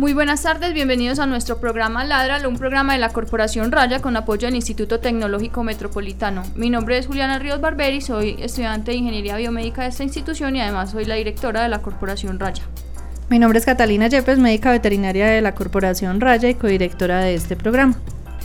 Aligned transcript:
Muy 0.00 0.14
buenas 0.14 0.44
tardes, 0.44 0.72
bienvenidos 0.72 1.18
a 1.18 1.26
nuestro 1.26 1.60
programa 1.60 2.04
Ladralo, 2.04 2.48
un 2.48 2.56
programa 2.56 2.94
de 2.94 2.98
la 2.98 3.10
Corporación 3.10 3.70
Raya 3.70 4.00
con 4.00 4.16
apoyo 4.16 4.46
del 4.46 4.54
Instituto 4.54 4.98
Tecnológico 4.98 5.62
Metropolitano. 5.62 6.42
Mi 6.54 6.70
nombre 6.70 6.96
es 6.96 7.06
Juliana 7.06 7.38
Ríos 7.38 7.60
Barberi, 7.60 8.00
soy 8.00 8.38
estudiante 8.40 8.92
de 8.92 8.96
Ingeniería 8.96 9.36
Biomédica 9.36 9.82
de 9.82 9.88
esta 9.88 10.02
institución 10.02 10.56
y 10.56 10.62
además 10.62 10.92
soy 10.92 11.04
la 11.04 11.16
directora 11.16 11.64
de 11.64 11.68
la 11.68 11.82
Corporación 11.82 12.40
Raya. 12.40 12.62
Mi 13.28 13.38
nombre 13.38 13.58
es 13.58 13.66
Catalina 13.66 14.06
Yepes, 14.06 14.38
médica 14.38 14.70
veterinaria 14.70 15.26
de 15.26 15.42
la 15.42 15.54
Corporación 15.54 16.18
Raya 16.18 16.48
y 16.48 16.54
codirectora 16.54 17.20
de 17.20 17.34
este 17.34 17.54
programa 17.54 17.94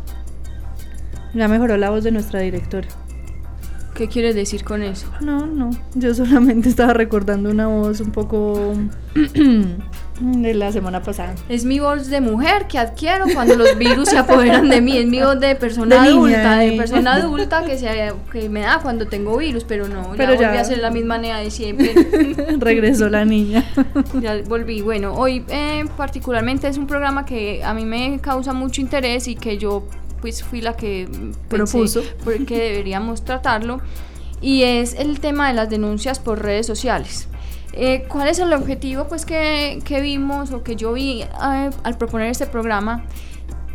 Ya 1.34 1.48
mejoró 1.48 1.76
la 1.76 1.90
voz 1.90 2.04
de 2.04 2.12
nuestra 2.12 2.40
directora. 2.40 2.88
¿Qué 3.94 4.06
quieres 4.08 4.34
decir 4.34 4.62
con 4.62 4.82
eso? 4.82 5.06
No, 5.20 5.46
no. 5.46 5.70
Yo 5.94 6.14
solamente 6.14 6.68
estaba 6.68 6.92
recordando 6.92 7.50
una 7.50 7.66
voz 7.66 8.00
un 8.00 8.12
poco 8.12 8.74
de 10.20 10.54
la 10.54 10.72
semana 10.72 11.02
pasada. 11.02 11.34
Es 11.48 11.64
mi 11.64 11.78
voz 11.78 12.08
de 12.08 12.20
mujer 12.20 12.66
que 12.66 12.78
adquiero 12.78 13.26
cuando 13.32 13.56
los 13.56 13.76
virus 13.78 14.08
se 14.08 14.18
apoderan 14.18 14.68
de 14.68 14.80
mí. 14.80 14.96
Es 14.96 15.06
mi 15.06 15.20
voz 15.20 15.38
de 15.40 15.54
persona 15.54 16.02
adulta, 16.02 16.58
de 16.58 16.72
persona 16.72 17.14
adulta 17.14 17.64
que, 17.64 17.78
se, 17.78 18.12
que 18.32 18.48
me 18.48 18.60
da 18.60 18.80
cuando 18.80 19.06
tengo 19.06 19.36
virus, 19.36 19.64
pero 19.64 19.88
no, 19.88 20.12
pero 20.16 20.34
ya, 20.34 20.48
volví 20.48 20.58
a 20.58 20.64
ser 20.64 20.78
la 20.78 20.90
misma 20.90 21.18
nea 21.18 21.38
de 21.38 21.50
siempre. 21.50 21.92
Regresó 22.58 23.08
la 23.08 23.24
niña. 23.24 23.64
ya 24.20 24.40
volví. 24.46 24.82
Bueno, 24.82 25.14
hoy 25.14 25.44
eh, 25.48 25.84
particularmente 25.96 26.68
es 26.68 26.78
un 26.78 26.86
programa 26.86 27.24
que 27.24 27.62
a 27.64 27.74
mí 27.74 27.84
me 27.84 28.18
causa 28.20 28.52
mucho 28.52 28.80
interés 28.80 29.28
y 29.28 29.34
que 29.34 29.58
yo 29.58 29.86
pues 30.20 30.42
fui 30.42 30.60
la 30.60 30.74
que 30.74 31.08
propuso 31.48 32.02
que 32.46 32.58
deberíamos 32.58 33.24
tratarlo 33.24 33.80
y 34.40 34.62
es 34.62 34.94
el 34.94 35.20
tema 35.20 35.48
de 35.48 35.54
las 35.54 35.70
denuncias 35.70 36.18
por 36.18 36.42
redes 36.42 36.66
sociales. 36.66 37.28
Eh, 37.72 38.04
¿Cuál 38.08 38.28
es 38.28 38.38
el 38.38 38.52
objetivo 38.52 39.06
pues 39.06 39.24
que, 39.24 39.80
que 39.84 40.00
vimos 40.00 40.52
o 40.52 40.62
que 40.62 40.74
yo 40.74 40.92
vi 40.94 41.22
eh, 41.22 41.70
al 41.82 41.98
proponer 41.98 42.30
este 42.30 42.46
programa? 42.46 43.04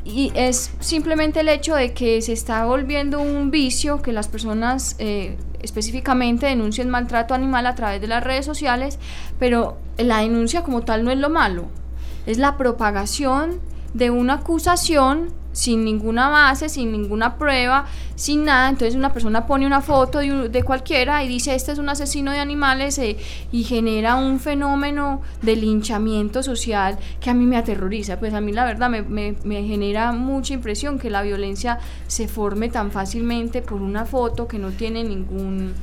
Y 0.05 0.31
es 0.35 0.71
simplemente 0.79 1.39
el 1.39 1.49
hecho 1.49 1.75
de 1.75 1.93
que 1.93 2.21
se 2.21 2.33
está 2.33 2.65
volviendo 2.65 3.21
un 3.21 3.51
vicio 3.51 4.01
que 4.01 4.11
las 4.11 4.27
personas 4.27 4.97
eh, 4.99 5.37
específicamente 5.61 6.45
denuncien 6.45 6.89
maltrato 6.89 7.33
animal 7.33 7.65
a 7.65 7.75
través 7.75 8.01
de 8.01 8.07
las 8.07 8.21
redes 8.21 8.45
sociales, 8.45 8.99
pero 9.39 9.77
la 9.97 10.19
denuncia 10.19 10.63
como 10.63 10.81
tal 10.81 11.05
no 11.05 11.11
es 11.11 11.17
lo 11.17 11.29
malo, 11.29 11.67
es 12.25 12.37
la 12.37 12.57
propagación 12.57 13.61
de 13.93 14.09
una 14.09 14.35
acusación 14.35 15.29
sin 15.53 15.85
ninguna 15.85 16.29
base, 16.29 16.67
sin 16.67 16.91
ninguna 16.91 17.37
prueba, 17.37 17.85
sin 18.15 18.43
nada. 18.43 18.69
Entonces 18.69 18.95
una 18.95 19.13
persona 19.13 19.45
pone 19.47 19.65
una 19.65 19.81
foto 19.81 20.19
de, 20.19 20.63
cualquiera 20.63 21.23
y 21.23 21.29
dice, 21.29 21.55
este 21.55 21.71
es 21.71 21.79
un 21.79 21.87
asesino 21.87 22.31
de 22.31 22.39
animales 22.39 22.97
eh, 22.97 23.15
y 23.51 23.63
genera 23.63 24.15
un 24.15 24.39
fenómeno 24.39 25.21
de 25.41 25.55
linchamiento 25.55 26.43
social 26.43 26.97
que 27.21 27.29
a 27.29 27.33
mí 27.33 27.45
me 27.45 27.55
aterroriza. 27.55 28.19
Pues 28.19 28.33
a 28.33 28.41
mí 28.41 28.51
la 28.51 28.65
verdad 28.65 28.89
me, 28.89 29.03
me 29.03 29.63
genera 29.63 30.11
mucha 30.11 30.53
impresión 30.53 30.99
que 30.99 31.09
la 31.09 31.21
violencia 31.21 31.79
se 32.07 32.27
forme 32.27 32.67
tan 32.67 32.91
fácilmente 32.91 33.61
por 33.61 33.81
una 33.81 34.05
foto 34.05 34.47
que 34.47 34.59
no 34.59 34.71
tiene 34.71 35.03
ningún 35.03 35.73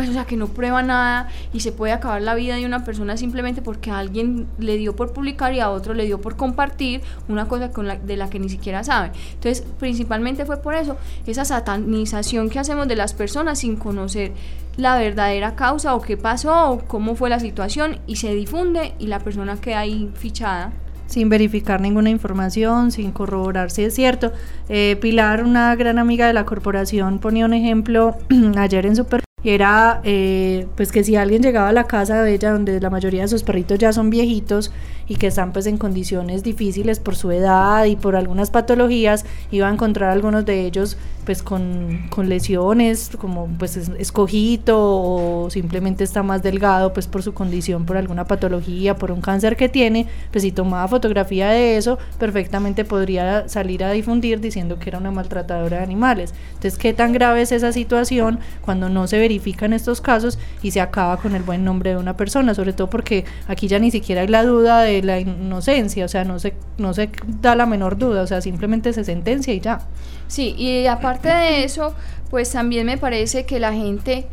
pues 0.00 0.08
o 0.08 0.14
sea 0.14 0.24
que 0.24 0.38
no 0.38 0.46
prueba 0.46 0.82
nada 0.82 1.28
y 1.52 1.60
se 1.60 1.72
puede 1.72 1.92
acabar 1.92 2.22
la 2.22 2.34
vida 2.34 2.56
de 2.56 2.64
una 2.64 2.86
persona 2.86 3.18
simplemente 3.18 3.60
porque 3.60 3.90
alguien 3.90 4.46
le 4.58 4.78
dio 4.78 4.96
por 4.96 5.12
publicar 5.12 5.52
y 5.52 5.60
a 5.60 5.68
otro 5.68 5.92
le 5.92 6.06
dio 6.06 6.22
por 6.22 6.36
compartir 6.36 7.02
una 7.28 7.48
cosa 7.48 7.70
con 7.70 7.86
la, 7.86 7.96
de 7.96 8.16
la 8.16 8.30
que 8.30 8.38
ni 8.38 8.48
siquiera 8.48 8.82
sabe. 8.82 9.12
Entonces, 9.34 9.62
principalmente 9.78 10.46
fue 10.46 10.56
por 10.62 10.74
eso, 10.74 10.96
esa 11.26 11.44
satanización 11.44 12.48
que 12.48 12.58
hacemos 12.58 12.88
de 12.88 12.96
las 12.96 13.12
personas 13.12 13.58
sin 13.58 13.76
conocer 13.76 14.32
la 14.78 14.96
verdadera 14.96 15.54
causa 15.54 15.94
o 15.94 16.00
qué 16.00 16.16
pasó 16.16 16.70
o 16.70 16.78
cómo 16.78 17.14
fue 17.14 17.28
la 17.28 17.38
situación 17.38 17.98
y 18.06 18.16
se 18.16 18.34
difunde 18.34 18.94
y 18.98 19.08
la 19.08 19.18
persona 19.18 19.60
queda 19.60 19.80
ahí 19.80 20.10
fichada 20.14 20.72
sin 21.04 21.28
verificar 21.28 21.80
ninguna 21.80 22.08
información, 22.08 22.92
sin 22.92 23.10
corroborar 23.10 23.70
si 23.72 23.82
es 23.82 23.94
cierto. 23.94 24.32
Eh, 24.68 24.96
Pilar, 25.00 25.42
una 25.42 25.74
gran 25.74 25.98
amiga 25.98 26.28
de 26.28 26.32
la 26.32 26.46
corporación, 26.46 27.18
ponía 27.18 27.44
un 27.44 27.52
ejemplo 27.52 28.16
ayer 28.56 28.86
en 28.86 28.94
Super 28.94 29.24
era 29.44 30.00
eh, 30.04 30.66
pues 30.76 30.92
que 30.92 31.02
si 31.02 31.16
alguien 31.16 31.42
llegaba 31.42 31.68
a 31.68 31.72
la 31.72 31.84
casa 31.84 32.22
de 32.22 32.34
ella 32.34 32.52
donde 32.52 32.80
la 32.80 32.90
mayoría 32.90 33.22
de 33.22 33.28
sus 33.28 33.42
perritos 33.42 33.78
ya 33.78 33.92
son 33.92 34.10
viejitos 34.10 34.70
y 35.08 35.16
que 35.16 35.28
están 35.28 35.52
pues 35.52 35.66
en 35.66 35.78
condiciones 35.78 36.42
difíciles 36.42 37.00
por 37.00 37.16
su 37.16 37.32
edad 37.32 37.84
y 37.86 37.96
por 37.96 38.16
algunas 38.16 38.50
patologías 38.50 39.24
iba 39.50 39.68
a 39.68 39.72
encontrar 39.72 40.10
algunos 40.10 40.44
de 40.44 40.66
ellos 40.66 40.96
pues 41.24 41.42
con, 41.42 42.06
con 42.10 42.28
lesiones 42.28 43.10
como 43.18 43.48
pues 43.58 43.76
escojito 43.76 44.76
o 44.78 45.50
simplemente 45.50 46.04
está 46.04 46.22
más 46.22 46.42
delgado 46.42 46.92
pues 46.92 47.06
por 47.06 47.22
su 47.22 47.34
condición 47.34 47.86
por 47.86 47.96
alguna 47.96 48.24
patología 48.24 48.94
por 48.96 49.10
un 49.10 49.20
cáncer 49.20 49.56
que 49.56 49.68
tiene 49.68 50.06
pues 50.30 50.42
si 50.42 50.52
tomaba 50.52 50.86
fotografía 50.86 51.50
de 51.50 51.76
eso 51.76 51.98
perfectamente 52.18 52.84
podría 52.84 53.48
salir 53.48 53.82
a 53.84 53.90
difundir 53.90 54.40
diciendo 54.40 54.78
que 54.78 54.90
era 54.90 54.98
una 54.98 55.10
maltratadora 55.10 55.78
de 55.78 55.82
animales. 55.82 56.34
Entonces 56.54 56.78
qué 56.78 56.92
tan 56.92 57.12
grave 57.12 57.42
es 57.42 57.52
esa 57.52 57.72
situación 57.72 58.38
cuando 58.60 58.88
no 58.88 59.06
se 59.06 59.18
ve 59.18 59.28
verifican 59.30 59.72
estos 59.72 60.00
casos 60.00 60.38
y 60.60 60.72
se 60.72 60.80
acaba 60.80 61.16
con 61.18 61.36
el 61.36 61.42
buen 61.44 61.64
nombre 61.64 61.90
de 61.90 61.96
una 61.96 62.16
persona, 62.16 62.52
sobre 62.52 62.72
todo 62.72 62.90
porque 62.90 63.24
aquí 63.46 63.68
ya 63.68 63.78
ni 63.78 63.92
siquiera 63.92 64.22
hay 64.22 64.28
la 64.28 64.42
duda 64.42 64.80
de 64.80 65.02
la 65.02 65.20
inocencia, 65.20 66.04
o 66.04 66.08
sea, 66.08 66.24
no 66.24 66.40
se, 66.40 66.54
no 66.78 66.92
se 66.94 67.10
da 67.40 67.54
la 67.54 67.66
menor 67.66 67.96
duda, 67.96 68.22
o 68.22 68.26
sea, 68.26 68.40
simplemente 68.40 68.92
se 68.92 69.04
sentencia 69.04 69.54
y 69.54 69.60
ya. 69.60 69.82
Sí, 70.26 70.54
y 70.58 70.86
aparte 70.86 71.28
de 71.28 71.64
eso, 71.64 71.94
pues 72.28 72.50
también 72.50 72.86
me 72.86 72.98
parece 72.98 73.46
que 73.46 73.60
la 73.60 73.72
gente 73.72 74.26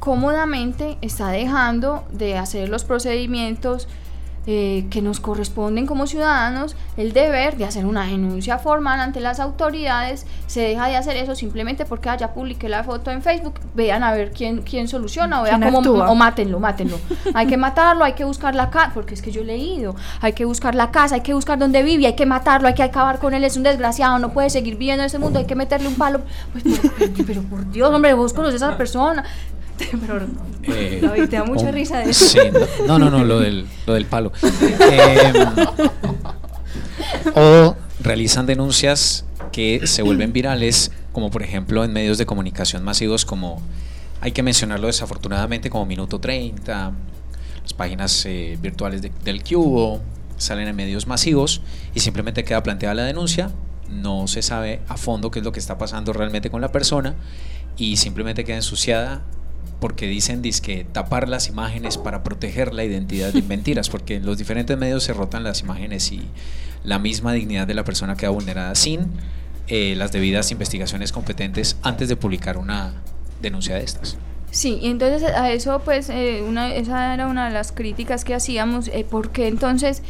cómodamente 0.00 0.98
está 1.02 1.30
dejando 1.30 2.04
de 2.10 2.36
hacer 2.36 2.68
los 2.68 2.84
procedimientos 2.84 3.86
eh, 4.44 4.86
que 4.90 5.02
nos 5.02 5.20
corresponden 5.20 5.86
como 5.86 6.08
ciudadanos 6.08 6.74
el 6.96 7.12
deber 7.12 7.56
de 7.56 7.64
hacer 7.64 7.86
una 7.86 8.06
denuncia 8.06 8.58
formal 8.58 8.98
ante 8.98 9.20
las 9.20 9.38
autoridades. 9.38 10.26
Se 10.48 10.60
deja 10.62 10.88
de 10.88 10.96
hacer 10.96 11.16
eso 11.16 11.36
simplemente 11.36 11.84
porque 11.84 12.08
ah, 12.08 12.16
ya 12.16 12.34
publiqué 12.34 12.68
la 12.68 12.82
foto 12.82 13.12
en 13.12 13.22
Facebook. 13.22 13.60
Vean 13.74 14.02
a 14.02 14.12
ver 14.12 14.32
quién, 14.32 14.62
quién 14.62 14.88
soluciona 14.88 15.40
o 15.40 15.44
vean 15.44 15.62
cómo. 15.62 15.78
O 15.78 16.14
mátenlo, 16.16 16.58
mátenlo. 16.58 16.98
hay 17.34 17.46
que 17.46 17.56
matarlo, 17.56 18.04
hay 18.04 18.14
que 18.14 18.24
buscar 18.24 18.56
la 18.56 18.68
casa. 18.70 18.90
Porque 18.92 19.14
es 19.14 19.22
que 19.22 19.30
yo 19.30 19.42
he 19.42 19.44
leído. 19.44 19.94
Hay 20.20 20.32
que 20.32 20.44
buscar 20.44 20.74
la 20.74 20.90
casa, 20.90 21.14
hay 21.14 21.20
que 21.20 21.34
buscar 21.34 21.58
dónde 21.58 21.84
vive, 21.84 22.06
hay 22.06 22.16
que 22.16 22.26
matarlo, 22.26 22.66
hay 22.66 22.74
que 22.74 22.82
acabar 22.82 23.20
con 23.20 23.34
él. 23.34 23.44
Es 23.44 23.56
un 23.56 23.62
desgraciado, 23.62 24.18
no 24.18 24.32
puede 24.32 24.50
seguir 24.50 24.76
viviendo 24.76 25.02
en 25.02 25.06
ese 25.06 25.20
mundo, 25.20 25.38
hay 25.38 25.46
que 25.46 25.54
meterle 25.54 25.86
un 25.86 25.94
palo. 25.94 26.20
Pues, 26.52 26.64
pero, 26.98 27.12
pero 27.26 27.42
por 27.42 27.70
Dios, 27.70 27.94
hombre, 27.94 28.12
vos 28.14 28.32
conoces 28.32 28.60
a 28.62 28.70
esa 28.70 28.76
persona. 28.76 29.24
Pero 30.06 31.14
eh, 31.14 31.26
te 31.28 31.36
da 31.36 31.44
mucha 31.44 31.70
risa 31.70 31.98
de 31.98 32.10
eso. 32.10 32.24
Sí, 32.26 32.38
no, 32.86 32.98
no, 32.98 33.10
no, 33.10 33.24
lo 33.24 33.40
del, 33.40 33.66
lo 33.86 33.94
del 33.94 34.06
palo. 34.06 34.32
Em, 34.42 35.46
o 37.34 37.76
realizan 38.00 38.46
denuncias 38.46 39.24
que 39.52 39.86
se 39.86 40.02
vuelven 40.02 40.32
virales, 40.32 40.90
como 41.12 41.30
por 41.30 41.42
ejemplo 41.42 41.84
en 41.84 41.92
medios 41.92 42.18
de 42.18 42.26
comunicación 42.26 42.82
masivos 42.82 43.24
como, 43.24 43.62
hay 44.20 44.32
que 44.32 44.42
mencionarlo 44.42 44.86
desafortunadamente 44.86 45.70
como 45.70 45.86
Minuto 45.86 46.20
30, 46.20 46.92
las 47.62 47.72
páginas 47.74 48.24
eh, 48.26 48.58
virtuales 48.60 49.02
del 49.02 49.42
Cubo, 49.44 50.00
salen 50.36 50.68
en 50.68 50.76
medios 50.76 51.06
masivos 51.06 51.62
y 51.94 52.00
simplemente 52.00 52.44
queda 52.44 52.62
planteada 52.62 52.94
la 52.94 53.04
denuncia, 53.04 53.50
no 53.88 54.26
se 54.26 54.42
sabe 54.42 54.80
a 54.88 54.96
fondo 54.96 55.30
qué 55.30 55.40
es 55.40 55.44
lo 55.44 55.52
que 55.52 55.60
está 55.60 55.78
pasando 55.78 56.12
realmente 56.12 56.50
con 56.50 56.60
la 56.60 56.72
persona 56.72 57.14
y 57.76 57.96
simplemente 57.96 58.44
queda 58.44 58.56
ensuciada 58.56 59.22
porque 59.80 60.06
dicen 60.06 60.42
que 60.42 60.84
tapar 60.84 61.28
las 61.28 61.48
imágenes 61.48 61.98
para 61.98 62.22
proteger 62.22 62.72
la 62.72 62.84
identidad 62.84 63.32
de 63.32 63.42
mentiras, 63.42 63.90
porque 63.90 64.16
en 64.16 64.26
los 64.26 64.38
diferentes 64.38 64.78
medios 64.78 65.02
se 65.02 65.12
rotan 65.12 65.42
las 65.42 65.60
imágenes 65.60 66.12
y 66.12 66.22
la 66.84 66.98
misma 66.98 67.32
dignidad 67.32 67.66
de 67.66 67.74
la 67.74 67.84
persona 67.84 68.16
queda 68.16 68.30
vulnerada 68.30 68.74
sin 68.74 69.08
eh, 69.68 69.94
las 69.96 70.12
debidas 70.12 70.50
investigaciones 70.50 71.12
competentes 71.12 71.76
antes 71.82 72.08
de 72.08 72.16
publicar 72.16 72.58
una 72.58 72.94
denuncia 73.40 73.74
de 73.74 73.84
estas. 73.84 74.16
Sí, 74.50 74.78
y 74.82 74.88
entonces 74.88 75.22
a 75.30 75.50
eso 75.50 75.80
pues 75.84 76.10
eh, 76.10 76.44
una, 76.46 76.74
esa 76.74 77.14
era 77.14 77.26
una 77.26 77.46
de 77.46 77.54
las 77.54 77.72
críticas 77.72 78.24
que 78.24 78.34
hacíamos, 78.34 78.88
eh, 78.88 79.06
porque 79.08 79.48
entonces 79.48 80.02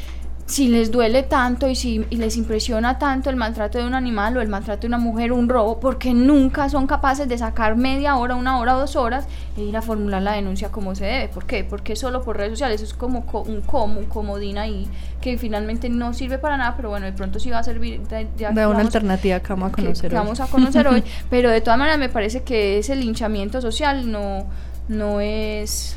si 0.46 0.68
les 0.68 0.90
duele 0.90 1.22
tanto 1.22 1.68
y 1.68 1.74
si 1.74 2.04
les 2.10 2.36
impresiona 2.36 2.98
tanto 2.98 3.30
el 3.30 3.36
maltrato 3.36 3.78
de 3.78 3.86
un 3.86 3.94
animal 3.94 4.36
o 4.36 4.40
el 4.40 4.48
maltrato 4.48 4.82
de 4.82 4.88
una 4.88 4.98
mujer, 4.98 5.32
un 5.32 5.48
robo, 5.48 5.80
porque 5.80 6.12
nunca 6.12 6.68
son 6.68 6.86
capaces 6.86 7.28
de 7.28 7.38
sacar 7.38 7.76
media 7.76 8.16
hora, 8.16 8.34
una 8.34 8.58
hora 8.58 8.74
dos 8.74 8.96
horas 8.96 9.26
e 9.56 9.62
ir 9.62 9.76
a 9.76 9.82
formular 9.82 10.22
la 10.22 10.32
denuncia 10.32 10.70
como 10.70 10.94
se 10.94 11.04
debe. 11.04 11.28
¿Por 11.28 11.46
qué? 11.46 11.64
Porque 11.64 11.96
solo 11.96 12.22
por 12.22 12.36
redes 12.36 12.52
sociales 12.52 12.82
es 12.82 12.92
como 12.92 13.24
un 13.46 13.60
como, 13.62 14.00
un 14.00 14.06
comodín 14.06 14.58
ahí 14.58 14.88
que 15.20 15.38
finalmente 15.38 15.88
no 15.88 16.12
sirve 16.12 16.38
para 16.38 16.56
nada, 16.56 16.74
pero 16.76 16.90
bueno, 16.90 17.06
de 17.06 17.12
pronto 17.12 17.38
sí 17.38 17.48
va 17.48 17.60
a 17.60 17.62
servir. 17.62 18.00
De, 18.02 18.26
una 18.66 18.80
alternativa 18.80 19.40
que 19.40 19.48
vamos 19.48 19.72
a 19.72 19.76
conocer 19.76 20.12
hoy. 20.12 20.18
vamos 20.18 20.40
a 20.40 20.46
conocer 20.46 20.86
hoy, 20.88 21.04
pero 21.30 21.50
de 21.50 21.60
todas 21.60 21.78
maneras 21.78 21.98
me 21.98 22.08
parece 22.08 22.42
que 22.42 22.78
ese 22.78 22.96
linchamiento 22.96 23.60
social 23.60 24.10
no, 24.10 24.46
no 24.88 25.20
es 25.20 25.96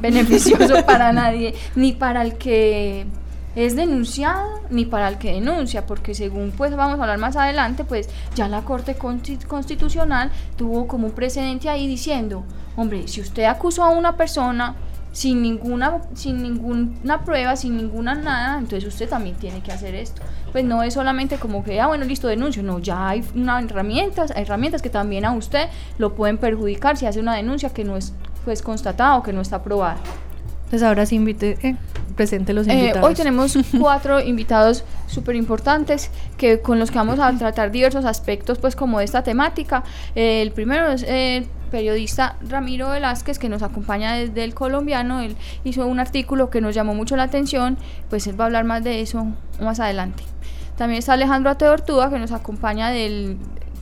beneficioso 0.00 0.74
para 0.86 1.12
nadie, 1.12 1.54
ni 1.74 1.92
para 1.92 2.22
el 2.22 2.34
que 2.34 3.06
es 3.56 3.74
denunciado, 3.74 4.60
ni 4.70 4.84
para 4.84 5.08
el 5.08 5.18
que 5.18 5.32
denuncia, 5.32 5.86
porque 5.86 6.14
según 6.14 6.52
pues 6.56 6.74
vamos 6.76 6.98
a 6.98 7.02
hablar 7.02 7.18
más 7.18 7.36
adelante, 7.36 7.84
pues 7.84 8.08
ya 8.34 8.48
la 8.48 8.62
Corte 8.62 8.96
Constitucional 8.96 10.30
tuvo 10.56 10.86
como 10.86 11.08
un 11.08 11.12
precedente 11.12 11.68
ahí 11.68 11.86
diciendo, 11.86 12.44
hombre, 12.76 13.08
si 13.08 13.20
usted 13.20 13.44
acusó 13.44 13.82
a 13.82 13.90
una 13.90 14.16
persona 14.16 14.76
sin 15.12 15.42
ninguna, 15.42 16.02
sin 16.14 16.42
ninguna 16.42 17.24
prueba, 17.24 17.56
sin 17.56 17.76
ninguna 17.76 18.14
nada, 18.14 18.58
entonces 18.58 18.86
usted 18.86 19.08
también 19.08 19.34
tiene 19.36 19.60
que 19.62 19.72
hacer 19.72 19.94
esto. 19.94 20.22
Pues 20.52 20.64
no 20.64 20.82
es 20.82 20.94
solamente 20.94 21.38
como 21.38 21.64
que, 21.64 21.80
ah, 21.80 21.88
bueno, 21.88 22.04
listo, 22.04 22.28
denuncio, 22.28 22.62
no, 22.62 22.78
ya 22.78 23.08
hay 23.08 23.24
una 23.34 23.60
herramientas, 23.60 24.30
hay 24.30 24.42
herramientas 24.42 24.82
que 24.82 24.90
también 24.90 25.24
a 25.24 25.32
usted 25.32 25.68
lo 25.98 26.14
pueden 26.14 26.38
perjudicar 26.38 26.96
si 26.96 27.06
hace 27.06 27.18
una 27.18 27.34
denuncia 27.34 27.70
que 27.70 27.82
no 27.84 27.96
es 27.96 28.14
pues 28.48 28.62
constatado 28.62 29.22
que 29.22 29.30
no 29.30 29.42
está 29.42 29.56
aprobada. 29.56 29.98
Pues 30.70 30.82
ahora 30.82 31.04
sí 31.04 31.16
invite, 31.16 31.58
eh, 31.62 31.76
presente 32.16 32.54
los 32.54 32.66
eh, 32.66 32.72
invitados. 32.72 33.06
hoy 33.06 33.14
tenemos 33.14 33.58
cuatro 33.78 34.20
invitados 34.20 34.84
súper 35.06 35.36
importantes 35.36 36.10
que, 36.38 36.62
con 36.62 36.78
los 36.78 36.90
que 36.90 36.96
vamos 36.96 37.18
a 37.18 37.30
tratar 37.36 37.70
diversos 37.70 38.06
aspectos 38.06 38.58
pues 38.58 38.74
como 38.74 39.00
de 39.00 39.04
esta 39.04 39.22
temática. 39.22 39.84
Eh, 40.14 40.40
el 40.40 40.52
primero 40.52 40.90
es 40.90 41.02
el 41.02 41.46
periodista 41.70 42.36
Ramiro 42.48 42.88
Velázquez 42.88 43.38
que 43.38 43.50
nos 43.50 43.62
acompaña 43.62 44.14
desde 44.14 44.44
el 44.44 44.54
colombiano. 44.54 45.20
Él 45.20 45.36
hizo 45.64 45.86
un 45.86 46.00
artículo 46.00 46.48
que 46.48 46.62
nos 46.62 46.74
llamó 46.74 46.94
mucho 46.94 47.16
la 47.16 47.24
atención, 47.24 47.76
pues 48.08 48.26
él 48.28 48.40
va 48.40 48.44
a 48.44 48.46
hablar 48.46 48.64
más 48.64 48.82
de 48.82 49.02
eso 49.02 49.26
más 49.60 49.78
adelante. 49.78 50.22
También 50.78 51.00
está 51.00 51.12
Alejandro 51.12 51.50
Ateortúa 51.50 52.08
que 52.08 52.18
nos 52.18 52.32
acompaña 52.32 52.88
del 52.88 53.36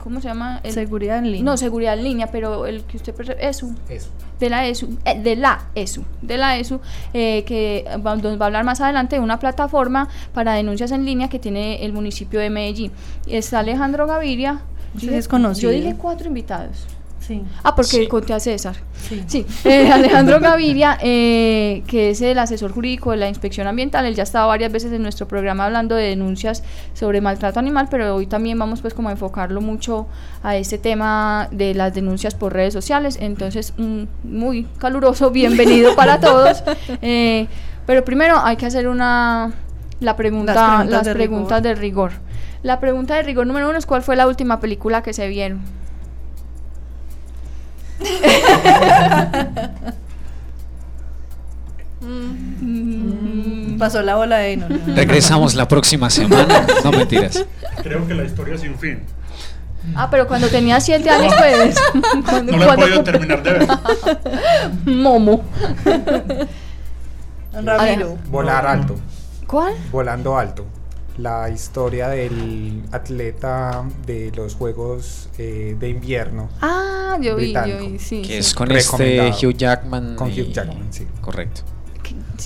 ¿cómo 0.07 0.21
se 0.21 0.29
llama? 0.29 0.61
seguridad 0.69 1.17
en 1.17 1.25
línea. 1.25 1.43
No, 1.43 1.57
seguridad 1.57 1.97
en 1.97 2.05
línea, 2.05 2.27
pero 2.27 2.65
el 2.65 2.85
que 2.85 2.95
usted 2.95 3.13
ESU. 3.41 3.75
ESU. 3.89 4.09
De 4.39 4.49
la 4.49 4.65
ESU, 4.65 4.97
eh, 5.03 5.19
de 5.19 5.35
la 5.35 5.67
ESU, 5.75 6.05
de 6.21 6.37
la 6.37 6.57
ESU, 6.57 6.79
eh, 7.13 7.43
que 7.43 7.83
va, 8.05 8.15
va 8.15 8.45
a 8.45 8.45
hablar 8.45 8.63
más 8.63 8.79
adelante 8.79 9.17
de 9.17 9.21
una 9.21 9.37
plataforma 9.37 10.07
para 10.33 10.53
denuncias 10.53 10.93
en 10.93 11.03
línea 11.03 11.27
que 11.27 11.39
tiene 11.39 11.83
el 11.83 11.91
municipio 11.91 12.39
de 12.39 12.49
Medellín. 12.49 12.93
Está 13.27 13.59
Alejandro 13.59 14.07
Gaviria. 14.07 14.61
Yo, 14.95 15.11
yo 15.51 15.69
dije 15.71 15.95
cuatro 15.97 16.29
invitados. 16.29 16.87
Ah, 17.63 17.75
porque 17.75 18.07
conté 18.07 18.33
a 18.33 18.39
César. 18.39 18.75
Sí. 19.27 19.45
Eh, 19.65 19.91
Alejandro 19.91 20.39
Gaviria, 20.39 20.97
eh, 21.01 21.83
que 21.87 22.09
es 22.11 22.21
el 22.21 22.37
asesor 22.39 22.71
jurídico 22.71 23.11
de 23.11 23.17
la 23.17 23.29
inspección 23.29 23.67
ambiental, 23.67 24.05
él 24.05 24.15
ya 24.15 24.23
ha 24.23 24.25
estado 24.25 24.47
varias 24.47 24.71
veces 24.71 24.91
en 24.91 25.01
nuestro 25.01 25.27
programa 25.27 25.65
hablando 25.65 25.95
de 25.95 26.03
denuncias 26.03 26.63
sobre 26.93 27.21
maltrato 27.21 27.59
animal, 27.59 27.87
pero 27.89 28.15
hoy 28.15 28.27
también 28.27 28.57
vamos 28.59 28.81
pues 28.81 28.93
como 28.93 29.09
a 29.09 29.11
enfocarlo 29.11 29.61
mucho 29.61 30.07
a 30.43 30.55
este 30.55 30.77
tema 30.77 31.47
de 31.51 31.73
las 31.73 31.93
denuncias 31.93 32.35
por 32.35 32.53
redes 32.53 32.73
sociales. 32.73 33.17
Entonces, 33.21 33.73
muy 34.23 34.63
caluroso, 34.79 35.31
bienvenido 35.31 35.95
para 35.95 36.19
todos. 36.21 36.63
Eh, 37.01 37.47
pero 37.85 38.03
primero 38.03 38.37
hay 38.43 38.57
que 38.57 38.65
hacer 38.65 38.87
una 38.87 39.53
la 39.99 40.15
pregunta, 40.15 40.85
las 40.85 41.07
preguntas, 41.07 41.63
de 41.63 41.73
rigor. 41.73 42.11
La 42.63 42.79
pregunta 42.79 43.15
de 43.15 43.23
rigor 43.23 43.47
número 43.47 43.69
uno 43.69 43.77
es 43.77 43.85
¿cuál 43.85 44.03
fue 44.03 44.15
la 44.15 44.27
última 44.27 44.59
película 44.59 45.01
que 45.01 45.13
se 45.13 45.27
vieron? 45.27 45.61
Mm. 51.99 53.77
Pasó 53.77 54.01
la 54.01 54.15
bola 54.15 54.37
de 54.37 54.57
no, 54.57 54.67
Regresamos 54.95 55.55
la 55.55 55.67
próxima 55.67 56.09
semana. 56.09 56.65
No 56.83 56.91
mentiras. 56.91 57.45
Creo 57.83 58.07
que 58.07 58.13
la 58.13 58.23
historia 58.23 58.57
sin 58.57 58.77
fin. 58.77 59.03
Ah, 59.95 60.09
pero 60.09 60.27
cuando 60.27 60.47
tenía 60.47 60.79
siete 60.79 61.09
años, 61.09 61.33
pues. 61.37 61.75
no 62.43 62.57
lo 62.57 62.73
he 62.73 62.75
podido 62.75 63.03
terminar 63.03 63.43
de 63.43 63.53
ver. 63.53 63.67
Momo. 64.85 65.43
Ramiro. 67.53 68.17
Volar 68.29 68.67
alto. 68.67 68.95
¿Cuál? 69.45 69.73
Volando 69.91 70.37
alto 70.37 70.65
la 71.17 71.49
historia 71.49 72.09
del 72.09 72.83
atleta 72.91 73.83
de 74.05 74.31
los 74.35 74.55
Juegos 74.55 75.29
eh, 75.37 75.75
de 75.79 75.89
Invierno. 75.89 76.49
Ah, 76.61 77.17
yo 77.21 77.35
vi, 77.35 77.53
yo 77.53 77.79
vi, 77.79 77.99
sí. 77.99 78.21
Que 78.21 78.37
es 78.37 78.53
con 78.53 78.71
este 78.71 79.31
Hugh 79.31 79.55
Jackman. 79.55 80.15
Con 80.15 80.29
Hugh 80.29 80.51
Jackman, 80.51 80.87
sí. 80.91 81.07
Correcto. 81.21 81.61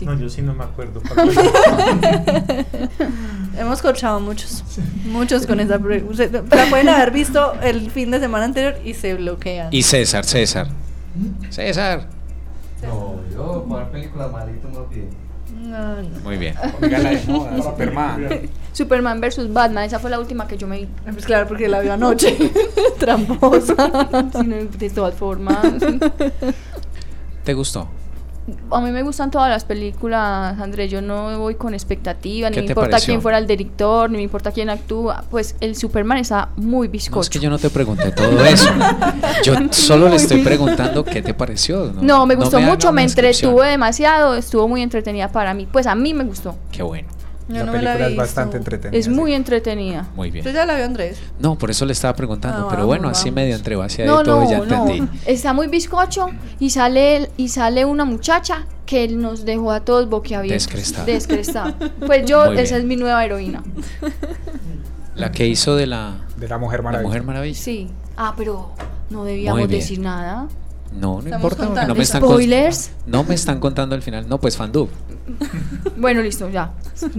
No, 0.04 0.18
yo 0.18 0.30
sí 0.30 0.42
no 0.42 0.54
me 0.54 0.64
acuerdo. 0.64 1.02
Hemos 3.58 3.82
corchado 3.82 4.20
muchos. 4.20 4.64
Muchos 5.06 5.46
con 5.46 5.60
esa 5.60 5.78
pregunta. 5.78 6.24
La 6.50 6.66
pueden 6.66 6.90
haber 6.90 7.12
visto 7.12 7.54
el 7.62 7.92
fin 7.92 8.10
de 8.10 8.20
semana 8.20 8.46
anterior 8.46 8.80
y 8.84 8.94
se 8.94 9.14
bloquean. 9.16 9.68
Y 9.72 9.84
César, 9.84 10.26
César. 10.26 10.68
César. 11.50 12.08
No, 12.82 13.20
yo 13.32 13.66
jugar 13.68 13.92
películas 13.92 14.32
malitas 14.32 14.72
no 14.72 14.86
bien. 14.86 15.10
No, 15.62 16.02
no. 16.02 16.20
Muy 16.24 16.38
bien. 16.38 16.56
Superman. 17.62 18.28
Superman 18.74 19.20
versus 19.20 19.52
Batman, 19.52 19.84
esa 19.84 20.00
fue 20.00 20.10
la 20.10 20.20
última 20.20 20.48
que 20.48 20.58
yo 20.58 20.68
me 20.68 20.80
vi. 20.80 20.88
Pues 21.12 21.26
claro, 21.26 21.48
porque 21.48 21.68
la 21.68 21.82
vi 21.82 21.90
anoche. 21.90 22.38
Tramposa. 23.00 23.76
de 24.78 24.90
todas 24.90 25.16
formas. 25.16 25.60
¿Te 27.44 27.54
gustó? 27.54 27.90
A 28.72 28.82
mí 28.82 28.90
me 28.92 29.04
gustan 29.04 29.30
todas 29.30 29.50
las 29.50 29.66
películas, 29.66 30.60
André. 30.60 30.90
Yo 30.90 31.02
no 31.02 31.38
voy 31.38 31.56
con 31.56 31.74
expectativa, 31.74 32.50
ni 32.50 32.58
me 32.58 32.66
importa 32.66 33.00
quién 33.00 33.22
fuera 33.22 33.38
el 33.38 33.46
director, 33.46 34.10
ni 34.10 34.18
me 34.18 34.24
importa 34.24 34.52
quién 34.52 34.70
actúa. 34.70 35.24
Pues 35.30 35.56
el 35.60 35.76
Superman 35.76 36.18
está 36.18 36.50
muy 36.56 36.88
bizcocho. 36.88 37.18
No, 37.18 37.22
es 37.22 37.30
que 37.30 37.40
yo 37.40 37.50
no 37.50 37.60
te 37.60 37.70
pregunté 37.70 38.12
todo 38.12 38.44
eso. 38.44 38.70
Yo 39.44 39.54
solo 39.72 40.10
le 40.10 40.16
estoy 40.16 40.44
preguntando 40.44 41.04
qué 41.04 41.22
te 41.22 41.34
pareció. 41.34 41.94
No, 42.02 42.26
me 42.26 42.36
gustó 42.36 42.60
mucho, 42.60 42.92
me 42.92 43.04
entretuvo 43.04 43.62
demasiado, 43.62 44.34
estuvo 44.36 44.68
muy 44.68 44.82
entretenida 44.82 45.28
para 45.28 45.54
mí. 45.54 45.68
Pues 45.72 45.86
a 45.86 45.94
mí 45.94 46.14
me 46.14 46.24
gustó. 46.24 46.56
Qué 46.72 46.82
bueno 46.82 47.21
la 47.52 47.72
película 47.72 48.08
es 48.08 48.16
bastante 48.16 48.58
entretenida. 48.58 49.00
Es 49.00 49.08
muy 49.08 49.34
entretenida. 49.34 50.08
Muy 50.16 50.32
bien. 50.32 50.46
¿Usted 50.46 50.56
ya 50.56 50.66
la 50.66 50.76
vio, 50.76 50.86
Andrés? 50.86 51.20
No, 51.40 51.58
por 51.58 51.72
eso 51.72 51.86
le 51.86 51.94
estaba 51.94 52.16
preguntando. 52.16 52.66
Ah, 52.66 52.68
pero 52.70 52.86
bueno, 52.86 53.10
así 53.10 53.32
medio 53.32 53.56
entre 53.56 53.82
hacia 53.82 54.06
no, 54.06 54.24
todo 54.24 54.50
ya 54.50 54.58
entendí. 54.58 55.08
Está 55.26 55.54
muy 55.54 55.68
bizcocho 55.68 56.28
y 56.60 56.70
sale, 56.70 57.30
y 57.38 57.48
sale 57.50 57.86
una 57.86 58.06
muchacha 58.06 58.66
que 58.86 59.08
nos 59.08 59.46
dejó 59.46 59.72
a 59.72 59.80
todos 59.82 60.10
boquiabiertos. 60.10 60.66
Descrestada. 60.66 61.06
Descrestada. 61.06 61.76
Pues 62.06 62.26
yo, 62.26 62.52
esa 62.52 62.78
es 62.78 62.84
mi 62.84 62.96
nueva 62.98 63.24
heroína. 63.24 63.64
La 65.16 65.32
que 65.32 65.48
hizo 65.48 65.76
de 65.76 65.88
la... 65.88 66.26
De 66.38 66.48
la 66.48 66.58
Mujer 66.58 66.82
Maravilla. 66.82 67.04
La 67.04 67.08
Mujer 67.08 67.24
Maravilla. 67.24 67.60
Sí. 67.60 67.90
Ah, 68.18 68.34
pero 68.36 68.72
no 69.10 69.24
debíamos 69.24 69.68
decir 69.70 70.00
nada. 70.00 70.48
No, 71.00 71.22
no 71.22 71.36
importa. 71.36 71.86
No 71.88 71.96
me 71.96 72.04
están 72.04 72.22
¿Spoilers? 72.22 72.92
No 73.06 73.24
me 73.24 73.36
están 73.36 73.60
contando 73.60 73.96
al 73.96 74.02
final. 74.02 74.28
No, 74.28 74.40
pues 74.40 74.58
Fandub. 74.58 74.90
bueno, 75.98 76.22
listo, 76.22 76.50
ya. 76.50 76.74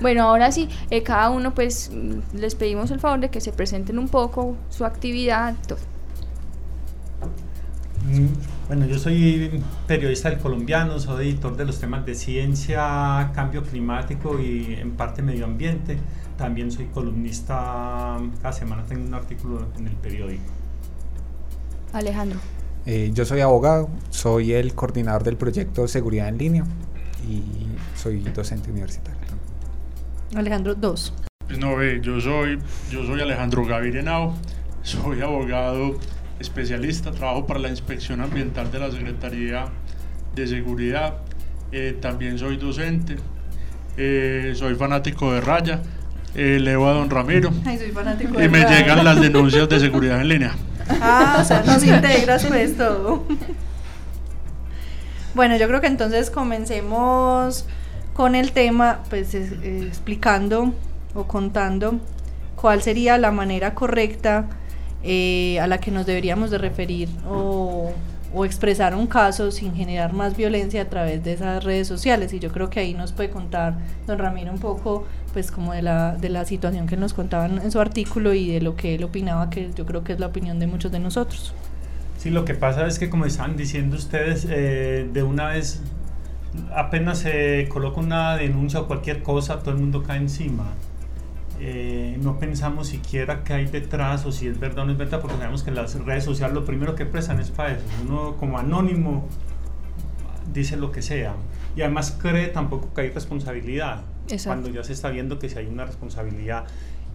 bueno, 0.00 0.24
ahora 0.24 0.52
sí, 0.52 0.68
eh, 0.90 1.02
cada 1.02 1.30
uno 1.30 1.54
pues 1.54 1.90
les 2.32 2.54
pedimos 2.54 2.90
el 2.90 3.00
favor 3.00 3.20
de 3.20 3.30
que 3.30 3.40
se 3.40 3.52
presenten 3.52 3.98
un 3.98 4.08
poco 4.08 4.56
su 4.70 4.84
actividad. 4.84 5.54
Mm, 8.06 8.26
bueno, 8.68 8.86
yo 8.86 8.98
soy 8.98 9.62
periodista 9.86 10.30
del 10.30 10.38
colombiano, 10.38 10.98
soy 10.98 11.28
editor 11.28 11.56
de 11.56 11.64
los 11.64 11.80
temas 11.80 12.04
de 12.06 12.14
ciencia, 12.14 13.30
cambio 13.34 13.62
climático 13.62 14.38
y 14.38 14.74
en 14.74 14.92
parte 14.92 15.22
medio 15.22 15.44
ambiente. 15.44 15.98
También 16.36 16.70
soy 16.70 16.86
columnista, 16.86 18.18
cada 18.42 18.52
semana 18.52 18.84
tengo 18.84 19.06
un 19.06 19.14
artículo 19.14 19.68
en 19.78 19.88
el 19.88 19.94
periódico. 19.94 20.53
Alejandro. 21.94 22.38
Eh, 22.86 23.10
yo 23.14 23.24
soy 23.24 23.40
abogado, 23.40 23.88
soy 24.10 24.52
el 24.52 24.74
coordinador 24.74 25.22
del 25.22 25.36
proyecto 25.36 25.88
Seguridad 25.88 26.28
en 26.28 26.36
Línea 26.38 26.64
y 27.26 27.42
soy 27.96 28.20
docente 28.20 28.70
universitario. 28.70 29.18
Alejandro, 30.34 30.74
dos. 30.74 31.14
Pues 31.46 31.58
no, 31.58 31.76
ve, 31.76 32.00
yo 32.02 32.20
soy, 32.20 32.58
yo 32.90 33.06
soy 33.06 33.20
Alejandro 33.20 33.64
soy 34.82 35.20
abogado 35.22 35.96
especialista, 36.40 37.10
trabajo 37.12 37.46
para 37.46 37.60
la 37.60 37.68
Inspección 37.68 38.20
Ambiental 38.20 38.70
de 38.70 38.78
la 38.78 38.90
Secretaría 38.90 39.66
de 40.34 40.46
Seguridad, 40.46 41.18
eh, 41.72 41.96
también 42.00 42.38
soy 42.38 42.56
docente, 42.56 43.16
eh, 43.96 44.52
soy 44.56 44.74
fanático 44.74 45.32
de 45.32 45.40
Raya, 45.40 45.80
eh, 46.34 46.58
leo 46.60 46.88
a 46.88 46.92
don 46.92 47.08
Ramiro 47.08 47.50
Ay, 47.64 47.78
soy 47.78 47.92
fanático 47.92 48.34
y 48.34 48.42
de 48.42 48.48
me 48.48 48.64
Raya. 48.64 48.80
llegan 48.80 49.04
las 49.04 49.20
denuncias 49.20 49.68
de 49.68 49.78
seguridad 49.80 50.20
en 50.20 50.28
línea. 50.28 50.54
Ah, 51.00 51.38
o 51.40 51.44
sea, 51.44 51.62
nos 51.62 51.82
integras 51.84 52.44
pues 52.44 52.76
todo. 52.76 53.24
Bueno, 55.34 55.56
yo 55.56 55.66
creo 55.66 55.80
que 55.80 55.86
entonces 55.88 56.30
comencemos 56.30 57.66
con 58.14 58.34
el 58.34 58.52
tema, 58.52 59.00
pues 59.10 59.34
es- 59.34 59.52
eh, 59.62 59.84
explicando 59.86 60.72
o 61.14 61.24
contando 61.24 61.98
cuál 62.56 62.82
sería 62.82 63.18
la 63.18 63.30
manera 63.32 63.74
correcta 63.74 64.46
eh, 65.02 65.58
a 65.60 65.66
la 65.66 65.78
que 65.78 65.90
nos 65.90 66.06
deberíamos 66.06 66.50
de 66.50 66.58
referir 66.58 67.08
o, 67.28 67.92
o 68.34 68.44
expresar 68.44 68.94
un 68.94 69.06
caso 69.06 69.50
sin 69.50 69.74
generar 69.74 70.12
más 70.12 70.36
violencia 70.36 70.82
a 70.82 70.84
través 70.86 71.22
de 71.22 71.34
esas 71.34 71.62
redes 71.62 71.86
sociales. 71.86 72.32
Y 72.32 72.40
yo 72.40 72.50
creo 72.50 72.68
que 72.68 72.80
ahí 72.80 72.92
nos 72.92 73.12
puede 73.12 73.30
contar 73.30 73.78
don 74.06 74.18
Ramiro 74.18 74.52
un 74.52 74.58
poco 74.58 75.06
pues 75.32 75.50
como 75.50 75.72
de 75.72 75.82
la, 75.82 76.16
de 76.16 76.28
la 76.28 76.44
situación 76.44 76.86
que 76.86 76.96
nos 76.96 77.14
contaban 77.14 77.58
en 77.58 77.70
su 77.70 77.80
artículo 77.80 78.34
y 78.34 78.52
de 78.52 78.60
lo 78.60 78.76
que 78.76 78.94
él 78.94 79.04
opinaba, 79.04 79.50
que 79.50 79.70
yo 79.74 79.86
creo 79.86 80.04
que 80.04 80.12
es 80.12 80.20
la 80.20 80.26
opinión 80.26 80.58
de 80.58 80.66
muchos 80.66 80.92
de 80.92 81.00
nosotros. 81.00 81.54
Sí, 82.18 82.30
lo 82.30 82.44
que 82.44 82.54
pasa 82.54 82.86
es 82.86 82.98
que 82.98 83.10
como 83.10 83.26
estaban 83.26 83.56
diciendo 83.56 83.96
ustedes, 83.96 84.46
eh, 84.48 85.08
de 85.12 85.22
una 85.22 85.48
vez 85.48 85.82
apenas 86.74 87.18
se 87.18 87.68
coloca 87.68 88.00
una 88.00 88.36
denuncia 88.36 88.80
o 88.80 88.86
cualquier 88.86 89.22
cosa, 89.22 89.58
todo 89.58 89.72
el 89.72 89.78
mundo 89.78 90.02
cae 90.02 90.18
encima. 90.18 90.72
Eh, 91.66 92.18
no 92.20 92.38
pensamos 92.38 92.88
siquiera 92.88 93.42
qué 93.42 93.54
hay 93.54 93.64
detrás 93.64 94.26
o 94.26 94.32
si 94.32 94.46
es 94.46 94.60
verdad 94.60 94.80
o 94.80 94.84
no 94.84 94.92
es 94.92 94.98
verdad, 94.98 95.22
porque 95.22 95.38
sabemos 95.38 95.62
que 95.62 95.70
las 95.70 95.98
redes 96.04 96.22
sociales 96.22 96.54
lo 96.54 96.66
primero 96.66 96.94
que 96.94 97.06
prestan 97.06 97.40
es 97.40 97.50
para 97.50 97.72
eso. 97.72 97.84
Uno 98.06 98.36
como 98.36 98.58
anónimo 98.58 99.26
dice 100.52 100.76
lo 100.76 100.92
que 100.92 101.00
sea 101.00 101.34
y 101.74 101.80
además 101.80 102.18
cree 102.20 102.48
tampoco 102.48 102.92
que 102.92 103.00
hay 103.00 103.10
responsabilidad. 103.10 104.02
Exacto. 104.28 104.60
Cuando 104.60 104.78
ya 104.78 104.84
se 104.84 104.92
está 104.92 105.08
viendo 105.08 105.38
que 105.38 105.48
si 105.48 105.58
hay 105.58 105.66
una 105.66 105.86
responsabilidad 105.86 106.66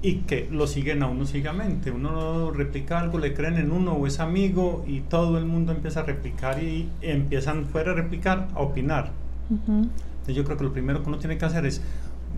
y 0.01 0.21
que 0.21 0.47
lo 0.49 0.65
siguen 0.65 1.03
a 1.03 1.07
uno 1.07 1.27
ciegamente. 1.27 1.91
Uno 1.91 2.49
replica 2.49 2.99
algo, 2.99 3.19
le 3.19 3.35
creen 3.35 3.57
en 3.57 3.71
uno 3.71 3.93
o 3.93 4.07
es 4.07 4.19
amigo 4.19 4.83
y 4.87 5.01
todo 5.01 5.37
el 5.37 5.45
mundo 5.45 5.73
empieza 5.73 5.99
a 5.99 6.03
replicar 6.03 6.63
y 6.63 6.89
empiezan 7.01 7.65
fuera 7.65 7.93
de 7.93 8.01
replicar 8.01 8.47
a 8.55 8.61
opinar. 8.61 9.11
Entonces 9.51 10.35
yo 10.35 10.43
creo 10.43 10.57
que 10.57 10.63
lo 10.63 10.73
primero 10.73 11.03
que 11.03 11.09
uno 11.09 11.19
tiene 11.19 11.37
que 11.37 11.45
hacer 11.45 11.67
es, 11.67 11.83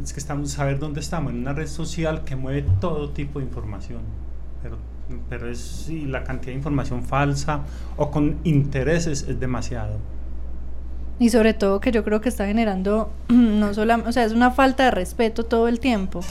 es 0.04 0.14
que 0.14 0.20
estamos, 0.20 0.52
saber 0.52 0.80
dónde 0.80 1.00
estamos, 1.00 1.32
en 1.32 1.40
una 1.40 1.54
red 1.54 1.68
social 1.68 2.24
que 2.24 2.36
mueve 2.36 2.66
todo 2.80 3.10
tipo 3.10 3.40
de 3.40 3.46
información. 3.46 4.02
Pero, 4.64 4.78
pero 5.30 5.50
es, 5.50 5.60
sí, 5.60 6.06
la 6.06 6.24
cantidad 6.24 6.52
de 6.52 6.58
información 6.58 7.04
falsa 7.04 7.62
o 7.98 8.12
con 8.12 8.38
intereses 8.44 9.26
es 9.28 9.40
demasiado. 9.40 9.98
Y 11.20 11.30
sobre 11.30 11.54
todo 11.54 11.80
que 11.80 11.92
yo 11.92 12.04
creo 12.04 12.20
que 12.20 12.30
está 12.30 12.48
generando, 12.48 13.12
no 13.30 13.74
solamente, 13.74 14.10
o 14.10 14.12
sea, 14.12 14.26
es 14.26 14.34
una 14.34 14.52
falta 14.52 14.86
de 14.86 14.92
respeto 14.92 15.46
todo 15.46 15.68
el 15.68 15.80
tiempo. 15.80 16.22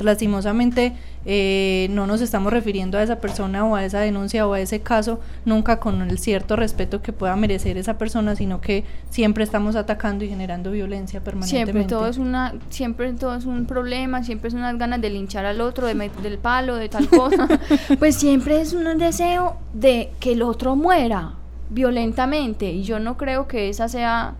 Lastimosamente 0.00 0.94
eh, 1.26 1.86
no 1.90 2.06
nos 2.06 2.20
estamos 2.20 2.52
refiriendo 2.52 2.98
a 2.98 3.02
esa 3.02 3.20
persona 3.20 3.64
o 3.64 3.76
a 3.76 3.84
esa 3.84 4.00
denuncia 4.00 4.46
o 4.46 4.52
a 4.52 4.60
ese 4.60 4.80
caso 4.80 5.20
nunca 5.46 5.80
con 5.80 6.02
el 6.02 6.18
cierto 6.18 6.56
respeto 6.56 7.00
que 7.00 7.12
pueda 7.12 7.34
merecer 7.36 7.78
esa 7.78 7.96
persona, 7.96 8.36
sino 8.36 8.60
que 8.60 8.84
siempre 9.08 9.44
estamos 9.44 9.74
atacando 9.76 10.24
y 10.24 10.28
generando 10.28 10.70
violencia 10.72 11.22
permanentemente. 11.22 11.72
Siempre 11.72 11.88
todo 11.88 12.08
es 12.08 12.18
una, 12.18 12.54
siempre 12.68 13.12
todo 13.14 13.36
es 13.36 13.46
un 13.46 13.64
problema, 13.64 14.22
siempre 14.22 14.48
es 14.48 14.54
unas 14.54 14.76
ganas 14.76 15.00
de 15.00 15.10
linchar 15.10 15.46
al 15.46 15.60
otro, 15.60 15.86
de 15.86 15.94
meter 15.94 16.22
del 16.22 16.38
palo, 16.38 16.76
de 16.76 16.88
tal 16.88 17.08
cosa. 17.08 17.48
pues 17.98 18.16
siempre 18.16 18.60
es 18.60 18.72
un 18.72 18.98
deseo 18.98 19.56
de 19.72 20.10
que 20.20 20.32
el 20.32 20.42
otro 20.42 20.76
muera 20.76 21.34
violentamente. 21.70 22.70
Y 22.70 22.82
yo 22.82 22.98
no 22.98 23.16
creo 23.16 23.48
que 23.48 23.68
esa 23.68 23.88
sea 23.88 24.34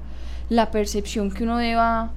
la 0.48 0.70
percepción 0.70 1.30
que 1.30 1.44
uno 1.44 1.56
deba. 1.56 2.10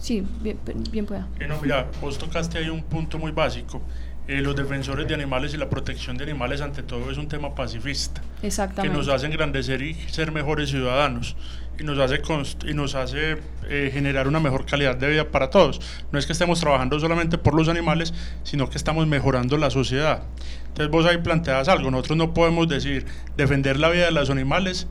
Sí, 0.00 0.26
bien, 0.40 0.58
bien 0.90 1.06
pueda. 1.06 1.28
Eh, 1.38 1.46
no, 1.46 1.60
mira, 1.60 1.88
vos 2.00 2.18
tocaste 2.18 2.58
ahí 2.58 2.68
un 2.68 2.82
punto 2.82 3.18
muy 3.18 3.32
básico. 3.32 3.82
Eh, 4.26 4.40
los 4.40 4.54
defensores 4.54 5.08
de 5.08 5.14
animales 5.14 5.54
y 5.54 5.56
la 5.56 5.68
protección 5.68 6.16
de 6.16 6.24
animales 6.24 6.60
ante 6.60 6.82
todo 6.82 7.10
es 7.10 7.18
un 7.18 7.26
tema 7.26 7.54
pacifista 7.54 8.22
que 8.40 8.46
Exactamente. 8.46 8.96
nos 8.96 9.08
hace 9.08 9.26
engrandecer 9.26 9.82
y 9.82 9.94
ser 9.94 10.30
mejores 10.30 10.68
ciudadanos 10.70 11.36
y 11.80 11.82
nos 11.82 11.98
hace 11.98 12.20
y 12.68 12.74
nos 12.74 12.94
hace 12.94 13.38
eh, 13.68 13.90
generar 13.92 14.28
una 14.28 14.38
mejor 14.38 14.66
calidad 14.66 14.94
de 14.96 15.08
vida 15.08 15.30
para 15.30 15.50
todos. 15.50 15.80
No 16.12 16.18
es 16.18 16.26
que 16.26 16.32
estemos 16.32 16.60
trabajando 16.60 17.00
solamente 17.00 17.38
por 17.38 17.54
los 17.54 17.68
animales, 17.68 18.14
sino 18.44 18.70
que 18.70 18.76
estamos 18.78 19.06
mejorando 19.06 19.56
la 19.56 19.70
sociedad. 19.70 20.22
Entonces 20.68 20.90
vos 20.92 21.06
ahí 21.06 21.18
planteas 21.18 21.68
algo, 21.68 21.90
nosotros 21.90 22.16
no 22.16 22.32
podemos 22.32 22.68
decir 22.68 23.06
defender 23.36 23.80
la 23.80 23.88
vida 23.88 24.04
de 24.04 24.12
los 24.12 24.30
animales 24.30 24.86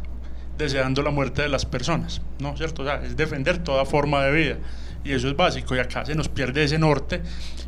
deseando 0.58 1.02
la 1.02 1.12
muerte 1.12 1.42
de 1.44 1.50
las 1.50 1.66
personas, 1.66 2.22
¿no? 2.40 2.58
¿Cierto? 2.58 2.82
O 2.82 2.86
sea, 2.86 3.02
es 3.04 3.16
defender 3.16 3.60
toda 3.60 3.86
forma 3.86 4.24
de 4.26 4.32
vida. 4.34 4.58
Y 5.04 5.14
eso 5.14 5.30
es 5.30 5.36
básico, 5.36 5.76
y 5.76 5.80
acá 5.80 6.06
se 6.06 6.16
nos 6.16 6.28
pierde 6.28 6.64
ese 6.64 6.78
norte, 6.78 7.22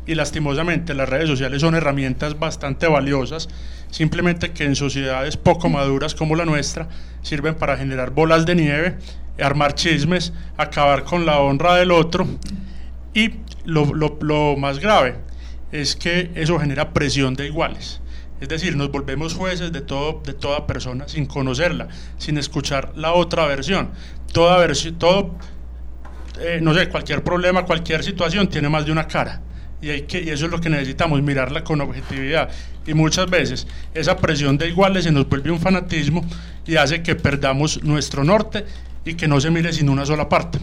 y 0.06 0.14
lastimosamente 0.14 0.94
las 0.94 1.08
redes 1.08 1.28
sociales 1.28 1.60
son 1.60 1.74
herramientas 1.74 2.38
bastante 2.38 2.86
valiosas, 2.86 3.48
simplemente 3.90 4.52
que 4.52 4.64
en 4.64 4.76
sociedades 4.76 5.36
poco 5.36 5.68
maduras 5.68 6.14
como 6.14 6.36
la 6.36 6.44
nuestra 6.44 6.88
sirven 7.22 7.54
para 7.54 7.76
generar 7.76 8.10
bolas 8.10 8.44
de 8.44 8.54
nieve, 8.54 8.96
armar 9.40 9.74
chismes, 9.74 10.32
acabar 10.56 11.04
con 11.04 11.24
la 11.24 11.40
honra 11.40 11.76
del 11.76 11.90
otro, 11.90 12.26
y 13.14 13.30
lo, 13.64 14.56
más 14.56 14.78
grave 14.78 15.16
es 15.70 15.96
que 15.96 16.30
eso 16.34 16.58
genera 16.58 16.92
presión 16.92 17.34
de 17.34 17.46
iguales. 17.46 18.00
Es 18.40 18.48
decir, 18.48 18.76
nos 18.76 18.90
volvemos 18.90 19.34
jueces 19.34 19.70
de, 19.70 19.80
todo, 19.82 20.20
de 20.24 20.32
toda 20.32 20.66
persona 20.66 21.06
sin 21.06 21.26
conocerla, 21.26 21.88
sin 22.18 22.38
escuchar 22.38 22.92
la 22.96 23.12
otra 23.12 23.46
versión. 23.46 23.90
Toda 24.32 24.58
versión, 24.58 24.98
todo, 24.98 25.36
eh, 26.40 26.60
no 26.62 26.74
sé, 26.74 26.88
cualquier 26.88 27.22
problema, 27.22 27.64
cualquier 27.64 28.02
situación 28.02 28.48
tiene 28.48 28.68
más 28.68 28.86
de 28.86 28.92
una 28.92 29.06
cara. 29.06 29.40
Y, 29.80 29.90
hay 29.90 30.02
que, 30.02 30.22
y 30.22 30.30
eso 30.30 30.46
es 30.46 30.50
lo 30.50 30.60
que 30.60 30.70
necesitamos, 30.70 31.20
mirarla 31.22 31.64
con 31.64 31.80
objetividad. 31.80 32.48
Y 32.86 32.94
muchas 32.94 33.28
veces 33.28 33.66
esa 33.94 34.16
presión 34.16 34.58
de 34.58 34.68
iguales 34.68 35.04
se 35.04 35.12
nos 35.12 35.28
vuelve 35.28 35.50
un 35.50 35.60
fanatismo 35.60 36.24
y 36.66 36.76
hace 36.76 37.02
que 37.02 37.14
perdamos 37.14 37.82
nuestro 37.82 38.24
norte 38.24 38.64
y 39.04 39.14
que 39.14 39.28
no 39.28 39.40
se 39.40 39.50
mire 39.50 39.72
sin 39.72 39.88
una 39.88 40.06
sola 40.06 40.28
parte. 40.28 40.58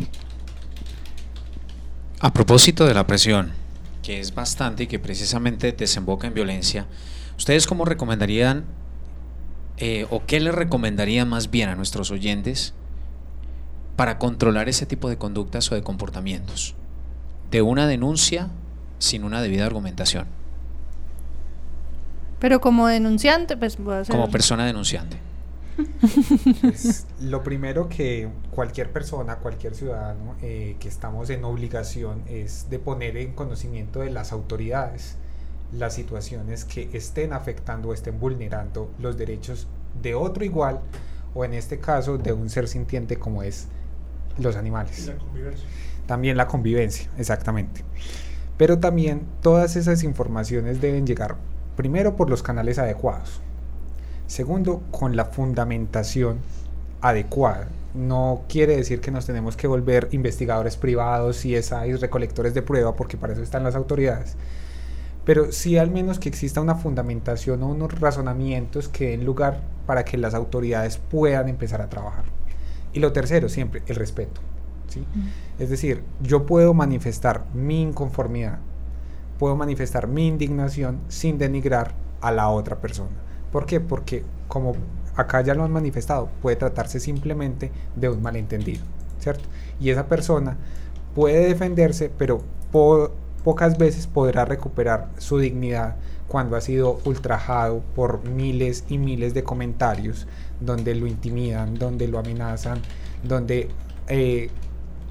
A 2.19 2.33
propósito 2.33 2.85
de 2.85 2.93
la 2.93 3.07
presión, 3.07 3.51
que 4.03 4.19
es 4.19 4.33
bastante 4.33 4.83
y 4.83 4.87
que 4.87 4.99
precisamente 4.99 5.71
desemboca 5.71 6.27
en 6.27 6.33
violencia, 6.33 6.85
¿ustedes 7.37 7.67
cómo 7.67 7.85
recomendarían 7.85 8.65
eh, 9.77 10.05
o 10.09 10.25
qué 10.25 10.41
les 10.41 10.53
recomendarían 10.53 11.29
más 11.29 11.51
bien 11.51 11.69
a 11.69 11.75
nuestros 11.75 12.11
oyentes 12.11 12.73
para 13.99 14.17
controlar 14.17 14.69
ese 14.69 14.85
tipo 14.85 15.09
de 15.09 15.17
conductas 15.17 15.69
o 15.73 15.75
de 15.75 15.83
comportamientos? 15.83 16.73
De 17.51 17.61
una 17.61 17.85
denuncia 17.85 18.47
sin 18.97 19.25
una 19.25 19.41
debida 19.41 19.65
argumentación, 19.65 20.25
Pero 22.39 22.61
como 22.61 22.87
denunciante, 22.87 23.57
pues 23.57 23.77
voy 23.77 23.95
a 23.95 23.99
hacer... 23.99 24.15
como 24.15 24.31
persona 24.31 24.65
denunciante. 24.65 25.17
Pues, 26.61 27.07
lo 27.19 27.43
primero 27.43 27.89
que 27.89 28.29
cualquier 28.51 28.89
persona, 28.89 29.35
cualquier 29.39 29.75
ciudadano 29.75 30.35
eh, 30.41 30.77
que 30.79 30.87
estamos 30.87 31.29
en 31.29 31.43
obligación 31.43 32.21
es 32.29 32.69
de 32.69 32.79
poner 32.79 33.17
en 33.17 33.33
conocimiento 33.33 33.99
de 33.99 34.11
las 34.11 34.31
autoridades 34.31 35.17
las 35.73 35.93
situaciones 35.93 36.63
que 36.63 36.89
estén 36.93 37.33
afectando 37.33 37.89
o 37.89 37.93
estén 37.93 38.17
vulnerando 38.17 38.89
los 38.97 39.17
derechos 39.17 39.67
de 40.01 40.15
otro 40.15 40.45
igual 40.45 40.79
o 41.33 41.43
en 41.43 41.53
este 41.53 41.79
caso 41.79 42.17
de 42.17 42.31
un 42.31 42.49
ser 42.49 42.69
sintiente 42.69 43.19
como 43.19 43.43
es 43.43 43.67
los 44.39 44.55
animales. 44.55 45.11
También 46.05 46.37
la 46.37 46.47
convivencia, 46.47 47.09
exactamente. 47.17 47.83
Pero 48.57 48.79
también 48.79 49.21
todas 49.41 49.75
esas 49.75 50.03
informaciones 50.03 50.81
deben 50.81 51.05
llegar 51.05 51.37
primero 51.75 52.15
por 52.15 52.29
los 52.29 52.43
canales 52.43 52.77
adecuados. 52.77 53.41
Segundo, 54.27 54.81
con 54.91 55.15
la 55.15 55.25
fundamentación 55.25 56.39
adecuada. 57.01 57.67
No 57.93 58.43
quiere 58.49 58.75
decir 58.75 59.01
que 59.01 59.11
nos 59.11 59.25
tenemos 59.25 59.55
que 59.55 59.67
volver 59.67 60.09
investigadores 60.11 60.77
privados, 60.77 61.37
CSI, 61.37 61.95
recolectores 61.99 62.53
de 62.53 62.61
prueba, 62.61 62.95
porque 62.95 63.17
para 63.17 63.33
eso 63.33 63.41
están 63.41 63.63
las 63.63 63.75
autoridades. 63.75 64.35
Pero 65.25 65.51
sí 65.51 65.77
al 65.77 65.89
menos 65.89 66.19
que 66.19 66.29
exista 66.29 66.61
una 66.61 66.75
fundamentación 66.75 67.63
o 67.63 67.67
unos 67.67 67.99
razonamientos 67.99 68.89
que 68.89 69.11
den 69.11 69.25
lugar 69.25 69.61
para 69.85 70.05
que 70.05 70.17
las 70.17 70.33
autoridades 70.33 70.97
puedan 70.97 71.49
empezar 71.49 71.81
a 71.81 71.89
trabajar. 71.89 72.25
Y 72.93 72.99
lo 72.99 73.13
tercero, 73.13 73.49
siempre, 73.49 73.83
el 73.87 73.95
respeto. 73.95 74.41
¿sí? 74.87 75.05
Es 75.57 75.69
decir, 75.69 76.03
yo 76.21 76.45
puedo 76.45 76.73
manifestar 76.73 77.45
mi 77.53 77.81
inconformidad, 77.81 78.59
puedo 79.37 79.55
manifestar 79.55 80.07
mi 80.07 80.27
indignación 80.27 80.99
sin 81.07 81.37
denigrar 81.37 81.93
a 82.21 82.31
la 82.31 82.49
otra 82.49 82.79
persona. 82.79 83.15
¿Por 83.51 83.65
qué? 83.65 83.79
Porque 83.79 84.23
como 84.47 84.75
acá 85.15 85.41
ya 85.41 85.53
lo 85.53 85.63
han 85.63 85.71
manifestado, 85.71 86.29
puede 86.41 86.55
tratarse 86.55 86.99
simplemente 86.99 87.71
de 87.95 88.09
un 88.09 88.21
malentendido, 88.21 88.83
¿cierto? 89.19 89.43
Y 89.79 89.89
esa 89.89 90.07
persona 90.07 90.57
puede 91.15 91.47
defenderse, 91.47 92.11
pero 92.17 92.41
pocas 93.43 93.77
veces 93.77 94.07
podrá 94.07 94.45
recuperar 94.45 95.09
su 95.17 95.39
dignidad 95.39 95.95
cuando 96.27 96.55
ha 96.55 96.61
sido 96.61 96.99
ultrajado 97.05 97.81
por 97.95 98.27
miles 98.29 98.85
y 98.87 98.97
miles 98.97 99.33
de 99.33 99.43
comentarios 99.43 100.27
donde 100.59 100.95
lo 100.95 101.07
intimidan, 101.07 101.75
donde 101.75 102.07
lo 102.07 102.19
amenazan, 102.19 102.81
donde 103.23 103.69
eh, 104.07 104.49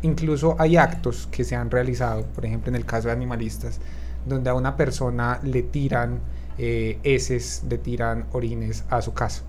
incluso 0.03 0.57
hay 0.59 0.77
actos 0.77 1.29
que 1.31 1.45
se 1.45 1.57
han 1.57 1.71
realizado, 1.71 2.25
por 2.27 2.45
ejemplo 2.45 2.71
en 2.71 2.77
el 2.77 2.85
caso 2.85 3.09
de 3.09 3.13
animalistas, 3.13 3.81
donde 4.27 4.51
a 4.51 4.55
una 4.55 4.77
persona 4.77 5.41
le 5.43 5.63
tiran 5.63 6.21
eh, 6.59 6.99
heces, 7.03 7.65
le 7.69 7.79
tiran 7.79 8.27
orines 8.33 8.85
a 8.91 9.01
su 9.01 9.15
casa, 9.15 9.43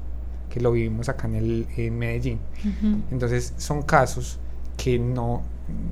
que 0.50 0.60
lo 0.60 0.72
vivimos 0.72 1.10
acá 1.10 1.27
en, 1.27 1.36
el, 1.36 1.68
en 1.75 1.98
Medellín. 1.98 2.39
Entonces 3.12 3.53
son 3.58 3.82
casos 3.82 4.39
que 4.77 4.98
no, 4.98 5.41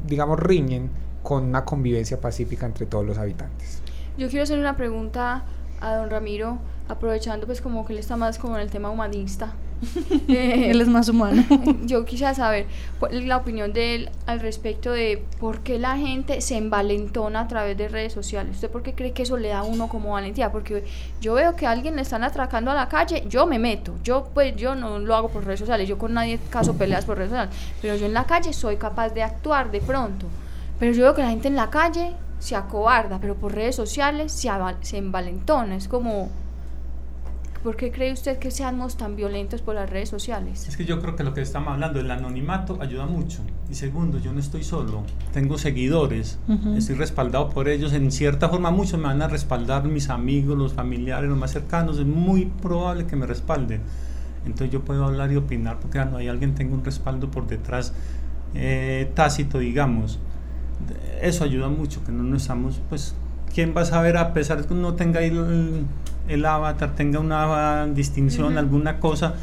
digamos, 0.05 0.39
riñen 0.39 0.89
con 1.23 1.43
una 1.43 1.65
convivencia 1.65 2.21
pacífica 2.21 2.65
entre 2.65 2.85
todos 2.85 3.05
los 3.05 3.17
habitantes. 3.17 3.81
Yo 4.17 4.29
quiero 4.29 4.43
hacer 4.43 4.57
una 4.57 4.77
pregunta 4.77 5.43
a 5.81 5.95
don 5.95 6.09
Ramiro, 6.09 6.57
aprovechando 6.87 7.45
pues 7.45 7.61
como 7.61 7.85
que 7.85 7.93
él 7.93 7.99
está 7.99 8.15
más 8.15 8.37
como 8.37 8.55
en 8.55 8.61
el 8.61 8.71
tema 8.71 8.89
humanista. 8.89 9.53
él 10.27 10.81
es 10.81 10.88
más 10.88 11.10
humano. 11.10 11.43
Yo 11.86 12.05
quisiera 12.05 12.34
saber 12.34 12.65
la 13.12 13.38
opinión 13.38 13.74
de 13.74 13.96
él 13.96 14.10
al 14.25 14.39
respecto 14.39 14.91
de 14.91 15.24
por 15.39 15.60
qué 15.62 15.79
la 15.79 15.98
gente 15.98 16.41
se 16.41 16.57
envalentona 16.57 17.41
a 17.41 17.48
través 17.48 17.77
de 17.77 17.88
redes 17.88 18.13
sociales. 18.13 18.55
¿Usted 18.55 18.69
por 18.69 18.84
qué 18.84 18.93
cree 18.93 19.12
que 19.12 19.24
eso 19.24 19.38
le 19.38 19.50
da 19.50 19.60
a 19.60 19.63
uno 19.63 19.88
como 19.88 20.12
valentía? 20.12 20.51
Porque 20.51 20.84
yo 21.22 21.34
veo 21.36 21.55
que 21.55 21.67
a 21.67 21.72
alguien 21.72 21.96
le 21.96 22.01
están 22.01 22.24
atracando 22.24 22.72
a 22.72 22.75
la 22.75 22.88
calle, 22.88 23.24
yo 23.27 23.46
me 23.46 23.60
meto. 23.60 23.96
Yo 24.03 24.29
pues 24.34 24.55
yo 24.55 24.75
no 24.75 25.00
lo 25.00 25.15
hago 25.15 25.29
por 25.29 25.46
redes 25.46 25.60
sociales, 25.60 25.88
yo 25.88 25.98
con 25.98 26.13
nadie 26.13 26.39
caso 26.50 26.77
peleas 26.77 27.05
por 27.05 27.17
redes 27.17 27.31
sociales, 27.31 27.55
pero 27.81 27.96
yo 27.96 28.05
en 28.05 28.13
la 28.13 28.25
calle 28.25 28.53
soy 28.53 28.77
capaz 28.77 29.10
de 29.10 29.24
actuar 29.24 29.72
de 29.72 29.81
pronto. 29.81 30.27
Pero 30.79 30.93
yo 30.93 31.03
veo 31.03 31.15
que 31.15 31.24
la 31.24 31.29
gente 31.29 31.48
en 31.48 31.55
la 31.55 31.69
calle 31.69 32.13
se 32.39 32.55
acobarda, 32.55 33.19
pero 33.19 33.36
por 33.36 33.53
redes 33.53 33.75
sociales 33.75 34.31
se, 34.31 34.50
se 34.81 34.98
envalentona. 34.98 35.75
Es 35.75 35.88
como, 35.88 36.29
¿por 37.67 37.75
qué 37.75 37.91
cree 37.91 38.13
usted 38.13 38.39
que 38.39 38.50
seamos 38.50 38.95
tan 38.95 39.17
violentos 39.17 39.62
por 39.62 39.75
las 39.75 39.89
redes 39.89 40.07
sociales? 40.07 40.69
Es 40.69 40.77
que 40.77 40.86
yo 40.86 41.01
creo 41.01 41.17
que 41.17 41.25
lo 41.25 41.33
que 41.33 41.41
estamos 41.41 41.74
hablando, 41.74 42.00
el 42.00 42.09
anonimato 42.09 42.77
ayuda 42.81 43.07
mucho. 43.07 43.41
Y 43.69 43.75
segundo, 43.75 44.19
yo 44.19 44.31
no 44.31 44.39
estoy 44.39 44.63
solo, 44.63 45.03
tengo 45.33 45.57
seguidores, 45.57 46.39
estoy 46.77 46.95
respaldado 46.95 47.50
por 47.50 47.67
ellos. 47.67 47.91
En 47.91 48.09
cierta 48.09 48.47
forma, 48.47 48.71
muchos 48.71 48.97
me 48.97 49.07
van 49.07 49.21
a 49.21 49.27
respaldar, 49.27 49.83
mis 49.83 50.09
amigos, 50.09 50.57
los 50.57 50.71
familiares, 50.75 51.29
los 51.29 51.38
más 51.38 51.51
cercanos. 51.51 52.00
Es 52.00 52.05
muy 52.05 52.45
probable 52.45 53.05
que 53.05 53.17
me 53.17 53.25
respalden. 53.25 53.81
Entonces 54.45 54.69
yo 54.71 54.86
puedo 54.86 55.03
hablar 55.03 55.29
y 55.33 55.36
opinar 55.36 55.77
porque 55.81 56.00
no 56.05 56.15
hay 56.15 56.29
alguien 56.29 56.55
tenga 56.55 56.74
un 56.74 56.86
respaldo 56.86 57.29
por 57.29 57.47
detrás 57.47 57.91
eh, 58.55 59.12
tácito, 59.13 59.59
digamos 59.59 60.19
eso 61.21 61.43
ayuda 61.43 61.67
mucho, 61.67 62.01
que 62.05 62.13
no 62.13 62.24
nos 62.24 62.43
estamos, 62.43 62.81
pues, 62.88 63.13
¿quién 63.53 63.74
va 63.75 63.81
a 63.81 63.86
saber 63.86 64.15
a 64.15 64.33
pesar 64.33 64.62
de 64.62 64.67
que 64.67 64.74
uno 64.74 64.93
tenga 64.93 65.21
el, 65.21 65.86
el 66.27 66.46
avatar, 66.46 66.96
tenga 66.96 67.19
una 67.19 67.88
distinción, 67.88 68.57
alguna 68.57 69.00
cosa, 69.00 69.36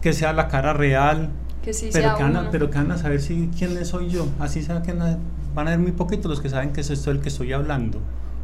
que 0.00 0.12
sea 0.12 0.32
la 0.32 0.48
cara 0.48 0.72
real? 0.72 1.30
Que 1.62 1.72
sí 1.72 1.90
pero, 1.92 2.08
sea 2.08 2.16
que 2.16 2.22
van 2.22 2.36
a, 2.36 2.50
pero 2.50 2.70
que 2.70 2.78
van 2.78 2.90
a 2.92 2.98
saber 2.98 3.20
si, 3.20 3.50
quién 3.56 3.84
soy 3.84 4.08
yo. 4.08 4.26
Así 4.38 4.62
sea 4.62 4.82
que 4.82 4.92
van 4.92 5.68
a 5.68 5.70
ver 5.70 5.78
muy 5.78 5.92
poquitos 5.92 6.30
los 6.30 6.40
que 6.40 6.48
saben 6.48 6.72
que 6.72 6.80
es 6.80 6.90
esto 6.90 7.10
el 7.10 7.20
que 7.20 7.28
estoy 7.28 7.52
hablando 7.52 8.00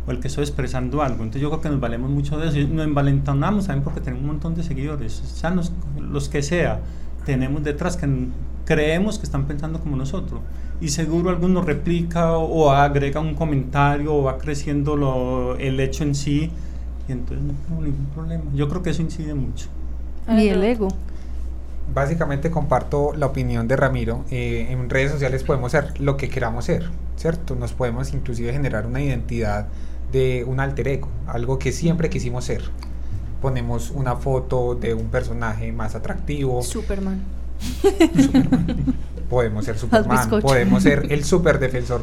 o 0.07 0.11
el 0.11 0.21
que 0.21 0.29
estoy 0.29 0.45
expresando 0.45 1.03
algo. 1.03 1.23
Entonces 1.25 1.43
yo 1.43 1.49
creo 1.50 1.61
que 1.61 1.71
nos 1.71 1.81
valemos 1.81 2.11
mucho 2.11 2.38
de 2.38 2.49
eso. 2.49 2.69
Nos 2.69 2.85
envalentonamos, 2.85 3.65
¿saben? 3.65 3.83
Porque 3.83 4.00
tenemos 4.00 4.23
un 4.23 4.29
montón 4.29 4.55
de 4.55 4.62
seguidores. 4.62 5.21
O 5.21 5.37
sea, 5.37 5.50
los, 5.50 5.73
los 5.99 6.29
que 6.29 6.43
sea, 6.43 6.81
tenemos 7.25 7.65
detrás 7.65 7.97
que 7.97 8.07
creemos 8.65 9.19
que 9.19 9.25
están 9.25 9.47
pensando 9.47 9.81
como 9.81 9.97
nosotros 9.97 10.40
y 10.81 10.88
seguro 10.88 11.31
alguno 11.31 11.62
replica 11.62 12.33
o, 12.33 12.70
agrega 12.70 13.20
un 13.20 13.35
comentario 13.35 14.14
o 14.14 14.23
va 14.25 14.37
creciendo 14.37 14.97
lo, 14.97 15.57
el 15.57 15.81
hecho 15.81 16.05
en 16.05 16.14
sí 16.14 16.51
y 17.09 17.12
entonces 17.12 17.45
no 17.45 17.55
tengo 17.66 17.83
ningún 17.83 18.07
problema. 18.07 18.45
Yo 18.55 18.69
creo 18.69 18.83
que 18.83 18.90
eso 18.90 19.03
incide 19.03 19.35
mucho. 19.35 19.69
Y 20.29 20.49
el 20.49 20.62
ego. 20.64 20.88
Básicamente 21.95 22.51
comparto 22.51 23.12
la 23.14 23.27
opinión 23.27 23.69
de 23.69 23.77
Ramiro. 23.77 24.25
Eh, 24.31 24.66
en 24.71 24.90
redes 24.90 25.12
sociales 25.12 25.45
podemos 25.45 25.73
ser 25.73 26.01
lo 26.01 26.16
que 26.16 26.29
queramos 26.29 26.64
ser, 26.64 26.90
¿cierto? 27.16 27.55
Nos 27.55 27.73
podemos 27.73 28.12
inclusive 28.12 28.53
generar 28.53 28.87
una 28.87 29.01
identidad 29.01 29.69
de 30.11 30.45
un 30.45 30.59
alter 30.59 30.88
ego, 30.88 31.09
algo 31.27 31.59
que 31.59 31.73
siempre 31.73 32.11
quisimos 32.11 32.45
ser. 32.45 32.62
Ponemos 33.40 33.90
una 33.90 34.16
foto 34.16 34.75
de 34.75 34.95
un 34.95 35.09
personaje 35.09 35.71
más 35.73 35.95
atractivo. 35.95 36.62
Superman. 36.62 37.23
Superman 37.83 38.97
podemos 39.29 39.64
ser 39.64 39.79
Superman, 39.79 40.40
podemos 40.40 40.83
ser 40.83 41.07
el 41.11 41.25
super 41.25 41.59
defensor 41.59 42.03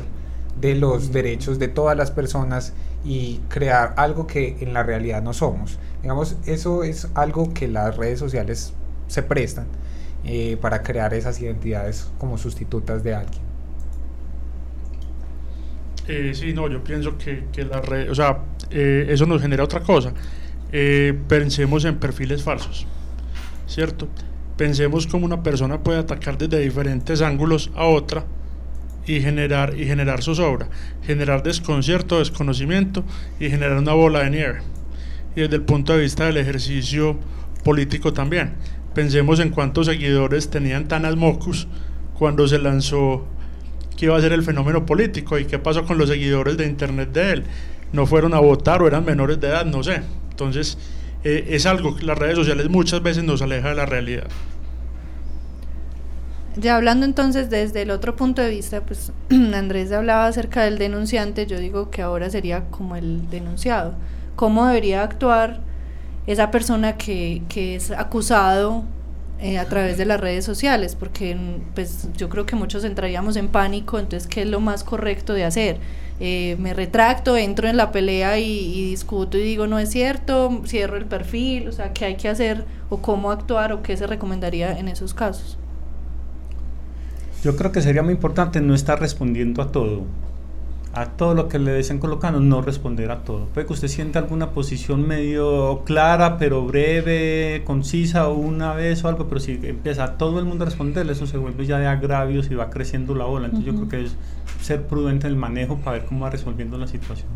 de 0.64 0.76
los 0.76 1.12
derechos 1.12 1.60
de 1.60 1.68
todas 1.68 1.98
las 1.98 2.10
personas 2.10 2.74
y 3.04 3.42
crear 3.50 3.94
algo 3.98 4.28
que 4.28 4.56
en 4.62 4.74
la 4.74 4.82
realidad 4.82 5.22
no 5.22 5.34
somos. 5.34 5.78
Digamos, 6.02 6.38
eso 6.46 6.86
es 6.86 7.10
algo 7.16 7.54
que 7.54 7.68
las 7.68 7.98
redes 7.98 8.18
sociales 8.18 8.74
se 9.08 9.24
prestan 9.24 9.68
eh, 10.24 10.58
para 10.62 10.82
crear 10.82 11.14
esas 11.14 11.42
identidades 11.42 12.10
como 12.18 12.38
sustitutas 12.38 13.04
de 13.04 13.14
alguien. 13.14 13.42
Eh, 16.08 16.32
sí, 16.34 16.54
no, 16.54 16.70
yo 16.70 16.82
pienso 16.82 17.18
que, 17.18 17.44
que 17.52 17.66
la 17.66 17.82
red, 17.82 18.10
o 18.10 18.16
sea, 18.16 18.40
eh, 18.72 19.08
eso 19.10 19.26
nos 19.26 19.42
genera 19.42 19.66
otra 19.66 19.82
cosa. 19.82 20.14
pensemos 21.28 21.84
en 21.84 21.98
perfiles 22.00 22.42
falsos, 22.42 22.88
¿cierto? 23.68 24.08
Pensemos 24.56 25.08
cómo 25.08 25.26
una 25.26 25.44
persona 25.44 25.84
puede 25.84 26.00
atacar 26.00 26.38
desde 26.38 26.60
diferentes 26.60 27.22
ángulos 27.22 27.70
a 27.76 27.84
otra 27.86 28.24
y 29.06 29.22
generar, 29.22 29.78
y 29.78 29.86
generar 29.86 30.22
zozobra, 30.22 30.68
generar 31.06 31.44
desconcierto, 31.44 32.20
desconocimiento 32.20 33.04
y 33.40 33.50
generar 33.50 33.78
una 33.78 33.94
bola 33.94 34.24
de 34.24 34.30
nieve. 34.30 34.62
Y 35.36 35.42
desde 35.42 35.56
el 35.56 35.64
punto 35.64 35.94
de 35.94 36.02
vista 36.02 36.26
del 36.26 36.38
ejercicio 36.38 37.18
político 37.64 38.14
también. 38.14 38.54
Pensemos 38.94 39.40
en 39.40 39.50
cuántos 39.50 39.88
seguidores 39.88 40.50
tenían 40.50 40.88
Tanas 40.88 41.16
Mocus 41.16 41.68
cuando 42.14 42.48
se 42.48 42.60
lanzó 42.60 43.26
que 43.98 44.06
iba 44.06 44.18
a 44.18 44.22
ser 44.22 44.34
el 44.34 44.44
fenómeno 44.44 44.86
político 44.86 45.40
y 45.40 45.46
qué 45.46 45.60
pasó 45.60 45.86
con 45.86 45.98
los 45.98 46.10
seguidores 46.10 46.58
de 46.58 46.66
internet 46.66 47.12
de 47.12 47.32
él. 47.32 47.44
No 47.92 48.06
fueron 48.06 48.34
a 48.34 48.40
votar 48.40 48.82
o 48.82 48.88
eran 48.88 49.06
menores 49.06 49.40
de 49.40 49.48
edad, 49.48 49.66
no 49.66 49.84
sé. 49.84 50.02
Entonces, 50.30 50.78
eh, 51.24 51.48
es 51.50 51.66
algo 51.66 51.96
que 51.96 52.06
las 52.06 52.18
redes 52.18 52.36
sociales 52.36 52.70
muchas 52.70 53.02
veces 53.02 53.24
nos 53.24 53.42
aleja 53.42 53.70
de 53.70 53.76
la 53.76 53.86
realidad. 53.86 54.28
Ya 56.56 56.76
hablando 56.76 57.06
entonces 57.06 57.50
desde 57.50 57.82
el 57.82 57.90
otro 57.90 58.16
punto 58.16 58.42
de 58.42 58.50
vista, 58.50 58.82
pues 58.82 59.12
Andrés 59.30 59.92
hablaba 59.92 60.28
acerca 60.28 60.64
del 60.64 60.78
denunciante, 60.78 61.48
yo 61.48 61.58
digo 61.58 61.90
que 61.90 62.02
ahora 62.04 62.30
sería 62.30 62.66
como 62.70 62.96
el 62.96 63.30
denunciado. 63.30 63.96
¿Cómo 64.36 64.66
debería 64.68 65.04
actuar 65.04 65.62
esa 66.28 66.52
persona 66.52 66.96
que, 66.98 67.42
que 67.50 67.76
es 67.76 67.92
acusado 67.92 68.84
eh, 69.40 69.58
a 69.58 69.66
través 69.66 69.98
de 69.98 70.06
las 70.06 70.22
redes 70.22 70.46
sociales? 70.46 70.96
Porque 70.96 71.36
pues 71.74 72.10
yo 72.16 72.30
creo 72.30 72.46
que 72.46 72.56
muchos 72.56 72.84
entraríamos 72.84 73.36
en 73.36 73.48
pánico, 73.48 73.98
entonces 73.98 74.28
¿qué 74.28 74.44
es 74.44 74.48
lo 74.48 74.60
más 74.60 74.84
correcto 74.84 75.34
de 75.34 75.46
hacer? 75.46 75.78
Eh, 76.20 76.56
me 76.60 76.76
retracto, 76.76 77.36
entro 77.36 77.68
en 77.68 77.78
la 77.78 77.92
pelea 77.92 78.38
y, 78.38 78.90
discuto 78.90 79.40
y 79.40 79.42
digo 79.42 79.66
no 79.66 79.80
es 79.80 79.90
cierto, 79.90 80.62
cierro 80.68 80.98
el 80.98 81.06
perfil, 81.06 81.68
o 81.68 81.72
sea, 81.72 81.94
¿qué 81.94 82.06
hay 82.06 82.16
que 82.16 82.30
hacer 82.30 82.66
o 82.90 82.98
cómo 83.02 83.32
actuar 83.32 83.74
o 83.74 83.82
qué 83.82 83.98
se 83.98 84.06
recomendaría 84.06 84.78
en 84.78 84.88
esos 84.88 85.16
casos? 85.16 85.58
Yo 87.44 87.58
creo 87.58 87.74
que 87.74 87.82
sería 87.82 88.04
muy 88.04 88.14
importante 88.14 88.62
no 88.62 88.74
estar 88.74 89.02
respondiendo 89.02 89.62
a 89.62 89.70
todo, 89.70 90.04
a 90.94 91.08
todo 91.08 91.34
lo 91.34 91.50
que 91.50 91.60
le 91.60 91.76
dicen 91.76 92.00
colocando, 92.00 92.40
no 92.40 92.62
responder 92.62 93.12
a 93.12 93.24
todo. 93.24 93.48
Puede 93.48 93.68
que 93.68 93.74
usted 93.74 93.90
sienta 93.90 94.20
alguna 94.20 94.52
posición 94.52 95.06
medio 95.06 95.82
clara, 95.84 96.38
pero 96.38 96.66
breve, 96.66 97.64
concisa 97.66 98.30
o 98.30 98.36
una 98.36 98.74
vez 98.74 99.04
o 99.04 99.10
algo, 99.10 99.28
pero 99.28 99.42
si 99.42 99.60
empieza 99.64 100.06
a 100.06 100.18
todo 100.18 100.40
el 100.40 100.46
mundo 100.46 100.64
a 100.64 100.68
responderle, 100.68 101.12
eso 101.12 101.28
se 101.28 101.38
vuelve 101.38 101.66
ya 101.66 101.80
de 101.80 101.88
agravios 101.88 102.50
y 102.50 102.56
va 102.56 102.70
creciendo 102.70 103.14
la 103.14 103.26
ola. 103.26 103.48
Entonces 103.48 103.74
yo 103.74 103.76
creo 103.76 103.90
que 103.90 104.06
es 104.06 104.16
ser 104.62 104.88
prudente 104.88 105.28
en 105.28 105.34
el 105.34 105.40
manejo 105.40 105.80
para 105.80 105.98
ver 105.98 106.06
cómo 106.06 106.24
va 106.24 106.30
resolviendo 106.30 106.78
la 106.78 106.88
situación. 106.88 107.28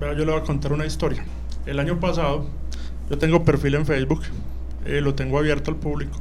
yo 0.00 0.14
le 0.14 0.24
voy 0.24 0.40
a 0.40 0.42
contar 0.42 0.72
una 0.72 0.86
historia. 0.86 1.22
El 1.66 1.80
año 1.80 2.00
pasado, 2.00 2.46
yo 3.10 3.18
tengo 3.18 3.44
perfil 3.44 3.74
en 3.74 3.84
Facebook, 3.84 4.22
eh, 4.86 5.02
lo 5.02 5.14
tengo 5.14 5.38
abierto 5.38 5.70
al 5.70 5.76
público, 5.76 6.18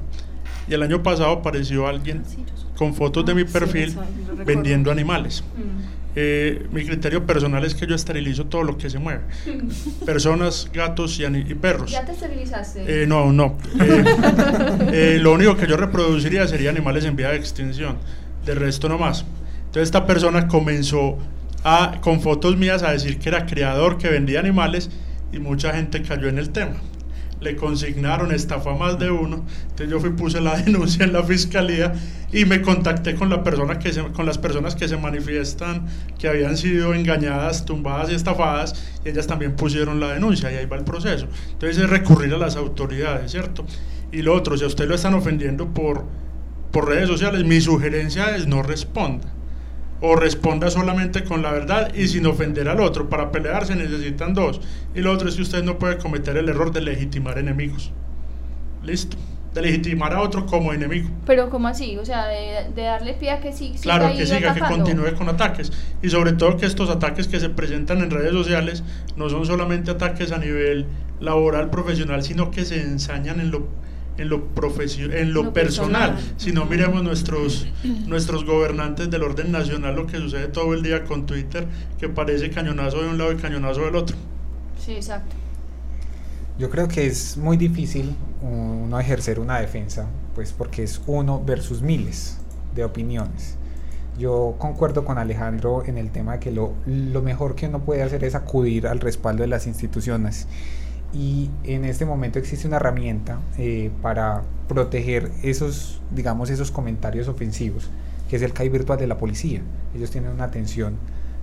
y 0.67 0.73
el 0.73 0.83
año 0.83 1.01
pasado 1.03 1.31
apareció 1.31 1.87
alguien 1.87 2.23
con 2.75 2.93
fotos 2.93 3.25
de 3.25 3.33
mi 3.33 3.43
perfil 3.43 3.95
vendiendo 4.45 4.91
animales. 4.91 5.43
Mm. 5.55 5.97
Eh, 6.19 6.65
mi 6.71 6.83
criterio 6.83 7.27
personal 7.27 7.63
es 7.63 7.75
que 7.75 7.85
yo 7.85 7.93
esterilizo 7.93 8.47
todo 8.47 8.63
lo 8.63 8.75
que 8.75 8.89
se 8.89 8.97
mueve. 8.97 9.21
Personas, 10.05 10.67
gatos 10.73 11.19
y, 11.19 11.53
perros. 11.53 11.91
¿Ya 11.91 12.03
te 12.05 12.13
esterilizaste? 12.13 13.03
Eh, 13.03 13.05
no, 13.05 13.31
no. 13.31 13.57
Eh, 14.91 15.19
lo 15.21 15.33
único 15.33 15.55
que 15.55 15.67
yo 15.67 15.77
reproduciría 15.77 16.47
sería 16.47 16.71
animales 16.71 17.05
en 17.05 17.15
vía 17.15 17.29
de 17.29 17.37
extinción. 17.37 17.97
De 18.45 18.55
resto 18.55 18.89
no 18.89 18.97
más. 18.97 19.25
Entonces 19.65 19.83
esta 19.83 20.07
persona 20.07 20.47
comenzó 20.47 21.19
a, 21.63 21.99
con 22.01 22.21
fotos 22.21 22.57
mías 22.57 22.81
a 22.81 22.91
decir 22.91 23.19
que 23.19 23.29
era 23.29 23.45
creador, 23.45 23.97
que 23.97 24.09
vendía 24.09 24.39
animales 24.39 24.89
y 25.31 25.39
mucha 25.39 25.73
gente 25.73 26.01
cayó 26.01 26.29
en 26.29 26.39
el 26.39 26.49
tema. 26.49 26.77
Le 27.39 27.55
consignaron 27.55 28.31
estafa 28.31 28.73
más 28.73 28.97
de 28.99 29.11
uno. 29.11 29.45
Entonces 29.61 29.89
yo 29.89 29.99
fui 29.99 30.11
puse 30.11 30.41
la 30.41 30.57
denuncia 30.63 31.05
en 31.05 31.13
la 31.13 31.23
fiscalía 31.23 31.93
y 32.31 32.45
me 32.45 32.61
contacté 32.61 33.15
con 33.15 33.29
la 33.29 33.43
persona 33.43 33.79
que 33.79 33.93
se, 33.93 34.03
con 34.03 34.25
las 34.25 34.37
personas 34.37 34.75
que 34.75 34.87
se 34.87 34.97
manifiestan 34.97 35.87
que 36.17 36.27
habían 36.27 36.57
sido 36.57 36.93
engañadas, 36.93 37.65
tumbadas 37.65 38.11
y 38.11 38.15
estafadas 38.15 38.99
y 39.05 39.09
ellas 39.09 39.27
también 39.27 39.55
pusieron 39.55 39.99
la 39.99 40.13
denuncia 40.13 40.51
y 40.51 40.55
ahí 40.55 40.65
va 40.65 40.77
el 40.77 40.83
proceso. 40.83 41.27
Entonces 41.51 41.77
es 41.77 41.89
recurrir 41.89 42.33
a 42.33 42.37
las 42.37 42.55
autoridades, 42.55 43.31
¿cierto? 43.31 43.65
Y 44.11 44.21
lo 44.21 44.33
otro, 44.33 44.57
si 44.57 44.63
a 44.63 44.67
usted 44.67 44.87
lo 44.87 44.95
están 44.95 45.13
ofendiendo 45.13 45.73
por 45.73 46.05
por 46.71 46.89
redes 46.89 47.07
sociales, 47.07 47.45
mi 47.45 47.61
sugerencia 47.61 48.35
es 48.35 48.45
no 48.45 48.61
responda 48.61 49.36
o 50.01 50.15
responda 50.15 50.69
solamente 50.69 51.23
con 51.23 51.41
la 51.41 51.51
verdad 51.51 51.93
y 51.93 52.07
sin 52.07 52.25
ofender 52.25 52.69
al 52.69 52.79
otro. 52.79 53.09
Para 53.09 53.31
pelear 53.31 53.65
se 53.65 53.75
necesitan 53.75 54.33
dos. 54.33 54.61
Y 54.93 55.01
lo 55.01 55.11
otro 55.11 55.29
es 55.29 55.35
que 55.35 55.41
usted 55.41 55.63
no 55.63 55.77
puede 55.77 55.97
cometer 55.97 56.37
el 56.37 56.49
error 56.49 56.71
de 56.71 56.81
legitimar 56.81 57.37
enemigos. 57.37 57.91
Listo. 58.83 59.17
De 59.53 59.61
legitimar 59.61 60.13
a 60.13 60.21
otro 60.21 60.45
como 60.45 60.71
enemigo. 60.71 61.09
Pero 61.25 61.49
¿cómo 61.49 61.67
así? 61.67 61.97
O 61.97 62.05
sea, 62.05 62.27
de, 62.27 62.71
darle 62.75 63.13
pie 63.13 63.31
a 63.31 63.39
que 63.39 63.51
sí, 63.51 63.73
siga 63.75 63.97
Claro, 63.97 64.15
que 64.15 64.25
siga, 64.27 64.53
que 64.53 64.59
continúe 64.59 65.15
con 65.17 65.29
ataques. 65.29 65.71
Y 66.03 66.09
sobre 66.09 66.33
todo 66.33 66.57
que 66.57 66.67
estos 66.67 66.89
ataques 66.91 67.27
que 67.27 67.39
se 67.39 67.49
presentan 67.49 67.99
en 67.99 68.11
redes 68.11 68.33
sociales 68.33 68.83
no 69.15 69.29
son 69.29 69.45
solamente 69.45 69.89
ataques 69.89 70.31
a 70.31 70.37
nivel 70.37 70.85
laboral, 71.19 71.71
profesional, 71.71 72.21
sino 72.21 72.51
que 72.51 72.65
se 72.65 72.81
ensañan 72.81 73.39
en 73.39 73.49
lo 73.49 73.67
en 74.17 74.29
lo, 74.29 74.47
en 75.11 75.33
lo, 75.33 75.53
personal, 75.53 76.17
si 76.37 76.51
no 76.51 76.65
miremos 76.65 77.03
nuestros, 77.03 77.67
nuestros 78.07 78.45
gobernantes 78.45 79.09
del 79.09 79.23
orden 79.23 79.51
nacional, 79.51 79.95
lo 79.95 80.07
que 80.07 80.17
sucede 80.17 80.47
todo 80.47 80.73
el 80.73 80.81
día 80.81 81.03
con 81.03 81.25
Twitter, 81.25 81.67
que 81.99 82.09
parece 82.09 82.49
cañonazo 82.49 83.01
de 83.01 83.09
un 83.09 83.17
lado 83.17 83.31
y 83.31 83.35
cañonazo 83.37 83.81
del 83.81 83.95
otro. 83.95 84.15
Sí, 84.83 84.93
exacto. 84.93 85.35
Yo 86.57 86.69
creo 86.71 86.87
que 86.87 87.05
es 87.05 87.37
muy 87.37 87.55
difícil 87.55 88.15
uno 88.41 88.99
ejercer 88.99 89.39
una 89.39 89.59
defensa, 89.59 90.07
pues 90.33 90.51
porque 90.51 90.83
es 90.83 90.99
uno 91.05 91.43
versus 91.43 91.81
miles 91.81 92.37
de 92.73 92.83
opiniones. 92.83 93.57
Yo 94.17 94.55
concuerdo 94.57 95.05
con 95.05 95.19
Alejandro 95.19 95.83
en 95.85 95.99
el 95.99 96.09
tema 96.09 96.33
de 96.33 96.39
que 96.39 96.51
lo, 96.51 96.73
lo 96.87 97.21
mejor 97.21 97.53
que 97.53 97.67
uno 97.67 97.81
puede 97.81 98.01
hacer 98.01 98.23
es 98.23 98.33
acudir 98.33 98.87
al 98.87 98.99
respaldo 98.99 99.43
de 99.43 99.47
las 99.47 99.67
instituciones 99.67 100.47
y 101.13 101.49
en 101.63 101.85
este 101.85 102.05
momento 102.05 102.39
existe 102.39 102.67
una 102.67 102.77
herramienta 102.77 103.39
eh, 103.57 103.91
para 104.01 104.43
proteger 104.67 105.31
esos, 105.43 106.01
digamos, 106.11 106.49
esos 106.49 106.71
comentarios 106.71 107.27
ofensivos, 107.27 107.89
que 108.29 108.35
es 108.35 108.41
el 108.41 108.53
CAI 108.53 108.69
virtual 108.69 108.99
de 108.99 109.07
la 109.07 109.17
policía. 109.17 109.61
Ellos 109.95 110.11
tienen 110.11 110.31
una 110.31 110.45
atención 110.45 110.97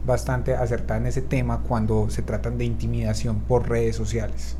bastante 0.06 0.54
acertada 0.54 1.00
en 1.00 1.06
ese 1.06 1.22
tema 1.22 1.62
cuando 1.66 2.10
se 2.10 2.22
tratan 2.22 2.58
de 2.58 2.66
intimidación 2.66 3.40
por 3.40 3.68
redes 3.68 3.96
sociales. 3.96 4.56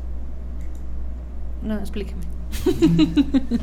No, 1.61 1.77
explíqueme. 1.79 2.21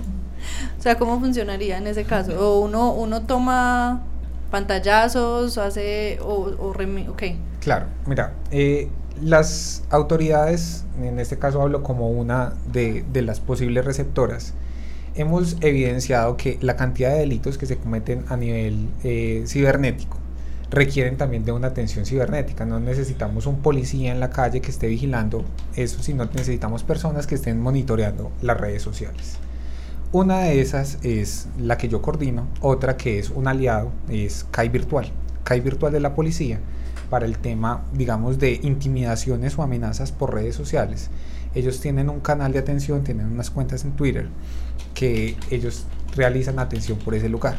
o 0.78 0.83
sea, 0.83 0.96
¿cómo 0.96 1.18
funcionaría 1.18 1.78
en 1.78 1.87
ese 1.87 2.05
caso? 2.05 2.38
¿O 2.38 2.61
uno, 2.61 2.92
uno 2.92 3.22
toma 3.22 4.02
pantallazos, 4.50 5.59
hace, 5.59 6.18
o, 6.20 6.35
o 6.59 6.70
ok. 6.70 7.22
Claro, 7.61 7.87
mira, 8.07 8.35
eh, 8.50 8.88
las 9.20 9.85
autoridades, 9.90 10.85
en 11.01 11.18
este 11.18 11.38
caso 11.38 11.62
hablo 11.62 11.83
como 11.83 12.11
una 12.11 12.55
de, 12.72 13.05
las 13.22 13.40
posibles 13.40 13.85
receptoras, 13.85 14.55
hemos 15.14 15.57
evidenciado 15.61 16.37
que 16.37 16.59
la 16.61 16.77
cantidad 16.77 17.11
de 17.11 17.18
delitos 17.18 17.59
que 17.59 17.66
se 17.66 17.77
cometen 17.77 18.25
a 18.29 18.37
nivel 18.37 18.88
eh, 19.05 19.44
cibernético 19.46 20.18
requieren 20.70 21.18
también 21.18 21.44
de 21.44 21.53
una 21.53 21.68
atención 21.68 22.07
cibernética. 22.07 22.64
No 22.64 22.81
necesitamos 22.81 23.46
un 23.46 23.61
policía 23.61 24.11
en 24.11 24.20
la 24.20 24.31
calle 24.31 24.61
que 24.61 24.70
esté 24.70 24.87
vigilando 24.87 25.44
eso, 25.77 26.03
sino 26.03 26.25
necesitamos 26.25 26.83
personas 26.83 27.27
que 27.27 27.35
estén 27.35 27.61
monitoreando 27.61 28.33
las 28.40 28.59
redes 28.59 28.83
sociales. 28.83 29.37
Una 30.12 30.40
de 30.40 30.61
esas 30.61 30.98
es 31.03 31.48
la 31.59 31.79
que 31.79 31.88
yo 31.88 32.03
coordino, 32.03 32.46
otra 32.61 32.96
que 32.96 33.18
es 33.18 33.31
un 33.31 33.48
aliado, 33.48 33.92
es 34.09 34.46
CAI 34.51 34.68
Virtual, 34.68 35.11
CAI 35.44 35.61
Virtual 35.61 35.92
de 35.92 36.01
la 36.01 36.14
Policía, 36.14 36.59
para 37.12 37.27
el 37.27 37.37
tema, 37.37 37.85
digamos, 37.92 38.38
de 38.38 38.59
intimidaciones 38.62 39.59
o 39.59 39.62
amenazas 39.62 40.12
por 40.12 40.33
redes 40.33 40.57
sociales. 40.57 41.11
Ellos 41.55 41.79
tienen 41.79 42.09
un 42.09 42.20
canal 42.20 42.55
de 42.55 42.59
atención, 42.59 43.05
tienen 43.05 43.27
unas 43.27 43.51
cuentas 43.51 43.85
en 43.85 43.92
Twitter 43.92 44.29
que 44.94 45.37
ellos 45.51 45.85
realizan 46.16 46.59
atención 46.59 46.96
por 46.96 47.14
ese 47.14 47.29
lugar. 47.29 47.59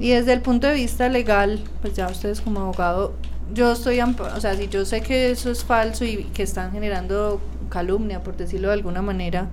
Y 0.00 0.10
desde 0.10 0.32
el 0.32 0.40
punto 0.42 0.66
de 0.66 0.74
vista 0.74 1.08
legal, 1.08 1.62
pues 1.80 1.94
ya 1.94 2.08
ustedes 2.08 2.40
como 2.40 2.58
abogado, 2.58 3.14
yo 3.54 3.70
estoy, 3.70 4.00
o 4.00 4.40
sea, 4.40 4.56
si 4.56 4.66
yo 4.66 4.84
sé 4.84 5.02
que 5.02 5.30
eso 5.30 5.48
es 5.48 5.62
falso 5.62 6.04
y 6.04 6.24
que 6.34 6.42
están 6.42 6.72
generando 6.72 7.40
calumnia, 7.68 8.24
por 8.24 8.36
decirlo 8.36 8.66
de 8.66 8.74
alguna 8.74 9.00
manera, 9.00 9.48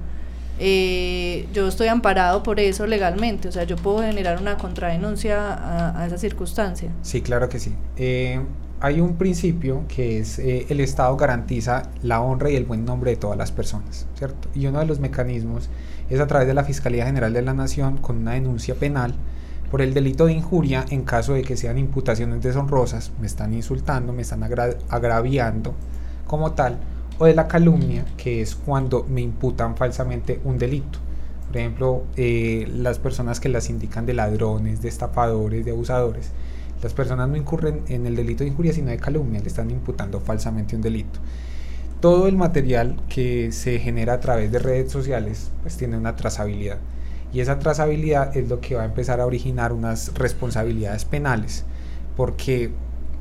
eh, 0.60 1.48
yo 1.54 1.68
estoy 1.68 1.88
amparado 1.88 2.44
por 2.44 2.60
eso 2.60 2.88
legalmente, 2.88 3.48
o 3.48 3.52
sea, 3.52 3.64
yo 3.64 3.76
puedo 3.76 4.00
generar 4.00 4.42
una 4.42 4.58
contradenuncia 4.58 6.00
a, 6.00 6.06
esa 6.06 6.18
circunstancia. 6.18 6.90
Sí, 7.02 7.22
claro 7.22 7.48
que 7.50 7.60
sí. 7.60 7.76
Eh, 7.96 8.42
hay 8.80 9.00
un 9.00 9.18
principio 9.18 9.86
que 9.88 10.20
es 10.20 10.40
eh, 10.40 10.68
el 10.70 10.80
Estado 10.80 11.16
garantiza 11.18 11.90
la 12.04 12.22
honra 12.22 12.50
y 12.50 12.56
el 12.56 12.66
buen 12.66 12.86
nombre 12.86 13.12
de 13.12 13.18
todas 13.18 13.38
las 13.38 13.52
personas, 13.52 14.08
¿cierto? 14.16 14.50
Y 14.54 14.68
uno 14.68 14.80
de 14.80 14.86
los 14.86 15.00
mecanismos 15.00 15.70
es 16.10 16.20
a 16.20 16.28
través 16.28 16.48
de 16.48 16.54
la 16.54 16.64
Fiscalía 16.64 17.06
General 17.06 17.34
de 17.34 17.42
la 17.42 17.54
Nación 17.54 17.98
con 17.98 18.18
una 18.18 18.34
denuncia 18.34 18.76
penal 18.76 19.16
por 19.72 19.82
el 19.82 19.94
delito 19.94 20.28
de 20.28 20.34
injuria 20.34 20.86
en 20.90 21.04
caso 21.04 21.34
de 21.34 21.42
que 21.42 21.58
sean 21.58 21.78
imputaciones 21.78 22.42
deshonrosas, 22.42 23.12
me 23.20 23.28
están 23.28 23.54
insultando, 23.54 24.14
me 24.14 24.22
están 24.22 24.44
agraviando 24.44 25.74
como 26.26 26.54
tal, 26.54 26.78
o 27.20 27.26
de 27.26 27.34
la 27.34 27.48
calumnia, 27.48 28.06
que 28.16 28.42
es 28.42 28.56
cuando 28.56 29.06
me 29.10 29.22
imputan 29.22 29.76
falsamente 29.76 30.40
un 30.44 30.58
delito. 30.58 31.00
Por 31.48 31.58
ejemplo, 31.58 32.04
eh, 32.16 32.68
las 32.76 33.00
personas 33.00 33.40
que 33.40 33.50
las 33.50 33.70
indican 33.70 34.06
de 34.06 34.14
ladrones, 34.14 34.82
de 34.82 34.90
estafadores, 34.90 35.66
de 35.66 35.72
abusadores, 35.72 36.32
las 36.82 36.94
personas 36.94 37.28
no 37.30 37.38
incurren 37.38 37.82
en 37.88 38.06
el 38.06 38.16
delito 38.16 38.44
de 38.44 38.50
injuria, 38.50 38.74
sino 38.74 38.92
de 38.92 38.98
calumnia, 38.98 39.40
le 39.40 39.48
están 39.48 39.72
imputando 39.72 40.20
falsamente 40.20 40.76
un 40.76 40.82
delito. 40.82 41.20
Todo 42.02 42.28
el 42.28 42.36
material 42.36 43.02
que 43.10 43.52
se 43.52 43.80
genera 43.80 44.14
a 44.14 44.20
través 44.20 44.52
de 44.52 44.60
redes 44.60 44.92
sociales, 44.92 45.50
pues 45.64 45.78
tiene 45.78 45.98
una 45.98 46.16
trazabilidad. 46.16 46.78
Y 47.34 47.40
esa 47.40 47.60
trazabilidad 47.60 48.36
es 48.38 48.48
lo 48.48 48.62
que 48.62 48.76
va 48.76 48.84
a 48.84 48.86
empezar 48.86 49.20
a 49.20 49.26
originar 49.26 49.74
unas 49.74 50.14
responsabilidades 50.14 51.06
penales, 51.06 51.66
porque 52.16 52.72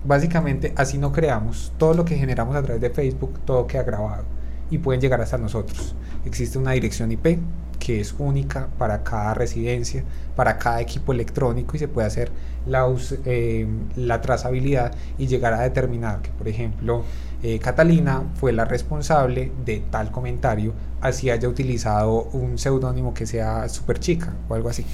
básicamente 0.07 0.73
así 0.77 0.99
no 0.99 1.13
creamos, 1.13 1.73
todo 1.79 1.95
lo 1.95 2.05
que 2.05 2.17
generamos 2.17 2.57
a 2.57 2.63
través 2.63 2.81
de 2.81 2.91
Facebook, 2.91 3.41
todo 3.45 3.67
queda 3.67 3.83
grabado 3.83 4.25
y 4.71 4.79
pueden 4.79 5.01
llegar 5.01 5.21
hasta 5.21 5.39
nosotros. 5.39 5.95
Existe 6.25 6.59
una 6.59 6.73
dirección 6.73 7.13
IP 7.13 7.39
que 7.79 8.01
es 8.01 8.15
única 8.19 8.69
para 8.79 9.05
cada 9.05 9.35
residencia, 9.35 10.03
para 10.35 10.59
cada 10.59 10.81
equipo 10.81 11.13
electrónico 11.13 11.77
y 11.77 11.79
se 11.79 11.89
puede 11.89 12.07
hacer 12.07 12.31
la, 12.67 12.87
eh, 13.27 13.67
la 13.97 14.21
trazabilidad 14.21 14.93
y 15.19 15.27
llegar 15.27 15.53
a 15.53 15.61
determinar 15.61 16.23
que, 16.23 16.31
por 16.31 16.49
ejemplo, 16.49 17.05
eh, 17.43 17.59
Catalina 17.59 18.25
fue 18.35 18.53
la 18.53 18.65
responsable 18.65 19.53
de 19.65 19.83
tal 19.91 20.11
comentario, 20.11 20.73
así 21.01 21.31
haya 21.31 21.49
utilizado 21.49 22.25
un 22.33 22.59
seudónimo 22.59 23.15
que 23.15 23.27
sea 23.27 23.69
super 23.69 24.01
chica 24.01 24.35
o 24.49 24.55
algo 24.55 24.69
así. 24.69 24.85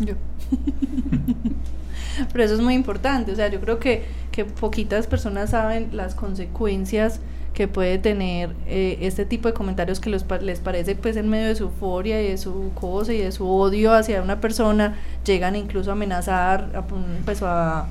Yo. 0.00 0.14
Pero 2.32 2.44
eso 2.44 2.54
es 2.54 2.60
muy 2.60 2.74
importante, 2.74 3.32
o 3.32 3.36
sea, 3.36 3.48
yo 3.48 3.60
creo 3.60 3.78
que, 3.78 4.04
que 4.32 4.44
poquitas 4.44 5.06
personas 5.06 5.50
saben 5.50 5.90
las 5.92 6.14
consecuencias 6.14 7.20
que 7.54 7.68
puede 7.68 7.98
tener 7.98 8.50
eh, 8.66 8.98
este 9.02 9.24
tipo 9.24 9.48
de 9.48 9.54
comentarios 9.54 10.00
que 10.00 10.10
les 10.10 10.24
parece 10.24 10.96
pues 10.96 11.16
en 11.16 11.28
medio 11.28 11.46
de 11.46 11.54
su 11.54 11.64
euforia 11.64 12.20
y 12.20 12.28
de 12.28 12.36
su 12.36 12.72
cosa 12.74 13.12
y 13.12 13.18
de 13.18 13.30
su 13.30 13.48
odio 13.48 13.94
hacia 13.94 14.20
una 14.22 14.40
persona, 14.40 14.96
llegan 15.24 15.54
incluso 15.54 15.90
a 15.90 15.92
amenazar, 15.92 16.72
a, 16.74 16.82
pues 17.24 17.42
a, 17.42 17.86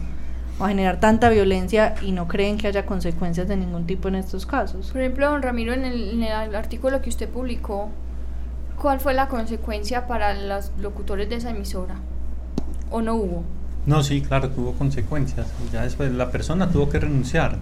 a 0.59 0.67
generar 0.67 0.99
tanta 0.99 1.29
violencia 1.29 1.95
y 2.01 2.11
no 2.11 2.27
creen 2.27 2.57
que 2.57 2.67
haya 2.67 2.85
consecuencias 2.85 3.47
de 3.47 3.55
ningún 3.55 3.85
tipo 3.85 4.09
en 4.09 4.15
estos 4.15 4.45
casos. 4.45 4.91
Por 4.91 5.01
ejemplo, 5.01 5.29
don 5.29 5.41
Ramiro, 5.41 5.73
en 5.73 5.85
el, 5.85 6.11
en 6.11 6.23
el 6.23 6.55
artículo 6.55 7.01
que 7.01 7.09
usted 7.09 7.29
publicó, 7.29 7.89
¿cuál 8.79 8.99
fue 8.99 9.13
la 9.13 9.29
consecuencia 9.29 10.07
para 10.07 10.33
los 10.33 10.71
locutores 10.77 11.29
de 11.29 11.35
esa 11.35 11.51
emisora? 11.51 11.95
¿O 12.91 13.01
no 13.01 13.15
hubo? 13.15 13.43
No, 13.85 14.01
sí, 14.01 14.21
claro, 14.21 14.49
tuvo 14.49 14.73
consecuencias. 14.73 15.47
Ya 15.71 15.83
después 15.83 16.11
la 16.11 16.31
persona 16.31 16.69
tuvo 16.69 16.89
que 16.89 16.99
renunciar. 16.99 17.57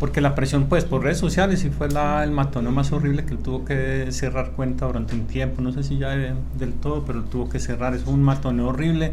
Porque 0.00 0.20
la 0.20 0.34
presión, 0.34 0.66
pues, 0.66 0.84
por 0.84 1.02
redes 1.02 1.18
sociales 1.18 1.64
y 1.64 1.70
fue 1.70 1.88
la, 1.88 2.24
el 2.24 2.32
matón 2.32 2.72
más 2.74 2.92
horrible 2.92 3.24
que 3.24 3.32
él 3.32 3.38
tuvo 3.38 3.64
que 3.64 4.08
cerrar 4.10 4.50
cuenta 4.52 4.86
durante 4.86 5.14
un 5.14 5.26
tiempo. 5.26 5.62
No 5.62 5.72
sé 5.72 5.84
si 5.84 5.98
ya 5.98 6.10
del 6.10 6.72
todo, 6.80 7.04
pero 7.04 7.22
tuvo 7.22 7.48
que 7.48 7.60
cerrar. 7.60 7.94
Es 7.94 8.06
un 8.06 8.22
matón 8.22 8.58
horrible 8.60 9.12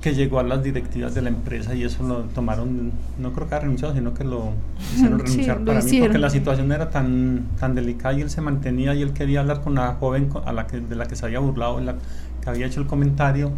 que 0.00 0.14
llegó 0.14 0.38
a 0.38 0.42
las 0.42 0.62
directivas 0.62 1.14
de 1.14 1.22
la 1.22 1.30
empresa 1.30 1.74
y 1.74 1.82
eso 1.82 2.02
lo 2.06 2.24
tomaron, 2.24 2.92
no 3.18 3.32
creo 3.32 3.48
que 3.48 3.54
haya 3.54 3.62
renunciado, 3.62 3.94
sino 3.94 4.12
que 4.12 4.22
lo 4.22 4.52
hicieron 4.92 5.18
renunciar 5.24 5.64
para 5.64 5.80
mí 5.80 5.98
porque 5.98 6.18
la 6.18 6.28
situación 6.28 6.70
era 6.72 6.90
tan, 6.90 7.46
tan 7.58 7.74
delicada 7.74 8.12
y 8.12 8.20
él 8.20 8.28
se 8.28 8.42
mantenía 8.42 8.94
y 8.94 9.00
él 9.00 9.14
quería 9.14 9.40
hablar 9.40 9.62
con 9.62 9.76
la 9.76 9.94
joven 9.94 10.28
a 10.44 10.52
la 10.52 10.66
que, 10.66 10.80
de 10.80 10.94
la 10.94 11.06
que 11.06 11.16
se 11.16 11.24
había 11.24 11.38
burlado, 11.38 11.80
la 11.80 11.96
que 12.42 12.50
había 12.50 12.66
hecho 12.66 12.82
el 12.82 12.86
comentario 12.86 13.50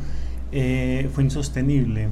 eh, 0.52 1.08
fue 1.12 1.24
insostenible. 1.24 2.08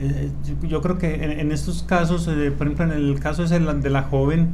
Eh, 0.00 0.30
yo, 0.62 0.80
creo 0.80 0.98
que 0.98 1.40
en, 1.40 1.50
estos 1.50 1.82
casos, 1.82 2.28
eh, 2.28 2.52
por 2.52 2.68
ejemplo, 2.68 2.84
en 2.84 2.92
el 2.92 3.18
caso 3.18 3.44
de 3.44 3.60
la, 3.60 3.74
de 3.74 3.90
la 3.90 4.02
joven, 4.02 4.48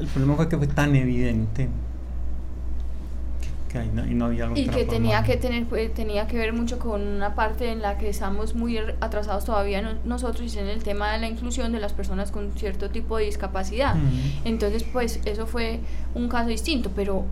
el 0.00 0.06
problema 0.06 0.36
fue 0.36 0.48
que 0.48 0.56
fue 0.56 0.66
tan 0.66 0.96
evidente 0.96 1.68
que 3.72 3.78
ahí 3.78 3.90
no, 3.92 4.06
y 4.06 4.14
no 4.14 4.26
había 4.26 4.46
y 4.54 4.62
otra 4.62 4.74
que 4.74 4.84
tenía 4.84 5.22
que 5.22 5.36
tener 5.36 5.64
pues, 5.64 5.92
tenía 5.94 6.26
que 6.26 6.36
ver 6.36 6.52
mucho 6.52 6.78
con 6.78 7.00
una 7.00 7.34
parte 7.34 7.70
en 7.70 7.80
la 7.80 7.96
que 7.96 8.08
estamos 8.08 8.54
muy 8.54 8.78
atrasados 9.00 9.44
todavía 9.44 9.80
no- 9.80 9.94
nosotros 10.04 10.42
y 10.42 10.46
es 10.46 10.56
en 10.56 10.68
el 10.68 10.82
tema 10.82 11.12
de 11.12 11.18
la 11.20 11.28
inclusión 11.28 11.72
de 11.72 11.80
las 11.80 11.92
personas 11.92 12.30
con 12.30 12.52
cierto 12.52 12.90
tipo 12.90 13.16
de 13.16 13.24
discapacidad 13.24 13.96
Ujú. 13.96 14.04
entonces 14.44 14.84
pues 14.84 15.20
eso 15.24 15.46
fue 15.46 15.80
un 16.14 16.28
caso 16.28 16.48
distinto 16.48 16.90
pero 16.94 17.24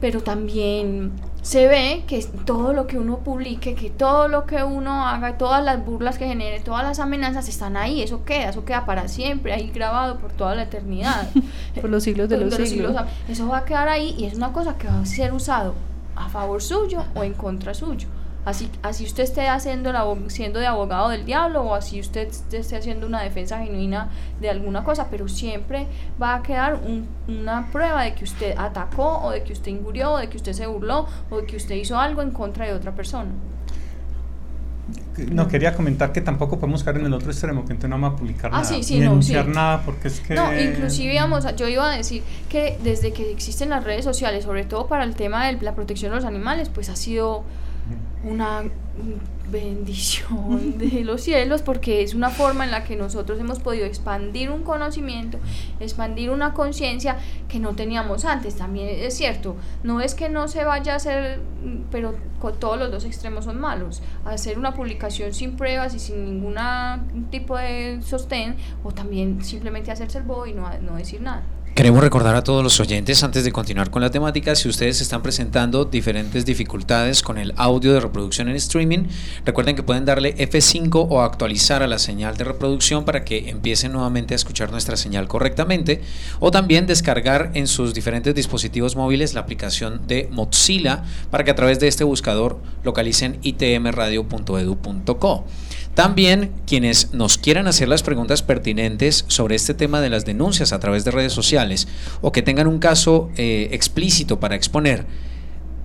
pero 0.00 0.22
también 0.22 1.12
se 1.42 1.66
ve 1.68 2.04
que 2.06 2.24
todo 2.44 2.72
lo 2.72 2.86
que 2.86 2.98
uno 2.98 3.18
publique, 3.18 3.74
que 3.74 3.90
todo 3.90 4.28
lo 4.28 4.46
que 4.46 4.62
uno 4.62 5.06
haga, 5.06 5.38
todas 5.38 5.62
las 5.64 5.84
burlas 5.84 6.18
que 6.18 6.26
genere, 6.26 6.60
todas 6.60 6.84
las 6.84 6.98
amenazas 6.98 7.48
están 7.48 7.76
ahí, 7.76 8.02
eso 8.02 8.24
queda, 8.24 8.50
eso 8.50 8.64
queda 8.64 8.86
para 8.86 9.08
siempre, 9.08 9.52
ahí 9.52 9.70
grabado 9.70 10.18
por 10.18 10.32
toda 10.32 10.54
la 10.54 10.64
eternidad. 10.64 11.28
Por 11.80 11.90
los 11.90 12.02
siglos 12.02 12.28
de 12.28 12.36
Por 12.36 12.46
los 12.46 12.68
siglos. 12.68 12.96
Eso 13.28 13.48
va 13.48 13.58
a 13.58 13.64
quedar 13.64 13.88
ahí 13.88 14.14
y 14.18 14.24
es 14.24 14.34
una 14.34 14.52
cosa 14.52 14.76
que 14.76 14.86
va 14.86 15.00
a 15.00 15.06
ser 15.06 15.32
usado 15.32 15.74
a 16.16 16.28
favor 16.28 16.60
suyo 16.60 17.04
o 17.14 17.22
en 17.22 17.32
contra 17.34 17.72
suyo. 17.74 18.08
Así, 18.44 18.70
así 18.82 19.04
usted 19.04 19.24
esté 19.24 19.48
haciendo 19.48 19.92
la, 19.92 20.02
siendo 20.28 20.60
de 20.60 20.66
abogado 20.66 21.10
del 21.10 21.26
diablo 21.26 21.60
o 21.62 21.74
así 21.74 22.00
usted 22.00 22.28
esté 22.52 22.76
haciendo 22.76 23.06
una 23.06 23.20
defensa 23.22 23.58
genuina 23.58 24.08
de 24.40 24.48
alguna 24.48 24.82
cosa, 24.82 25.08
pero 25.10 25.28
siempre 25.28 25.86
va 26.20 26.36
a 26.36 26.42
quedar 26.42 26.76
un- 26.76 27.06
una 27.28 27.70
prueba 27.70 28.02
de 28.02 28.14
que 28.14 28.24
usted 28.24 28.54
atacó 28.56 29.18
o 29.24 29.30
de 29.30 29.42
que 29.42 29.52
usted 29.52 29.70
injurió 29.72 30.12
o 30.12 30.18
de 30.18 30.28
que 30.30 30.38
usted 30.38 30.54
se 30.54 30.66
burló 30.66 31.06
o 31.28 31.36
de 31.36 31.46
que 31.46 31.56
usted 31.56 31.74
hizo 31.74 31.98
algo 31.98 32.22
en 32.22 32.30
contra 32.30 32.64
de 32.66 32.72
otra 32.72 32.92
persona. 32.94 33.30
No, 35.30 35.46
quería 35.48 35.74
comentar 35.74 36.12
que 36.12 36.22
tampoco 36.22 36.58
podemos 36.58 36.82
caer 36.82 36.96
en 36.96 37.06
el 37.06 37.12
otro 37.12 37.30
extremo, 37.30 37.64
que 37.66 37.72
entonces 37.72 37.90
no 37.90 37.96
vamos 38.00 38.14
a 38.14 38.16
publicar 38.16 38.50
Ah, 38.54 38.58
nada, 38.62 38.64
sí, 38.64 38.82
sí, 38.82 38.94
ni 38.94 39.00
no, 39.00 39.10
denunciar 39.10 39.44
sí. 39.44 39.50
nada, 39.50 39.82
porque 39.84 40.08
es 40.08 40.20
que... 40.20 40.34
No, 40.34 40.58
inclusive 40.58 41.14
vamos 41.16 41.44
a- 41.44 41.54
yo 41.54 41.68
iba 41.68 41.92
a 41.92 41.94
decir 41.94 42.22
que 42.48 42.78
desde 42.82 43.12
que 43.12 43.30
existen 43.30 43.68
las 43.68 43.84
redes 43.84 44.04
sociales, 44.04 44.44
sobre 44.44 44.64
todo 44.64 44.86
para 44.86 45.04
el 45.04 45.14
tema 45.14 45.46
de 45.46 45.60
la 45.60 45.74
protección 45.74 46.10
de 46.12 46.16
los 46.16 46.24
animales, 46.24 46.70
pues 46.70 46.88
ha 46.88 46.96
sido 46.96 47.44
una 48.24 48.64
bendición 49.50 50.78
de 50.78 51.02
los 51.04 51.22
cielos 51.22 51.62
porque 51.62 52.02
es 52.02 52.14
una 52.14 52.30
forma 52.30 52.64
en 52.64 52.70
la 52.70 52.84
que 52.84 52.96
nosotros 52.96 53.38
hemos 53.40 53.58
podido 53.58 53.84
expandir 53.84 54.50
un 54.50 54.62
conocimiento, 54.62 55.38
expandir 55.80 56.30
una 56.30 56.52
conciencia 56.54 57.16
que 57.48 57.58
no 57.58 57.74
teníamos 57.74 58.24
antes. 58.24 58.56
También 58.56 58.88
es 58.90 59.16
cierto, 59.16 59.56
no 59.82 60.00
es 60.00 60.14
que 60.14 60.28
no 60.28 60.48
se 60.48 60.64
vaya 60.64 60.92
a 60.94 60.96
hacer, 60.96 61.40
pero 61.90 62.14
con 62.38 62.58
todos 62.58 62.78
los 62.78 62.90
dos 62.90 63.04
extremos 63.04 63.44
son 63.44 63.60
malos. 63.60 64.02
Hacer 64.24 64.58
una 64.58 64.74
publicación 64.74 65.34
sin 65.34 65.56
pruebas 65.56 65.94
y 65.94 65.98
sin 65.98 66.24
ningún 66.24 66.56
tipo 67.30 67.56
de 67.56 68.00
sostén 68.02 68.56
o 68.84 68.92
también 68.92 69.42
simplemente 69.44 69.90
hacerse 69.90 70.18
el 70.18 70.24
bobo 70.24 70.46
y 70.46 70.52
no, 70.52 70.68
no 70.80 70.96
decir 70.96 71.20
nada. 71.20 71.42
Queremos 71.80 72.02
recordar 72.02 72.36
a 72.36 72.44
todos 72.44 72.62
los 72.62 72.78
oyentes, 72.78 73.24
antes 73.24 73.42
de 73.42 73.52
continuar 73.52 73.90
con 73.90 74.02
la 74.02 74.10
temática, 74.10 74.54
si 74.54 74.68
ustedes 74.68 75.00
están 75.00 75.22
presentando 75.22 75.86
diferentes 75.86 76.44
dificultades 76.44 77.22
con 77.22 77.38
el 77.38 77.54
audio 77.56 77.94
de 77.94 78.00
reproducción 78.00 78.50
en 78.50 78.56
streaming, 78.56 79.04
recuerden 79.46 79.76
que 79.76 79.82
pueden 79.82 80.04
darle 80.04 80.36
F5 80.36 81.06
o 81.08 81.22
actualizar 81.22 81.82
a 81.82 81.86
la 81.86 81.98
señal 81.98 82.36
de 82.36 82.44
reproducción 82.44 83.06
para 83.06 83.24
que 83.24 83.48
empiecen 83.48 83.92
nuevamente 83.92 84.34
a 84.34 84.36
escuchar 84.36 84.70
nuestra 84.70 84.98
señal 84.98 85.26
correctamente, 85.26 86.02
o 86.38 86.50
también 86.50 86.86
descargar 86.86 87.50
en 87.54 87.66
sus 87.66 87.94
diferentes 87.94 88.34
dispositivos 88.34 88.94
móviles 88.94 89.32
la 89.32 89.40
aplicación 89.40 90.06
de 90.06 90.28
Mozilla 90.30 91.04
para 91.30 91.44
que 91.44 91.52
a 91.52 91.56
través 91.56 91.80
de 91.80 91.88
este 91.88 92.04
buscador 92.04 92.60
localicen 92.84 93.38
itmradio.edu.co. 93.40 95.46
También 95.94 96.52
quienes 96.66 97.12
nos 97.12 97.36
quieran 97.36 97.66
hacer 97.66 97.88
las 97.88 98.02
preguntas 98.02 98.42
pertinentes 98.42 99.26
sobre 99.28 99.56
este 99.56 99.74
tema 99.74 100.00
de 100.00 100.08
las 100.08 100.24
denuncias 100.24 100.72
a 100.72 100.78
través 100.78 101.04
de 101.04 101.10
redes 101.10 101.32
sociales 101.32 101.88
o 102.20 102.30
que 102.32 102.42
tengan 102.42 102.68
un 102.68 102.78
caso 102.78 103.30
eh, 103.36 103.68
explícito 103.72 104.38
para 104.38 104.54
exponer, 104.54 105.04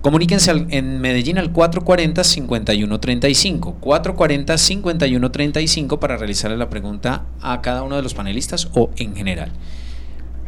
comuníquense 0.02 0.52
en 0.70 1.00
Medellín 1.00 1.38
al 1.38 1.52
440-5135. 1.52 3.80
440-5135 3.80 5.98
para 5.98 6.16
realizarle 6.16 6.56
la 6.56 6.70
pregunta 6.70 7.26
a 7.42 7.60
cada 7.60 7.82
uno 7.82 7.96
de 7.96 8.02
los 8.02 8.14
panelistas 8.14 8.70
o 8.74 8.90
en 8.96 9.16
general. 9.16 9.50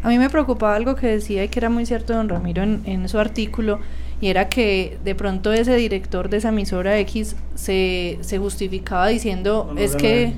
A 0.03 0.09
mí 0.09 0.19
me 0.19 0.31
preocupaba 0.31 0.77
algo 0.77 0.95
que 0.95 1.09
decía 1.09 1.43
y 1.43 1.49
que 1.49 1.59
era 1.59 1.69
muy 1.69 1.85
cierto 1.85 2.15
don 2.15 2.29
Ramiro 2.29 2.63
en, 2.63 2.83
en 2.87 3.09
su 3.09 3.19
artículo, 3.19 3.81
y 4.21 4.29
era 4.29 4.49
que 4.49 4.99
de 5.05 5.15
pronto 5.15 5.53
ese 5.53 5.77
director 5.77 6.29
de 6.29 6.39
esa 6.39 6.49
emisora 6.49 6.99
X 6.99 7.37
se, 7.55 8.19
se 8.21 8.39
justificaba 8.39 9.09
diciendo, 9.09 9.65
No, 9.69 9.75
no 9.75 9.81
es 9.81 9.95
que... 9.97 10.33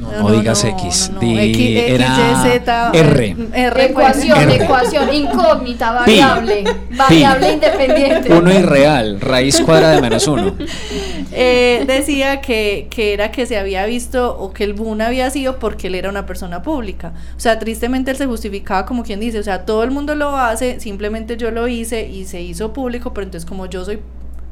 no 0.00 0.30
digas 0.32 0.64
X, 0.64 1.10
no, 1.14 1.20
di- 1.20 1.38
X, 1.38 1.56
X, 1.58 1.82
era 1.90 2.06
Y, 2.46 2.48
Z, 2.60 2.90
R. 2.94 3.36
R, 3.54 3.84
Ecuación, 3.84 4.38
R. 4.50 4.54
ecuación, 4.64 5.14
incógnita, 5.14 6.04
Pi. 6.04 6.18
variable, 6.20 6.64
variable 6.96 7.52
independiente. 7.52 8.32
Uno 8.32 8.52
irreal, 8.52 9.20
raíz 9.20 9.60
cuadrada 9.60 9.94
de 9.96 10.00
menos 10.02 10.26
uno. 10.26 10.54
Eh, 11.34 11.84
decía 11.86 12.42
que, 12.42 12.88
que 12.90 13.14
era 13.14 13.30
que 13.30 13.46
se 13.46 13.56
había 13.56 13.86
visto 13.86 14.36
o 14.38 14.52
que 14.52 14.64
el 14.64 14.74
boom 14.74 15.00
había 15.00 15.30
sido 15.30 15.58
porque 15.58 15.86
él 15.86 15.94
era 15.94 16.10
una 16.10 16.26
persona 16.26 16.60
pública. 16.62 17.14
O 17.34 17.40
sea, 17.40 17.58
tristemente 17.58 18.10
él 18.10 18.18
se 18.18 18.26
justificaba 18.26 18.84
como 18.84 19.02
quien 19.02 19.18
dice, 19.18 19.38
o 19.38 19.42
sea, 19.42 19.64
todo 19.64 19.82
el 19.82 19.90
mundo 19.92 20.14
lo 20.14 20.36
hace, 20.36 20.78
simplemente 20.78 21.38
yo 21.38 21.50
lo 21.50 21.68
hice 21.68 22.06
y 22.06 22.26
se 22.26 22.42
hizo 22.42 22.74
público, 22.74 23.01
pero 23.10 23.24
entonces 23.24 23.48
como 23.48 23.66
yo 23.66 23.84
soy 23.84 24.00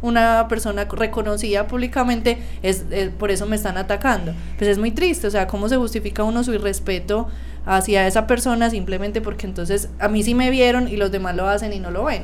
una 0.03 0.47
persona 0.49 0.85
reconocida 0.91 1.67
públicamente, 1.67 2.39
es, 2.63 2.85
es- 2.91 3.11
por 3.11 3.31
eso 3.31 3.47
me 3.47 3.57
están 3.57 3.77
atacando. 3.77 4.33
Pues 4.59 4.71
es 4.71 4.79
muy 4.79 4.91
triste, 4.93 5.27
o 5.27 5.31
sea, 5.31 5.47
cómo 5.47 5.69
se 5.69 5.77
justifica 5.77 6.25
uno 6.25 6.43
su 6.43 6.55
irrespeto 6.55 7.29
hacia 7.67 8.07
esa 8.07 8.27
persona 8.27 8.71
simplemente 8.71 9.21
porque 9.21 9.47
entonces 9.47 9.91
a 9.99 10.09
mí 10.09 10.23
sí 10.23 10.35
me 10.35 10.49
vieron 10.51 10.89
y 10.89 10.97
los 10.97 11.11
demás 11.13 11.37
lo 11.37 11.47
hacen 11.49 11.73
y 11.75 11.81
no 11.81 11.91
lo 11.91 12.05
ven. 12.05 12.23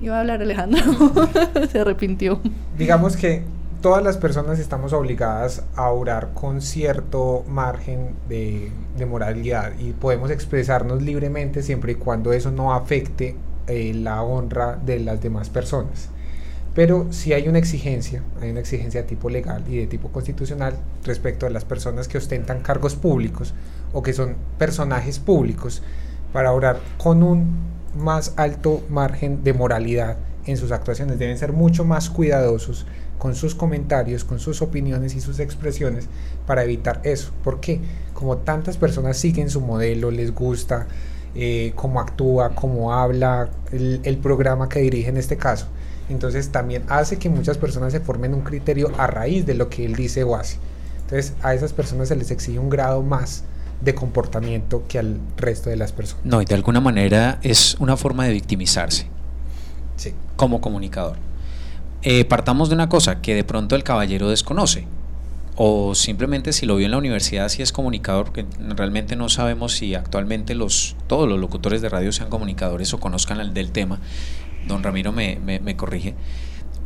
Iba 0.00 0.16
a 0.16 0.20
hablar 0.20 0.42
Alejandro, 0.42 0.82
se 1.70 1.78
arrepintió. 1.80 2.40
Digamos 2.76 3.16
que 3.16 3.42
todas 3.80 4.02
las 4.02 4.16
personas 4.18 4.58
estamos 4.58 4.92
obligadas 4.92 5.62
a 5.76 5.90
orar 5.90 6.30
con 6.34 6.60
cierto 6.60 7.44
margen 7.48 8.10
de, 8.28 8.72
de 8.98 9.06
moralidad 9.06 9.72
y 9.78 9.92
podemos 9.92 10.30
expresarnos 10.30 11.00
libremente 11.02 11.62
siempre 11.62 11.92
y 11.92 11.94
cuando 11.94 12.32
eso 12.32 12.50
no 12.50 12.74
afecte 12.74 13.36
eh, 13.66 13.92
la 13.94 14.22
honra 14.22 14.78
de 14.84 15.00
las 15.00 15.20
demás 15.20 15.50
personas. 15.50 16.08
Pero 16.74 17.06
si 17.12 17.32
hay 17.32 17.46
una 17.46 17.58
exigencia, 17.58 18.22
hay 18.40 18.50
una 18.50 18.60
exigencia 18.60 19.02
de 19.02 19.08
tipo 19.08 19.30
legal 19.30 19.62
y 19.68 19.78
de 19.78 19.86
tipo 19.86 20.10
constitucional 20.10 20.76
respecto 21.04 21.46
a 21.46 21.50
las 21.50 21.64
personas 21.64 22.08
que 22.08 22.18
ostentan 22.18 22.60
cargos 22.60 22.96
públicos 22.96 23.54
o 23.92 24.02
que 24.02 24.12
son 24.12 24.34
personajes 24.58 25.20
públicos 25.20 25.82
para 26.32 26.52
orar 26.52 26.80
con 26.98 27.22
un 27.22 27.74
más 27.96 28.34
alto 28.36 28.82
margen 28.88 29.44
de 29.44 29.52
moralidad 29.52 30.16
en 30.46 30.56
sus 30.56 30.72
actuaciones. 30.72 31.18
Deben 31.20 31.38
ser 31.38 31.52
mucho 31.52 31.84
más 31.84 32.10
cuidadosos 32.10 32.86
con 33.18 33.36
sus 33.36 33.54
comentarios, 33.54 34.24
con 34.24 34.40
sus 34.40 34.60
opiniones 34.60 35.14
y 35.14 35.20
sus 35.20 35.38
expresiones 35.38 36.08
para 36.44 36.64
evitar 36.64 37.00
eso. 37.04 37.30
¿Por 37.44 37.60
qué? 37.60 37.80
Como 38.12 38.38
tantas 38.38 38.76
personas 38.76 39.16
siguen 39.16 39.48
su 39.48 39.60
modelo, 39.60 40.10
les 40.10 40.34
gusta 40.34 40.88
eh, 41.34 41.72
cómo 41.74 42.00
actúa, 42.00 42.50
cómo 42.54 42.92
habla, 42.92 43.48
el, 43.72 44.00
el 44.04 44.16
programa 44.18 44.68
que 44.68 44.80
dirige 44.80 45.08
en 45.08 45.16
este 45.16 45.36
caso. 45.36 45.66
Entonces 46.08 46.50
también 46.50 46.82
hace 46.88 47.18
que 47.18 47.28
muchas 47.30 47.56
personas 47.58 47.92
se 47.92 48.00
formen 48.00 48.34
un 48.34 48.42
criterio 48.42 48.90
a 48.98 49.06
raíz 49.06 49.46
de 49.46 49.54
lo 49.54 49.68
que 49.70 49.84
él 49.86 49.94
dice 49.94 50.22
o 50.24 50.36
hace. 50.36 50.58
Entonces 51.02 51.32
a 51.42 51.54
esas 51.54 51.72
personas 51.72 52.08
se 52.08 52.16
les 52.16 52.30
exige 52.30 52.58
un 52.58 52.68
grado 52.70 53.02
más 53.02 53.44
de 53.80 53.94
comportamiento 53.94 54.84
que 54.88 54.98
al 54.98 55.18
resto 55.36 55.70
de 55.70 55.76
las 55.76 55.92
personas. 55.92 56.24
No, 56.24 56.40
y 56.40 56.44
de 56.44 56.54
alguna 56.54 56.80
manera 56.80 57.38
es 57.42 57.76
una 57.80 57.96
forma 57.96 58.24
de 58.24 58.32
victimizarse 58.32 59.06
Sí. 59.96 60.12
como 60.36 60.60
comunicador. 60.60 61.16
Eh, 62.02 62.24
partamos 62.26 62.68
de 62.68 62.74
una 62.74 62.88
cosa 62.88 63.20
que 63.22 63.34
de 63.34 63.44
pronto 63.44 63.74
el 63.76 63.82
caballero 63.82 64.28
desconoce. 64.28 64.86
O 65.56 65.94
simplemente 65.94 66.52
si 66.52 66.66
lo 66.66 66.74
vio 66.76 66.86
en 66.86 66.90
la 66.90 66.98
universidad, 66.98 67.48
si 67.48 67.62
es 67.62 67.70
comunicador, 67.70 68.24
porque 68.26 68.44
realmente 68.76 69.14
no 69.14 69.28
sabemos 69.28 69.72
si 69.74 69.94
actualmente 69.94 70.54
los, 70.56 70.96
todos 71.06 71.28
los 71.28 71.38
locutores 71.38 71.80
de 71.80 71.88
radio 71.88 72.10
sean 72.10 72.28
comunicadores 72.28 72.92
o 72.92 72.98
conozcan 72.98 73.38
el 73.40 73.54
del 73.54 73.70
tema. 73.70 74.00
Don 74.66 74.82
Ramiro 74.82 75.12
me, 75.12 75.38
me- 75.44 75.60
me 75.60 75.76
corrige. 75.76 76.14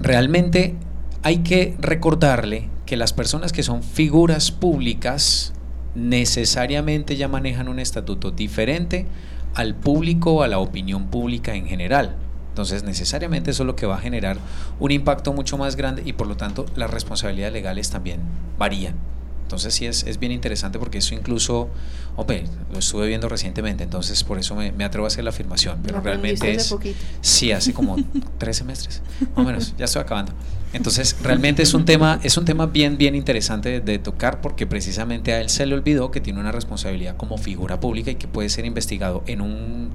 Realmente 0.01 0.75
hay 1.23 1.39
que 1.39 1.77
recordarle 1.81 2.69
que 2.85 2.97
las 2.99 3.13
personas 3.15 3.53
que 3.53 3.63
son 3.63 3.83
figuras 3.83 4.51
públicas 4.51 5.55
necesariamente 5.95 7.17
ya 7.17 7.29
manejan 7.29 7.69
un 7.69 7.79
estatuto 7.79 8.31
diferente 8.31 9.07
al 9.55 9.75
público 9.75 10.35
o 10.35 10.43
a 10.43 10.49
la 10.49 10.59
opinión 10.59 11.07
pública 11.09 11.55
en 11.55 11.67
general. 11.67 12.17
Entonces, 12.59 12.83
necesariamente 12.83 13.53
eso 13.53 13.63
es 13.63 13.69
lo 13.69 13.77
que 13.77 13.87
va 13.87 13.95
a 13.95 14.01
generar 14.01 14.37
un 14.81 14.91
impacto 14.91 15.33
mucho 15.33 15.57
más 15.57 15.77
grande 15.77 16.03
y 16.05 16.15
por 16.15 16.27
lo 16.27 16.37
tanto 16.37 16.67
las 16.75 16.91
responsabilidades 16.91 17.53
legales 17.53 17.89
también 17.89 18.19
varían. 18.59 18.97
Entonces 19.45 19.73
sí 19.73 19.87
es, 19.87 20.03
es 20.03 20.19
bien 20.19 20.33
interesante 20.33 20.77
porque 20.81 20.99
eso 20.99 21.15
incluso, 21.15 21.69
hombre, 22.17 22.47
lo 22.73 22.81
estuve 22.81 23.07
viendo 23.07 23.29
recientemente, 23.29 23.85
entonces 23.85 24.25
por 24.25 24.41
eso 24.41 24.57
me, 24.57 24.73
me 24.73 24.83
atrevo 24.83 25.07
a 25.07 25.09
hacer 25.09 25.23
la 25.23 25.31
afirmación, 25.31 25.79
pero 25.85 26.01
realmente 26.01 26.53
es... 26.53 26.67
poquito. 26.67 26.99
Sí, 27.21 27.53
hace 27.53 27.73
como 27.73 27.97
tres 28.39 28.57
semestres, 28.57 29.03
más 29.21 29.39
o 29.39 29.45
menos, 29.45 29.75
ya 29.79 29.85
estoy 29.85 30.03
acabando. 30.03 30.33
Entonces 30.73 31.17
realmente 31.23 31.63
es 31.63 31.75
un 31.75 31.85
tema, 31.85 32.19
es 32.25 32.37
un 32.37 32.45
tema 32.45 32.67
bien, 32.67 32.99
bien 32.99 33.15
interesante 33.15 33.69
de, 33.69 33.81
de 33.81 34.01
tocar 34.01 34.41
porque 34.41 34.67
precisamente 34.67 35.33
a 35.33 35.41
él 35.41 35.49
se 35.49 35.65
le 35.65 35.77
olvidó 35.77 36.11
que 36.11 36.21
tiene 36.21 36.41
una 36.41 36.51
responsabilidad 36.51 37.17
como 37.17 37.39
figura 37.39 37.79
pública 37.79 38.11
y 38.11 38.17
que 38.17 38.27
puede 38.27 38.49
ser 38.49 38.65
investigado 38.67 39.23
en 39.29 39.43
un 39.43 39.93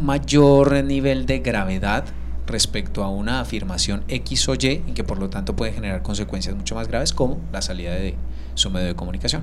mayor 0.00 0.82
nivel 0.84 1.26
de 1.26 1.40
gravedad 1.40 2.04
respecto 2.46 3.04
a 3.04 3.10
una 3.10 3.40
afirmación 3.40 4.02
X 4.08 4.48
o 4.48 4.54
Y 4.54 4.82
y 4.86 4.92
que 4.94 5.04
por 5.04 5.18
lo 5.18 5.30
tanto 5.30 5.54
puede 5.54 5.72
generar 5.72 6.02
consecuencias 6.02 6.56
mucho 6.56 6.74
más 6.74 6.88
graves 6.88 7.12
como 7.12 7.38
la 7.52 7.62
salida 7.62 7.92
de 7.92 8.14
su 8.54 8.70
medio 8.70 8.88
de 8.88 8.94
comunicación 8.94 9.42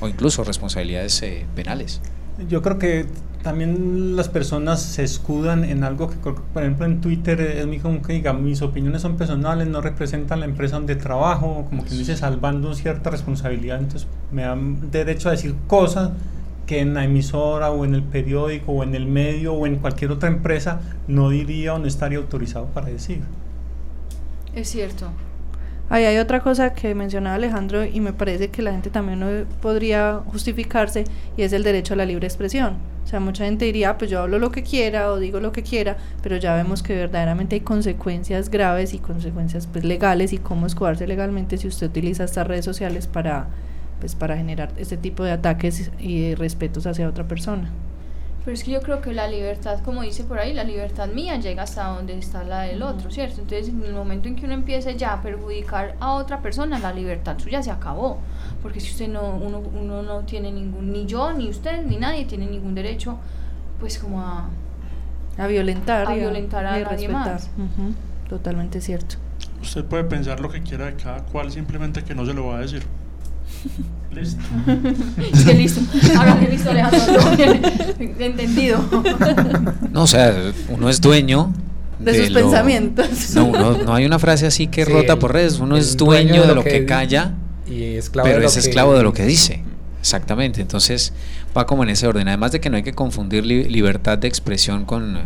o 0.00 0.08
incluso 0.08 0.44
responsabilidades 0.44 1.22
eh, 1.22 1.46
penales. 1.54 2.00
Yo 2.48 2.62
creo 2.62 2.78
que 2.78 3.06
también 3.42 4.16
las 4.16 4.28
personas 4.28 4.80
se 4.82 5.02
escudan 5.04 5.64
en 5.64 5.84
algo 5.84 6.10
que, 6.10 6.16
por 6.16 6.62
ejemplo, 6.62 6.86
en 6.86 7.00
Twitter 7.00 7.40
es 7.40 7.66
muy 7.66 7.78
común 7.78 8.02
que 8.02 8.14
digan 8.14 8.42
mis 8.42 8.62
opiniones 8.62 9.02
son 9.02 9.16
personales, 9.16 9.68
no 9.68 9.80
representan 9.80 10.40
la 10.40 10.46
empresa 10.46 10.76
donde 10.76 10.96
trabajo, 10.96 11.66
como 11.68 11.84
que 11.84 11.90
dice 11.90 12.16
salvando 12.16 12.74
cierta 12.74 13.10
responsabilidad, 13.10 13.78
entonces 13.78 14.08
me 14.32 14.42
dan 14.42 14.90
derecho 14.90 15.28
a 15.28 15.32
decir 15.32 15.54
cosas 15.66 16.10
que 16.70 16.78
en 16.78 16.94
la 16.94 17.02
emisora 17.02 17.72
o 17.72 17.84
en 17.84 17.96
el 17.96 18.04
periódico 18.04 18.70
o 18.70 18.84
en 18.84 18.94
el 18.94 19.04
medio 19.04 19.54
o 19.54 19.66
en 19.66 19.78
cualquier 19.78 20.12
otra 20.12 20.28
empresa 20.28 20.80
no 21.08 21.30
diría 21.30 21.74
o 21.74 21.80
no 21.80 21.88
estaría 21.88 22.18
autorizado 22.18 22.66
para 22.66 22.86
decir. 22.86 23.22
Es 24.54 24.68
cierto. 24.68 25.08
Ahí 25.88 26.04
hay 26.04 26.18
otra 26.18 26.38
cosa 26.38 26.72
que 26.72 26.94
mencionaba 26.94 27.34
Alejandro 27.34 27.84
y 27.84 27.98
me 27.98 28.12
parece 28.12 28.50
que 28.50 28.62
la 28.62 28.70
gente 28.70 28.88
también 28.88 29.18
no 29.18 29.26
podría 29.60 30.20
justificarse 30.26 31.02
y 31.36 31.42
es 31.42 31.52
el 31.52 31.64
derecho 31.64 31.94
a 31.94 31.96
la 31.96 32.06
libre 32.06 32.28
expresión. 32.28 32.74
O 33.04 33.08
sea, 33.08 33.18
mucha 33.18 33.46
gente 33.46 33.64
diría, 33.64 33.90
"Ah, 33.90 33.98
pues 33.98 34.08
yo 34.08 34.20
hablo 34.20 34.38
lo 34.38 34.52
que 34.52 34.62
quiera 34.62 35.10
o 35.10 35.18
digo 35.18 35.40
lo 35.40 35.50
que 35.50 35.64
quiera, 35.64 35.96
pero 36.22 36.36
ya 36.36 36.54
vemos 36.54 36.84
que 36.84 36.94
verdaderamente 36.94 37.56
hay 37.56 37.62
consecuencias 37.62 38.48
graves 38.48 38.94
y 38.94 39.00
consecuencias 39.00 39.66
pues 39.66 39.84
legales 39.84 40.32
y 40.32 40.38
cómo 40.38 40.68
escudarse 40.68 41.08
legalmente 41.08 41.56
si 41.56 41.66
usted 41.66 41.88
utiliza 41.88 42.22
estas 42.22 42.46
redes 42.46 42.64
sociales 42.64 43.08
para 43.08 43.48
pues 44.00 44.14
para 44.16 44.36
generar 44.36 44.72
este 44.76 44.96
tipo 44.96 45.22
de 45.22 45.32
ataques 45.32 45.90
y 45.98 46.30
de 46.30 46.34
respetos 46.36 46.86
hacia 46.86 47.08
otra 47.08 47.28
persona. 47.28 47.70
Pero 48.44 48.54
es 48.54 48.64
que 48.64 48.70
yo 48.70 48.80
creo 48.80 49.02
que 49.02 49.12
la 49.12 49.28
libertad, 49.28 49.80
como 49.84 50.00
dice 50.00 50.24
por 50.24 50.38
ahí, 50.38 50.54
la 50.54 50.64
libertad 50.64 51.08
mía 51.08 51.36
llega 51.36 51.64
hasta 51.64 51.88
donde 51.88 52.16
está 52.16 52.42
la 52.42 52.62
del 52.62 52.82
otro, 52.82 53.10
¿cierto? 53.10 53.42
Entonces, 53.42 53.68
en 53.68 53.84
el 53.84 53.92
momento 53.92 54.28
en 54.28 54.34
que 54.36 54.46
uno 54.46 54.54
empiece 54.54 54.96
ya 54.96 55.12
a 55.12 55.22
perjudicar 55.22 55.94
a 56.00 56.12
otra 56.14 56.40
persona, 56.40 56.78
la 56.78 56.90
libertad 56.92 57.38
suya 57.38 57.62
se 57.62 57.70
acabó. 57.70 58.18
Porque 58.62 58.80
si 58.80 58.92
usted 58.92 59.08
no, 59.08 59.36
uno, 59.36 59.58
uno 59.58 60.02
no 60.02 60.20
tiene 60.20 60.50
ningún, 60.50 60.90
ni 60.90 61.04
yo, 61.04 61.32
ni 61.34 61.50
usted, 61.50 61.84
ni 61.84 61.98
nadie 61.98 62.24
tiene 62.24 62.46
ningún 62.46 62.74
derecho, 62.74 63.18
pues 63.78 63.98
como 63.98 64.22
a... 64.22 64.48
A 65.36 65.46
violentar, 65.46 66.08
A 66.10 66.14
violentar 66.14 66.64
a 66.64 66.80
y 66.80 66.82
nadie 66.82 67.08
respetar. 67.08 67.34
más. 67.34 67.50
Totalmente 68.28 68.80
cierto. 68.80 69.16
Usted 69.60 69.84
puede 69.84 70.04
pensar 70.04 70.40
lo 70.40 70.48
que 70.48 70.62
quiera 70.62 70.86
de 70.86 70.94
cada 70.94 71.24
cual, 71.24 71.52
simplemente 71.52 72.02
que 72.04 72.14
no 72.14 72.24
se 72.24 72.32
lo 72.32 72.46
va 72.46 72.56
a 72.56 72.60
decir. 72.60 72.82
Listo. 74.12 74.40
Que 75.46 75.54
listo, 75.54 75.80
ahora 76.18 76.34
le 76.40 76.48
he 78.18 78.26
entendido. 78.26 78.78
No, 79.92 80.02
o 80.02 80.06
sea, 80.06 80.34
uno 80.68 80.88
es 80.90 81.00
dueño 81.00 81.52
De 81.98 82.18
sus 82.18 82.30
lo- 82.30 82.40
pensamientos. 82.40 83.34
No, 83.34 83.44
uno- 83.46 83.78
no 83.84 83.94
hay 83.94 84.04
una 84.04 84.18
frase 84.18 84.46
así 84.46 84.66
que 84.66 84.84
Sí, 84.86 84.92
rota 84.92 85.12
el- 85.14 85.18
por 85.18 85.32
redes. 85.32 85.58
Uno 85.60 85.76
es 85.76 85.96
dueño 85.96 86.46
de 86.46 86.54
lo 86.54 86.64
que 86.64 86.84
calla, 86.86 87.34
y 87.68 87.82
esclavo 87.94 88.24
pero 88.26 88.36
de 88.38 88.42
lo 88.42 88.48
es 88.48 88.54
que 88.54 88.60
esclavo 88.60 88.96
de 88.96 89.02
lo 89.04 89.12
que 89.12 89.24
dice. 89.24 89.62
Exactamente. 90.00 90.60
Entonces 90.60 91.12
va 91.56 91.66
como 91.66 91.82
en 91.84 91.90
ese 91.90 92.06
orden. 92.08 92.26
Además 92.26 92.52
de 92.52 92.60
que 92.60 92.68
no 92.70 92.76
hay 92.76 92.82
que 92.82 92.94
confundir 92.94 93.44
li- 93.46 93.64
libertad 93.68 94.18
de 94.18 94.26
expresión 94.28 94.84
con 94.86 95.18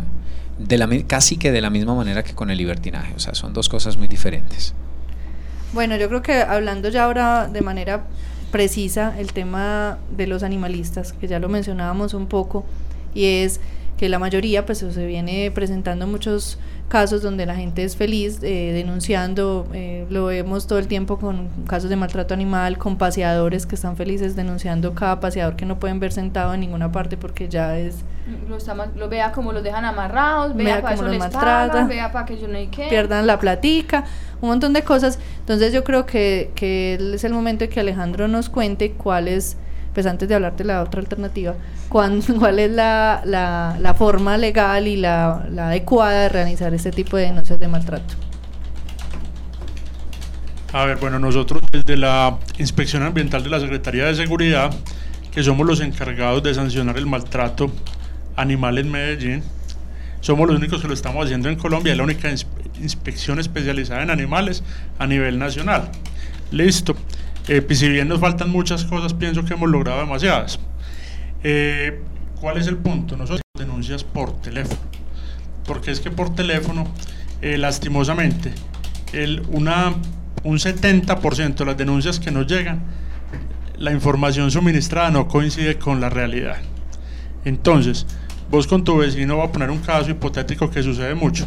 de 0.59 0.77
la 0.77 0.85
mi- 0.87 1.03
casi 1.03 1.37
que 1.37 1.51
de 1.51 1.61
la 1.61 1.69
misma 1.69 1.95
manera 1.95 2.23
que 2.23 2.33
con 2.33 2.49
el 2.51 2.57
libertinaje. 2.57 3.13
O 3.15 3.19
sea, 3.19 3.33
son 3.35 3.53
dos 3.53 3.67
cosas 3.67 3.97
muy 3.97 4.07
diferentes. 4.07 4.73
Bueno, 5.75 5.97
yo 5.97 6.07
creo 6.07 6.21
que 6.21 6.41
hablando 6.41 6.87
ya 6.87 7.03
ahora 7.03 7.47
de 7.49 7.59
manera 7.61 8.05
precisa 8.49 9.13
el 9.19 9.33
tema 9.33 9.97
de 10.09 10.25
los 10.25 10.41
animalistas, 10.41 11.11
que 11.11 11.27
ya 11.27 11.37
lo 11.37 11.49
mencionábamos 11.49 12.13
un 12.13 12.27
poco, 12.27 12.63
y 13.13 13.25
es 13.25 13.59
que 13.97 14.07
la 14.07 14.17
mayoría, 14.17 14.65
pues 14.65 14.79
se 14.79 15.05
viene 15.05 15.51
presentando 15.51 16.07
muchos 16.07 16.57
casos 16.87 17.21
donde 17.21 17.45
la 17.45 17.55
gente 17.55 17.83
es 17.83 17.95
feliz 17.97 18.39
eh, 18.41 18.71
denunciando, 18.73 19.67
eh, 19.73 20.05
lo 20.09 20.25
vemos 20.27 20.67
todo 20.67 20.79
el 20.79 20.87
tiempo 20.87 21.17
con 21.17 21.49
casos 21.67 21.89
de 21.89 21.95
maltrato 21.97 22.33
animal, 22.33 22.77
con 22.77 22.97
paseadores 22.97 23.65
que 23.65 23.75
están 23.75 23.97
felices 23.97 24.35
denunciando 24.35 24.93
cada 24.93 25.19
paseador 25.19 25.55
que 25.57 25.65
no 25.65 25.77
pueden 25.79 25.99
ver 25.99 26.11
sentado 26.13 26.53
en 26.53 26.59
ninguna 26.61 26.91
parte 26.91 27.17
porque 27.17 27.49
ya 27.49 27.77
es 27.77 27.95
Lo, 28.49 28.57
está 28.57 28.75
lo 28.95 29.09
vea 29.09 29.31
como 29.31 29.51
los 29.53 29.63
dejan 29.63 29.83
amarrados, 29.85 30.55
vea, 30.55 30.65
Vea 30.65 30.81
para 30.81 30.95
cómo 30.95 30.95
eso 30.95 31.03
los 31.03 31.11
les 31.11 31.19
maltrata. 31.19 31.67
pagan, 31.71 31.87
vea 31.87 32.11
para 32.11 32.25
que 32.25 32.37
yo 32.37 32.47
no 32.47 32.57
hay 32.57 32.67
qué. 32.67 32.87
pierdan 32.89 33.25
la 33.27 33.39
platica, 33.39 34.03
un 34.45 34.51
montón 34.51 34.73
de 34.73 34.83
cosas. 34.83 35.19
Entonces 35.39 35.73
yo 35.73 35.83
creo 35.83 36.05
que, 36.05 36.51
que 36.55 36.95
es 37.15 37.23
el 37.23 37.33
momento 37.33 37.65
de 37.65 37.69
que 37.69 37.79
Alejandro 37.81 38.27
nos 38.27 38.49
cuente 38.49 38.93
cuál 38.93 39.27
es, 39.27 39.57
pues 39.93 40.05
antes 40.05 40.27
de 40.29 40.35
hablar 40.35 40.55
de 40.55 40.63
la 40.65 40.81
otra 40.83 41.01
alternativa, 41.01 41.55
cuán- 41.89 42.21
cuál 42.39 42.59
es 42.59 42.71
la, 42.71 43.21
la, 43.25 43.77
la 43.79 43.93
forma 43.95 44.37
legal 44.37 44.87
y 44.87 44.97
la, 44.97 45.45
la 45.49 45.67
adecuada 45.69 46.21
de 46.23 46.29
realizar 46.29 46.73
este 46.73 46.91
tipo 46.91 47.17
de 47.17 47.23
denuncias 47.23 47.59
de 47.59 47.67
maltrato. 47.67 48.15
A 50.73 50.85
ver, 50.85 50.97
bueno, 50.97 51.19
nosotros 51.19 51.61
desde 51.71 51.95
la 51.95 52.37
Inspección 52.57 53.03
Ambiental 53.03 53.43
de 53.43 53.49
la 53.49 53.59
Secretaría 53.59 54.05
de 54.07 54.15
Seguridad, 54.15 54.73
que 55.31 55.43
somos 55.43 55.65
los 55.65 55.79
encargados 55.79 56.43
de 56.43 56.53
sancionar 56.53 56.97
el 56.97 57.05
maltrato 57.05 57.71
animal 58.35 58.77
en 58.77 58.91
Medellín, 58.91 59.43
somos 60.19 60.47
los 60.47 60.57
únicos 60.57 60.81
que 60.81 60.87
lo 60.87 60.93
estamos 60.93 61.23
haciendo 61.25 61.49
en 61.49 61.55
Colombia, 61.55 61.91
es 61.93 61.97
la 61.97 62.03
única 62.03 62.29
inspección 62.81 63.39
especializada 63.39 64.03
en 64.03 64.09
animales 64.09 64.63
a 64.99 65.07
nivel 65.07 65.39
nacional. 65.39 65.91
Listo. 66.51 66.95
Eh, 67.47 67.61
pues 67.61 67.79
si 67.79 67.89
bien 67.89 68.07
nos 68.07 68.19
faltan 68.19 68.49
muchas 68.49 68.85
cosas, 68.85 69.13
pienso 69.13 69.45
que 69.45 69.53
hemos 69.53 69.69
logrado 69.69 69.99
demasiadas. 69.99 70.59
Eh, 71.43 72.01
¿Cuál 72.39 72.57
es 72.57 72.67
el 72.67 72.77
punto? 72.77 73.15
Nosotros 73.15 73.41
denuncias 73.57 74.03
por 74.03 74.41
teléfono. 74.41 74.79
Porque 75.65 75.91
es 75.91 75.99
que 75.99 76.11
por 76.11 76.33
teléfono, 76.35 76.87
eh, 77.41 77.57
lastimosamente, 77.57 78.51
el, 79.13 79.43
una, 79.49 79.93
un 80.43 80.57
70% 80.57 81.55
de 81.55 81.65
las 81.65 81.77
denuncias 81.77 82.19
que 82.19 82.31
nos 82.31 82.47
llegan, 82.47 82.81
la 83.77 83.91
información 83.91 84.51
suministrada 84.51 85.11
no 85.11 85.27
coincide 85.27 85.77
con 85.77 86.01
la 86.01 86.09
realidad. 86.09 86.57
Entonces, 87.45 88.05
vos 88.49 88.67
con 88.67 88.83
tu 88.83 88.97
vecino, 88.97 89.35
voy 89.37 89.47
a 89.47 89.51
poner 89.51 89.69
un 89.69 89.79
caso 89.79 90.09
hipotético 90.09 90.69
que 90.69 90.81
sucede 90.81 91.13
mucho. 91.13 91.45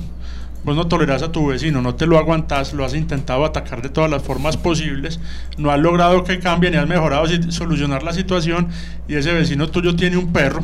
Vos 0.69 0.77
no 0.77 0.87
tolerás 0.87 1.23
a 1.23 1.33
tu 1.33 1.47
vecino, 1.47 1.81
no 1.81 1.95
te 1.95 2.07
lo 2.07 2.19
aguantás, 2.19 2.75
lo 2.75 2.85
has 2.85 2.93
intentado 2.93 3.47
atacar 3.47 3.81
de 3.81 3.89
todas 3.89 4.11
las 4.11 4.23
formas 4.23 4.59
posibles, 4.59 5.19
no 5.57 5.71
has 5.71 5.81
logrado 5.81 6.25
que 6.25 6.41
cambie 6.41 6.71
ni 6.71 6.77
has 6.77 6.87
mejorado 6.87 7.25
solucionar 7.51 8.03
la 8.03 8.13
situación 8.13 8.69
y 9.09 9.15
ese 9.15 9.33
vecino 9.33 9.71
tuyo 9.71 9.97
tiene 9.97 10.19
un 10.19 10.31
perro. 10.31 10.61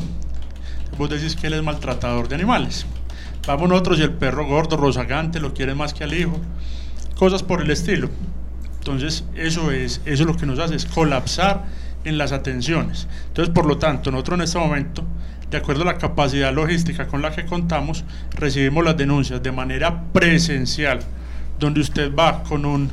Vos 0.98 1.08
decís 1.08 1.36
que 1.36 1.46
él 1.46 1.54
es 1.54 1.62
maltratador 1.62 2.28
de 2.28 2.34
animales. 2.34 2.84
Vamos 3.46 3.66
nosotros 3.70 3.98
y 3.98 4.02
el 4.02 4.12
perro 4.12 4.46
gordo, 4.46 4.76
rozagante, 4.76 5.40
lo 5.40 5.54
quiere 5.54 5.74
más 5.74 5.94
que 5.94 6.04
al 6.04 6.12
hijo. 6.12 6.38
Cosas 7.16 7.42
por 7.42 7.62
el 7.62 7.70
estilo. 7.70 8.10
Entonces, 8.80 9.24
eso 9.34 9.70
es, 9.70 10.02
eso 10.04 10.22
es 10.24 10.26
lo 10.28 10.36
que 10.36 10.44
nos 10.44 10.58
hace, 10.58 10.74
es 10.74 10.84
colapsar 10.84 11.64
en 12.04 12.18
las 12.18 12.32
atenciones. 12.32 13.08
Entonces, 13.28 13.54
por 13.54 13.64
lo 13.64 13.78
tanto, 13.78 14.10
nosotros 14.10 14.36
en 14.36 14.44
este 14.44 14.58
momento, 14.58 15.02
de 15.54 15.58
acuerdo 15.58 15.82
a 15.82 15.86
la 15.86 15.98
capacidad 15.98 16.52
logística 16.52 17.06
con 17.06 17.22
la 17.22 17.30
que 17.30 17.46
contamos, 17.46 18.04
recibimos 18.32 18.84
las 18.84 18.96
denuncias 18.96 19.40
de 19.40 19.52
manera 19.52 20.02
presencial, 20.12 20.98
donde 21.60 21.80
usted 21.80 22.12
va 22.12 22.42
con 22.42 22.64
un, 22.64 22.90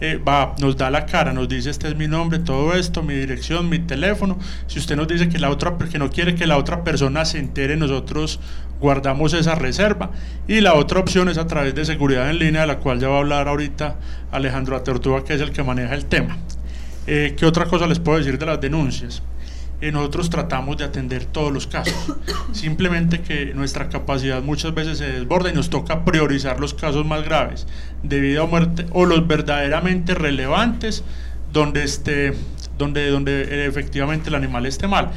eh, 0.00 0.16
va, 0.16 0.56
nos 0.58 0.76
da 0.76 0.90
la 0.90 1.06
cara, 1.06 1.32
nos 1.32 1.48
dice 1.48 1.70
este 1.70 1.86
es 1.86 1.96
mi 1.96 2.08
nombre, 2.08 2.40
todo 2.40 2.74
esto, 2.74 3.04
mi 3.04 3.14
dirección, 3.14 3.68
mi 3.68 3.78
teléfono. 3.78 4.36
Si 4.66 4.80
usted 4.80 4.96
nos 4.96 5.06
dice 5.06 5.28
que 5.28 5.38
la 5.38 5.48
otra, 5.48 5.78
que 5.78 6.00
no 6.00 6.10
quiere 6.10 6.34
que 6.34 6.48
la 6.48 6.56
otra 6.56 6.82
persona 6.82 7.24
se 7.24 7.38
entere, 7.38 7.76
nosotros 7.76 8.40
guardamos 8.80 9.32
esa 9.32 9.54
reserva. 9.54 10.10
Y 10.48 10.62
la 10.62 10.74
otra 10.74 10.98
opción 10.98 11.28
es 11.28 11.38
a 11.38 11.46
través 11.46 11.72
de 11.76 11.84
seguridad 11.84 12.28
en 12.28 12.40
línea, 12.40 12.62
de 12.62 12.66
la 12.66 12.78
cual 12.78 12.98
ya 12.98 13.06
va 13.06 13.18
a 13.18 13.20
hablar 13.20 13.46
ahorita 13.46 13.94
Alejandro 14.32 14.74
Atertúa, 14.74 15.24
que 15.24 15.34
es 15.34 15.40
el 15.40 15.52
que 15.52 15.62
maneja 15.62 15.94
el 15.94 16.06
tema. 16.06 16.36
Eh, 17.06 17.36
¿Qué 17.38 17.46
otra 17.46 17.66
cosa 17.66 17.86
les 17.86 18.00
puedo 18.00 18.18
decir 18.18 18.40
de 18.40 18.46
las 18.46 18.60
denuncias? 18.60 19.22
Eh, 19.80 19.92
nosotros 19.92 20.30
tratamos 20.30 20.78
de 20.78 20.84
atender 20.84 21.26
todos 21.26 21.52
los 21.52 21.66
casos. 21.66 21.94
Simplemente 22.52 23.20
que 23.20 23.52
nuestra 23.54 23.88
capacidad 23.88 24.42
muchas 24.42 24.74
veces 24.74 24.98
se 24.98 25.06
desborda 25.06 25.50
y 25.50 25.54
nos 25.54 25.68
toca 25.68 26.04
priorizar 26.04 26.60
los 26.60 26.72
casos 26.72 27.04
más 27.04 27.24
graves 27.24 27.66
de 28.02 28.20
vida 28.20 28.42
o 28.42 28.46
muerte 28.46 28.86
o 28.92 29.04
los 29.04 29.26
verdaderamente 29.26 30.14
relevantes 30.14 31.04
donde, 31.52 31.84
esté, 31.84 32.32
donde, 32.78 33.10
donde 33.10 33.42
eh, 33.42 33.66
efectivamente 33.66 34.30
el 34.30 34.34
animal 34.34 34.66
esté 34.66 34.88
mal. 34.88 35.10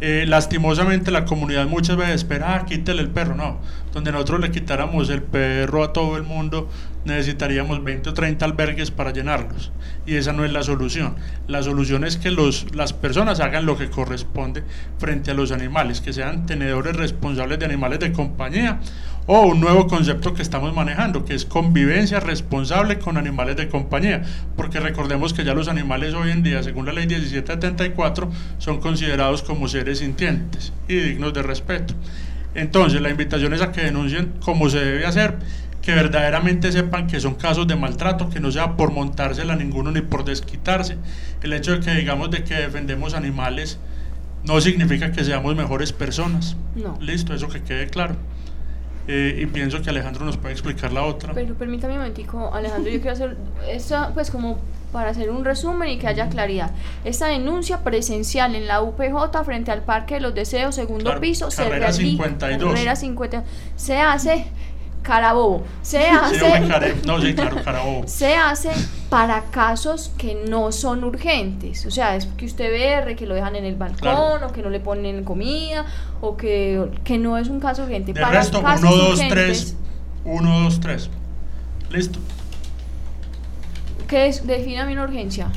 Eh, 0.00 0.26
lastimosamente 0.28 1.10
la 1.10 1.24
comunidad 1.24 1.66
muchas 1.66 1.96
veces 1.96 2.16
espera, 2.16 2.54
ah, 2.54 2.66
quítele 2.66 3.00
el 3.00 3.08
perro, 3.08 3.34
no. 3.34 3.58
Donde 3.94 4.12
nosotros 4.12 4.40
le 4.40 4.50
quitáramos 4.50 5.08
el 5.08 5.22
perro 5.22 5.82
a 5.82 5.94
todo 5.94 6.18
el 6.18 6.22
mundo, 6.22 6.68
necesitaríamos 7.06 7.82
20 7.82 8.10
o 8.10 8.14
30 8.14 8.44
albergues 8.44 8.90
para 8.90 9.10
llenarlos. 9.10 9.72
Y 10.04 10.16
esa 10.16 10.34
no 10.34 10.44
es 10.44 10.52
la 10.52 10.62
solución. 10.62 11.16
La 11.48 11.62
solución 11.62 12.04
es 12.04 12.18
que 12.18 12.30
los, 12.30 12.74
las 12.74 12.92
personas 12.92 13.40
hagan 13.40 13.64
lo 13.64 13.78
que 13.78 13.88
corresponde 13.88 14.64
frente 14.98 15.30
a 15.30 15.34
los 15.34 15.50
animales, 15.50 16.02
que 16.02 16.12
sean 16.12 16.44
tenedores 16.44 16.94
responsables 16.94 17.58
de 17.58 17.64
animales 17.64 17.98
de 17.98 18.12
compañía 18.12 18.80
o 19.26 19.42
un 19.42 19.60
nuevo 19.60 19.86
concepto 19.88 20.34
que 20.34 20.42
estamos 20.42 20.72
manejando, 20.74 21.24
que 21.24 21.34
es 21.34 21.44
convivencia 21.44 22.20
responsable 22.20 22.98
con 22.98 23.16
animales 23.16 23.56
de 23.56 23.68
compañía, 23.68 24.22
porque 24.56 24.80
recordemos 24.80 25.32
que 25.32 25.44
ya 25.44 25.54
los 25.54 25.68
animales 25.68 26.14
hoy 26.14 26.30
en 26.30 26.42
día, 26.42 26.62
según 26.62 26.86
la 26.86 26.92
ley 26.92 27.06
1774, 27.06 28.30
son 28.58 28.80
considerados 28.80 29.42
como 29.42 29.68
seres 29.68 29.98
sintientes 29.98 30.72
y 30.88 30.94
dignos 30.94 31.34
de 31.34 31.42
respeto. 31.42 31.94
Entonces, 32.54 33.00
la 33.02 33.10
invitación 33.10 33.52
es 33.52 33.60
a 33.62 33.72
que 33.72 33.82
denuncien 33.82 34.32
como 34.40 34.70
se 34.70 34.78
debe 34.78 35.06
hacer, 35.06 35.36
que 35.82 35.94
verdaderamente 35.94 36.72
sepan 36.72 37.06
que 37.06 37.20
son 37.20 37.34
casos 37.34 37.66
de 37.66 37.76
maltrato, 37.76 38.30
que 38.30 38.40
no 38.40 38.50
sea 38.50 38.76
por 38.76 38.92
montársela 38.92 39.52
a 39.52 39.56
ninguno 39.56 39.92
ni 39.92 40.00
por 40.00 40.24
desquitarse. 40.24 40.96
El 41.42 41.52
hecho 41.52 41.72
de 41.72 41.80
que 41.80 41.92
digamos 41.92 42.30
de 42.30 42.44
que 42.44 42.54
defendemos 42.54 43.14
animales 43.14 43.78
no 44.44 44.60
significa 44.60 45.12
que 45.12 45.22
seamos 45.22 45.54
mejores 45.54 45.92
personas. 45.92 46.56
No. 46.74 46.96
Listo, 47.00 47.34
eso 47.34 47.48
que 47.48 47.62
quede 47.62 47.88
claro. 47.88 48.16
Eh, 49.08 49.38
y 49.42 49.46
pienso 49.46 49.80
que 49.82 49.90
Alejandro 49.90 50.24
nos 50.24 50.36
puede 50.36 50.52
explicar 50.52 50.92
la 50.92 51.04
otra. 51.04 51.32
Pero 51.32 51.54
permítame 51.54 51.92
un 51.94 52.00
momentico, 52.00 52.52
Alejandro, 52.52 52.90
yo 52.90 52.98
quiero 53.00 53.12
hacer 53.12 53.36
esa, 53.68 54.12
pues 54.14 54.30
como 54.30 54.58
para 54.92 55.10
hacer 55.10 55.30
un 55.30 55.44
resumen 55.44 55.88
y 55.90 55.98
que 55.98 56.06
haya 56.08 56.28
claridad. 56.28 56.70
Esta 57.04 57.26
denuncia 57.26 57.82
presencial 57.84 58.54
en 58.54 58.66
la 58.66 58.80
UPJ 58.82 59.44
frente 59.44 59.70
al 59.70 59.82
Parque 59.82 60.14
de 60.14 60.20
los 60.20 60.34
Deseos, 60.34 60.74
segundo 60.74 61.20
piso, 61.20 61.50
se 61.50 61.64
carrera 61.64 61.88
realiza- 61.88 62.02
52. 62.02 62.72
carrera 62.72 62.96
50, 62.96 63.44
se 63.76 63.98
hace 63.98 64.46
carabobo, 65.06 65.64
se 65.82 66.08
hace 66.08 66.60
no, 67.06 67.20
sí, 67.20 67.32
claro, 67.34 67.62
carabobo. 67.62 68.02
se 68.08 68.34
hace 68.34 68.70
para 69.08 69.42
casos 69.44 70.12
que 70.18 70.34
no 70.48 70.72
son 70.72 71.04
urgentes. 71.04 71.86
O 71.86 71.90
sea, 71.92 72.16
es 72.16 72.26
que 72.26 72.44
usted 72.44 72.70
ve 73.06 73.14
que 73.14 73.26
lo 73.26 73.34
dejan 73.34 73.54
en 73.54 73.64
el 73.64 73.76
balcón 73.76 73.98
Claro. 74.00 74.48
o 74.48 74.52
que 74.52 74.62
no 74.62 74.70
le 74.70 74.80
ponen 74.80 75.22
comida 75.22 75.86
o 76.20 76.36
que, 76.36 76.90
que 77.04 77.18
no 77.18 77.38
es 77.38 77.48
un 77.48 77.60
caso 77.60 77.84
urgente. 77.84 78.12
De 78.12 78.20
para 78.20 78.40
resto, 78.40 78.62
casos 78.62 78.90
1, 78.90 78.96
2, 78.96 79.10
urgentes, 79.12 79.36
3. 79.36 79.76
1, 80.24 80.60
2, 80.64 80.80
3. 80.80 81.10
Listo. 81.90 82.18
¿Qué 84.08 84.26
es? 84.26 84.44
Defíname 84.44 84.92
una 84.92 85.04
urgencia. 85.04 85.48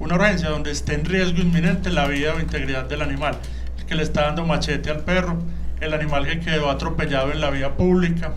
Una 0.00 0.16
urgencia 0.16 0.48
donde 0.48 0.72
esté 0.72 0.94
en 0.94 1.04
riesgo 1.04 1.40
inminente 1.40 1.90
la 1.90 2.06
vida 2.08 2.34
o 2.34 2.40
integridad 2.40 2.86
del 2.86 3.02
animal. 3.02 3.38
El 3.78 3.84
que 3.86 3.94
le 3.94 4.02
está 4.02 4.22
dando 4.22 4.44
machete 4.44 4.90
al 4.90 5.00
perro, 5.00 5.38
el 5.80 5.94
animal 5.94 6.26
que 6.26 6.40
quedó 6.40 6.70
atropellado 6.70 7.30
en 7.30 7.40
la 7.40 7.50
vía 7.50 7.76
pública, 7.76 8.32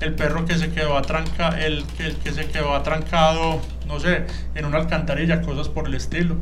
el 0.00 0.14
perro 0.14 0.44
que 0.44 0.56
se 0.56 0.70
quedó 0.70 0.96
atranca, 0.96 1.48
el 1.60 1.84
que, 1.96 2.06
el 2.06 2.16
que 2.16 2.32
se 2.32 2.46
quedó 2.46 2.74
atrancado, 2.74 3.60
no 3.86 3.98
sé, 4.00 4.24
en 4.54 4.64
una 4.64 4.78
alcantarilla, 4.78 5.42
cosas 5.42 5.68
por 5.68 5.86
el 5.86 5.94
estilo. 5.94 6.36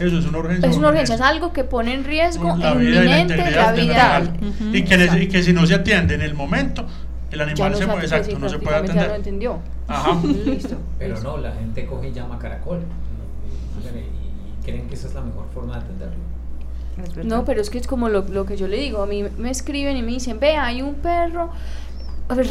Eso 0.00 0.18
es 0.18 0.26
una 0.26 0.38
urgencia. 0.38 0.68
Es 0.70 0.76
una 0.76 0.88
urgencia, 0.88 1.14
es 1.16 1.20
algo 1.20 1.52
que 1.52 1.64
pone 1.64 1.92
en 1.94 2.04
riesgo 2.04 2.56
la 2.56 2.74
vida 2.74 2.88
y 2.90 2.92
la 3.08 3.20
inminente 3.20 3.34
integridad 3.34 3.66
la 3.66 3.72
del 3.72 3.86
vida. 3.88 4.16
animal. 4.16 4.36
Ujú. 4.48 4.76
y, 4.76 4.84
que 4.84 4.96
nece- 4.96 5.22
y 5.22 5.28
que 5.28 5.42
si 5.42 5.52
no 5.52 5.66
se 5.66 5.74
atiende 5.74 6.14
en 6.14 6.22
el 6.22 6.34
momento, 6.34 6.86
el 7.32 7.40
animal 7.40 7.72
no 7.72 7.78
se 7.78 7.86
mueve, 7.86 8.02
exacto, 8.02 8.30
sí, 8.30 8.36
no 8.40 8.48
se 8.48 8.58
puede 8.58 8.76
prácticamente 8.78 8.94
Ya 8.94 8.94
lo 8.94 9.00
atender. 9.14 9.16
entendió. 9.16 9.58
Ajá. 9.88 10.20
Listo. 10.46 10.76
Pero 10.98 11.14
listo. 11.14 11.30
no, 11.30 11.36
la 11.42 11.52
gente 11.52 11.84
coge 11.86 12.08
y 12.08 12.12
llama 12.12 12.38
caracol 12.38 12.78
y, 12.78 13.86
y- 13.86 14.00
y 14.00 14.64
creen 14.64 14.88
que 14.88 14.94
esa 14.94 15.08
es 15.08 15.14
la 15.14 15.20
mejor 15.22 15.46
forma 15.52 15.74
de 15.74 15.80
atenderlo. 15.80 16.16
No, 17.24 17.44
pero 17.44 17.60
es 17.60 17.70
que 17.70 17.78
es 17.78 17.86
como 17.86 18.08
lo, 18.08 18.22
lo 18.28 18.44
que 18.44 18.56
yo 18.56 18.66
le 18.66 18.76
digo. 18.76 19.02
A 19.02 19.06
mí 19.06 19.24
me 19.38 19.50
escriben 19.50 19.96
y 19.96 20.02
me 20.02 20.12
dicen, 20.12 20.40
ve, 20.40 20.56
hay 20.56 20.82
un 20.82 20.94
perro 20.96 21.50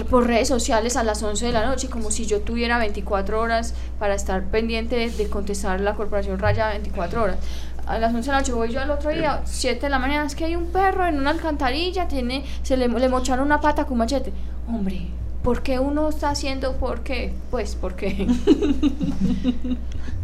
por 0.09 0.25
redes 0.25 0.47
sociales 0.47 0.97
a 0.97 1.03
las 1.03 1.21
11 1.21 1.45
de 1.45 1.51
la 1.51 1.65
noche, 1.65 1.87
como 1.87 2.09
si 2.09 2.25
yo 2.25 2.41
tuviera 2.41 2.79
24 2.79 3.39
horas 3.39 3.75
para 3.99 4.15
estar 4.15 4.43
pendiente 4.45 5.09
de, 5.09 5.29
contestar 5.29 5.79
la 5.81 5.93
corporación 5.93 6.39
Raya 6.39 6.69
24 6.69 7.23
horas. 7.23 7.37
A 7.85 7.99
las 7.99 8.13
11 8.13 8.25
de 8.25 8.31
la 8.31 8.39
noche 8.39 8.53
voy 8.53 8.71
yo 8.71 8.81
al 8.81 8.89
otro 8.89 9.11
día, 9.11 9.41
7 9.45 9.79
de 9.79 9.89
la 9.89 9.99
mañana, 9.99 10.25
es 10.25 10.35
que 10.35 10.45
hay 10.45 10.55
un 10.55 10.71
perro 10.71 11.05
en 11.05 11.19
una 11.19 11.29
alcantarilla, 11.29 12.07
tiene, 12.07 12.43
se 12.63 12.75
le, 12.75 12.87
le 12.87 13.07
mocharon 13.07 13.45
una 13.45 13.61
pata 13.61 13.85
con 13.85 13.97
machete. 13.97 14.33
Hombre, 14.67 15.07
¿por 15.43 15.61
qué 15.61 15.79
uno 15.79 16.09
está 16.09 16.31
haciendo? 16.31 16.73
¿Por 16.77 17.01
qué? 17.01 17.31
Pues, 17.51 17.75
¿por 17.75 17.95
qué? 17.95 18.27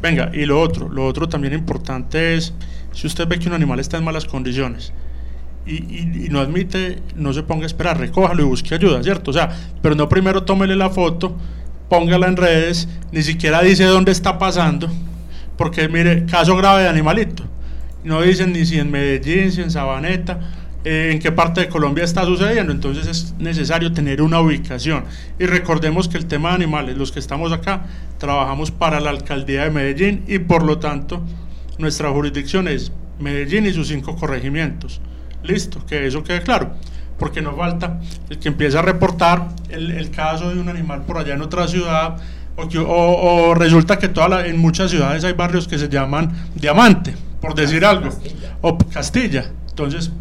Venga, 0.01 0.32
y 0.34 0.45
lo 0.45 0.60
otro, 0.60 0.89
lo 0.89 1.06
otro 1.06 1.30
también 1.30 1.54
importante 1.54 2.36
es, 2.36 2.54
si 2.91 3.08
usted 3.08 3.28
ve 3.28 3.39
que 3.39 3.47
un 3.47 3.54
animal 3.54 3.80
está 3.80 3.97
en 3.97 4.04
malas 4.04 4.26
condiciones 4.26 4.91
y, 5.66 6.28
no 6.30 6.39
admite, 6.39 6.99
no 7.16 7.34
se 7.34 7.43
ponga 7.43 7.64
a 7.64 7.68
esperar, 7.68 7.97
recójalo 7.97 8.41
y 8.41 8.45
busque 8.45 8.76
ayuda, 8.76 9.01
¿cierto? 9.03 9.32
O 9.32 9.34
sea, 9.34 9.49
pero 9.82 9.95
no 9.95 10.09
primero 10.09 10.43
tómele 10.43 10.76
la 10.76 10.89
foto, 10.89 11.38
póngala 11.89 12.28
en 12.28 12.38
redes, 12.38 12.88
ni 13.11 13.24
siquiera 13.24 13.61
dice 13.61 13.86
dónde 13.86 14.11
está 14.11 14.38
pasando, 14.38 14.89
porque 15.57 15.88
mire, 15.88 16.26
caso 16.26 16.55
grave 16.57 16.84
de 16.84 16.89
animalito. 16.89 17.43
No 18.03 18.22
dicen 18.22 18.51
ni 18.51 18.66
si 18.66 18.80
en 18.80 18.91
Medellín, 18.91 19.51
si 19.51 19.61
en 19.61 19.72
Sabaneta, 19.72 20.39
eh, 20.84 21.11
en 21.14 21.20
qué 21.20 21.32
parte 21.32 21.61
de 21.61 21.70
Colombia 21.70 22.03
está 22.03 22.26
sucediendo. 22.26 22.74
Entonces 22.74 23.07
es 23.07 23.34
necesario 23.39 23.93
tener 23.93 24.22
una 24.22 24.41
ubicación. 24.41 25.05
Y 25.39 25.45
recordemos 25.45 26.09
que 26.09 26.18
el 26.18 26.26
tema 26.26 26.49
de 26.49 26.55
animales, 26.55 26.97
los 26.97 27.11
que 27.11 27.20
estamos 27.20 27.53
acá, 27.53 27.86
trabajamos 28.18 28.72
para 28.72 28.99
la 28.99 29.09
alcaldía 29.09 29.64
de 29.64 29.70
Medellín 29.70 30.24
y 30.28 30.39
por 30.39 30.64
lo 30.64 30.80
tanto 30.80 31.24
nuestra 31.78 32.09
jurisdicción 32.09 32.68
es 32.68 32.91
Medellín 33.20 33.66
y 33.66 33.74
sus 33.74 33.88
cinco 33.88 34.16
corregimientos. 34.16 34.99
Listo, 35.44 35.86
que 35.86 36.08
eso 36.08 36.24
quede 36.24 36.41
claro. 36.41 36.72
Porque 37.20 37.41
no 37.41 37.56
falta 37.56 38.00
el 38.30 38.39
que 38.39 38.48
empieza 38.50 38.80
a 38.80 38.82
reportar 38.82 39.50
el, 39.70 39.91
el 39.91 40.10
caso 40.12 40.50
de 40.54 40.60
un 40.60 40.68
animal 40.70 41.04
por 41.04 41.18
allá 41.18 41.34
en 41.36 41.41
otra 41.41 41.68
ciudad. 41.68 42.18
O, 42.56 42.68
que- 42.68 42.78
o- 42.80 42.86
o 42.88 43.54
resulta 43.56 43.98
que 43.98 44.10
toda 44.10 44.28
la- 44.30 44.46
en 44.48 44.58
muchas 44.60 44.91
ciudades 44.91 45.24
hay 45.24 45.34
barrios 45.34 45.68
que 45.68 45.78
se 45.80 45.89
llaman 45.89 46.32
Diamante, 46.56 47.16
por 47.41 47.56
decir 47.56 47.84
algo. 47.86 48.10
Castilla. 48.10 48.58
O 48.62 48.78
Castilla. 48.78 49.46
Entonces, 49.70 50.12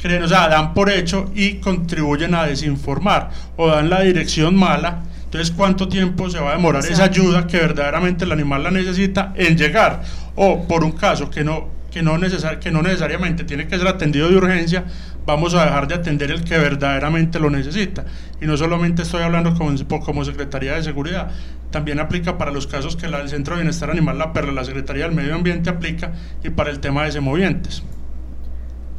creen, 0.00 0.22
o 0.22 0.28
sea, 0.28 0.48
dan 0.48 0.74
por 0.74 0.90
hecho 0.90 1.30
y 1.34 1.54
contribuyen 1.54 2.34
a 2.34 2.44
desinformar 2.44 3.30
o 3.56 3.68
dan 3.68 3.88
la 3.90 4.00
dirección 4.02 4.56
mala. 4.56 5.02
Entonces, 5.24 5.50
¿cuánto 5.54 5.88
tiempo 5.88 6.30
se 6.30 6.38
va 6.40 6.50
a 6.50 6.52
demorar 6.54 6.82
esa 6.84 7.04
ayuda 7.04 7.46
que 7.46 7.58
verdaderamente 7.58 8.24
el 8.24 8.32
animal 8.32 8.62
la 8.62 8.70
necesita 8.70 9.32
en 9.36 9.56
llegar? 9.58 10.02
O 10.36 10.66
por 10.66 10.82
un 10.84 10.92
caso 10.92 11.28
que 11.30 11.44
no, 11.44 11.68
que 11.90 12.02
no, 12.02 12.18
necesar- 12.18 12.58
que 12.58 12.70
no 12.70 12.82
necesariamente 12.82 13.44
tiene 13.44 13.66
que 13.66 13.78
ser 13.78 13.88
atendido 13.88 14.28
de 14.28 14.36
urgencia, 14.36 14.84
vamos 15.26 15.54
a 15.54 15.64
dejar 15.64 15.88
de 15.88 15.94
atender 15.94 16.30
el 16.30 16.44
que 16.44 16.58
verdaderamente 16.58 17.38
lo 17.40 17.50
necesita. 17.50 18.04
Y 18.40 18.46
no 18.46 18.56
solamente 18.56 19.02
estoy 19.02 19.22
hablando 19.22 19.54
como, 19.54 19.74
como 20.00 20.24
Secretaría 20.24 20.74
de 20.74 20.82
Seguridad, 20.82 21.30
también 21.70 21.98
aplica 22.00 22.38
para 22.38 22.50
los 22.50 22.66
casos 22.66 22.96
que 22.96 23.08
la, 23.08 23.20
el 23.20 23.28
Centro 23.28 23.54
de 23.54 23.62
Bienestar 23.62 23.90
Animal, 23.90 24.18
la 24.18 24.32
Perla, 24.32 24.52
la 24.52 24.64
Secretaría 24.64 25.04
del 25.04 25.14
Medio 25.14 25.34
Ambiente 25.34 25.70
aplica 25.70 26.12
y 26.44 26.50
para 26.50 26.70
el 26.70 26.80
tema 26.80 27.04
de 27.04 27.12
semovientes. 27.12 27.82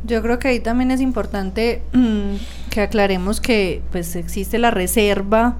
Yo 0.05 0.21
creo 0.21 0.39
que 0.39 0.47
ahí 0.47 0.59
también 0.59 0.91
es 0.91 1.01
importante 1.01 1.81
mm, 1.93 2.35
que 2.69 2.81
aclaremos 2.81 3.41
que 3.41 3.81
pues 3.91 4.15
existe 4.15 4.57
la 4.57 4.71
reserva 4.71 5.57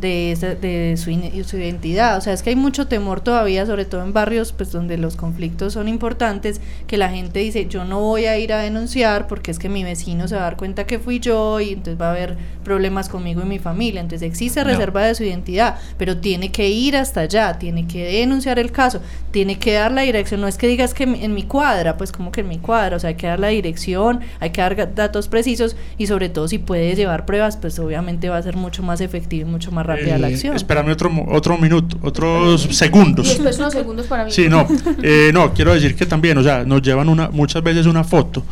de, 0.00 0.32
esa- 0.32 0.54
de 0.54 0.94
su, 0.96 1.10
in- 1.10 1.44
su 1.44 1.56
identidad. 1.58 2.16
O 2.16 2.20
sea, 2.20 2.32
es 2.32 2.42
que 2.42 2.50
hay 2.50 2.56
mucho 2.56 2.86
temor 2.86 3.20
todavía, 3.20 3.66
sobre 3.66 3.84
todo 3.84 4.02
en 4.02 4.12
barrios 4.12 4.52
pues 4.52 4.72
donde 4.72 4.96
los 4.98 5.16
conflictos 5.16 5.74
son 5.74 5.88
importantes, 5.88 6.60
que 6.86 6.96
la 6.96 7.10
gente 7.10 7.40
dice, 7.40 7.66
yo 7.68 7.84
no 7.84 8.00
voy 8.00 8.26
a 8.26 8.38
ir 8.38 8.52
a 8.52 8.58
denunciar 8.58 9.26
porque 9.26 9.50
es 9.50 9.58
que 9.58 9.68
mi 9.68 9.84
vecino 9.84 10.26
se 10.28 10.34
va 10.36 10.42
a 10.42 10.44
dar 10.44 10.56
cuenta 10.56 10.86
que 10.86 10.98
fui 10.98 11.20
yo 11.20 11.60
y 11.60 11.70
entonces 11.70 12.00
va 12.00 12.08
a 12.08 12.10
haber 12.12 12.36
problemas 12.64 13.08
conmigo 13.08 13.42
y 13.42 13.46
mi 13.46 13.58
familia. 13.58 14.00
Entonces 14.00 14.26
existe 14.26 14.60
No. 14.60 14.70
reserva 14.70 15.04
de 15.04 15.14
su 15.14 15.24
identidad, 15.24 15.76
pero 15.98 16.16
tiene 16.16 16.50
que 16.52 16.68
ir 16.68 16.96
hasta 16.96 17.20
allá, 17.20 17.58
tiene 17.58 17.86
que 17.86 18.04
denunciar 18.04 18.58
el 18.58 18.72
caso, 18.72 19.00
tiene 19.30 19.58
que 19.58 19.72
dar 19.74 19.92
la 19.92 20.02
dirección. 20.02 20.40
No 20.40 20.48
es 20.48 20.56
que 20.56 20.66
digas 20.66 20.94
que 20.94 21.04
en 21.04 21.34
mi- 21.34 21.40
cuadra, 21.50 21.96
pues 21.96 22.12
como 22.12 22.30
que 22.32 22.42
en 22.42 22.48
mi 22.48 22.58
cuadra, 22.58 22.96
o 22.96 23.00
sea, 23.00 23.08
hay 23.08 23.14
que 23.16 23.26
dar 23.26 23.40
la 23.40 23.48
dirección, 23.48 24.20
hay 24.38 24.50
que 24.50 24.60
dar 24.60 24.94
datos 24.94 25.26
precisos 25.28 25.74
y 25.98 26.06
sobre 26.06 26.28
todo 26.28 26.46
si 26.48 26.58
puedes 26.58 26.96
llevar 26.96 27.26
pruebas, 27.26 27.56
pues 27.56 27.78
obviamente 27.78 28.28
va 28.28 28.36
a 28.36 28.42
ser 28.42 28.56
mucho 28.56 28.82
más 28.82 29.00
efectivo 29.00 29.48
y 29.48 29.50
mucho 29.50 29.72
más 29.72 29.84
rápida 29.96 30.18
la 30.18 30.28
Eh, 30.28 30.34
acción. 30.34 30.56
Espérame 30.56 30.90
otro, 30.90 31.10
otro 31.28 31.58
minuto, 31.58 31.96
otros 32.02 32.62
segundos. 32.72 33.26
Y 33.26 33.30
después 33.30 33.58
unos 33.58 33.72
segundos 33.72 34.06
para 34.06 34.24
mí. 34.24 34.30
Sí, 34.30 34.48
no, 34.48 34.66
eh, 35.02 35.30
no, 35.32 35.52
quiero 35.52 35.74
decir 35.74 35.94
que 35.94 36.06
también, 36.06 36.38
o 36.38 36.42
sea, 36.42 36.64
nos 36.64 36.82
llevan 36.82 37.08
una, 37.08 37.28
muchas 37.30 37.62
veces 37.62 37.86
una 37.86 38.04
foto. 38.04 38.42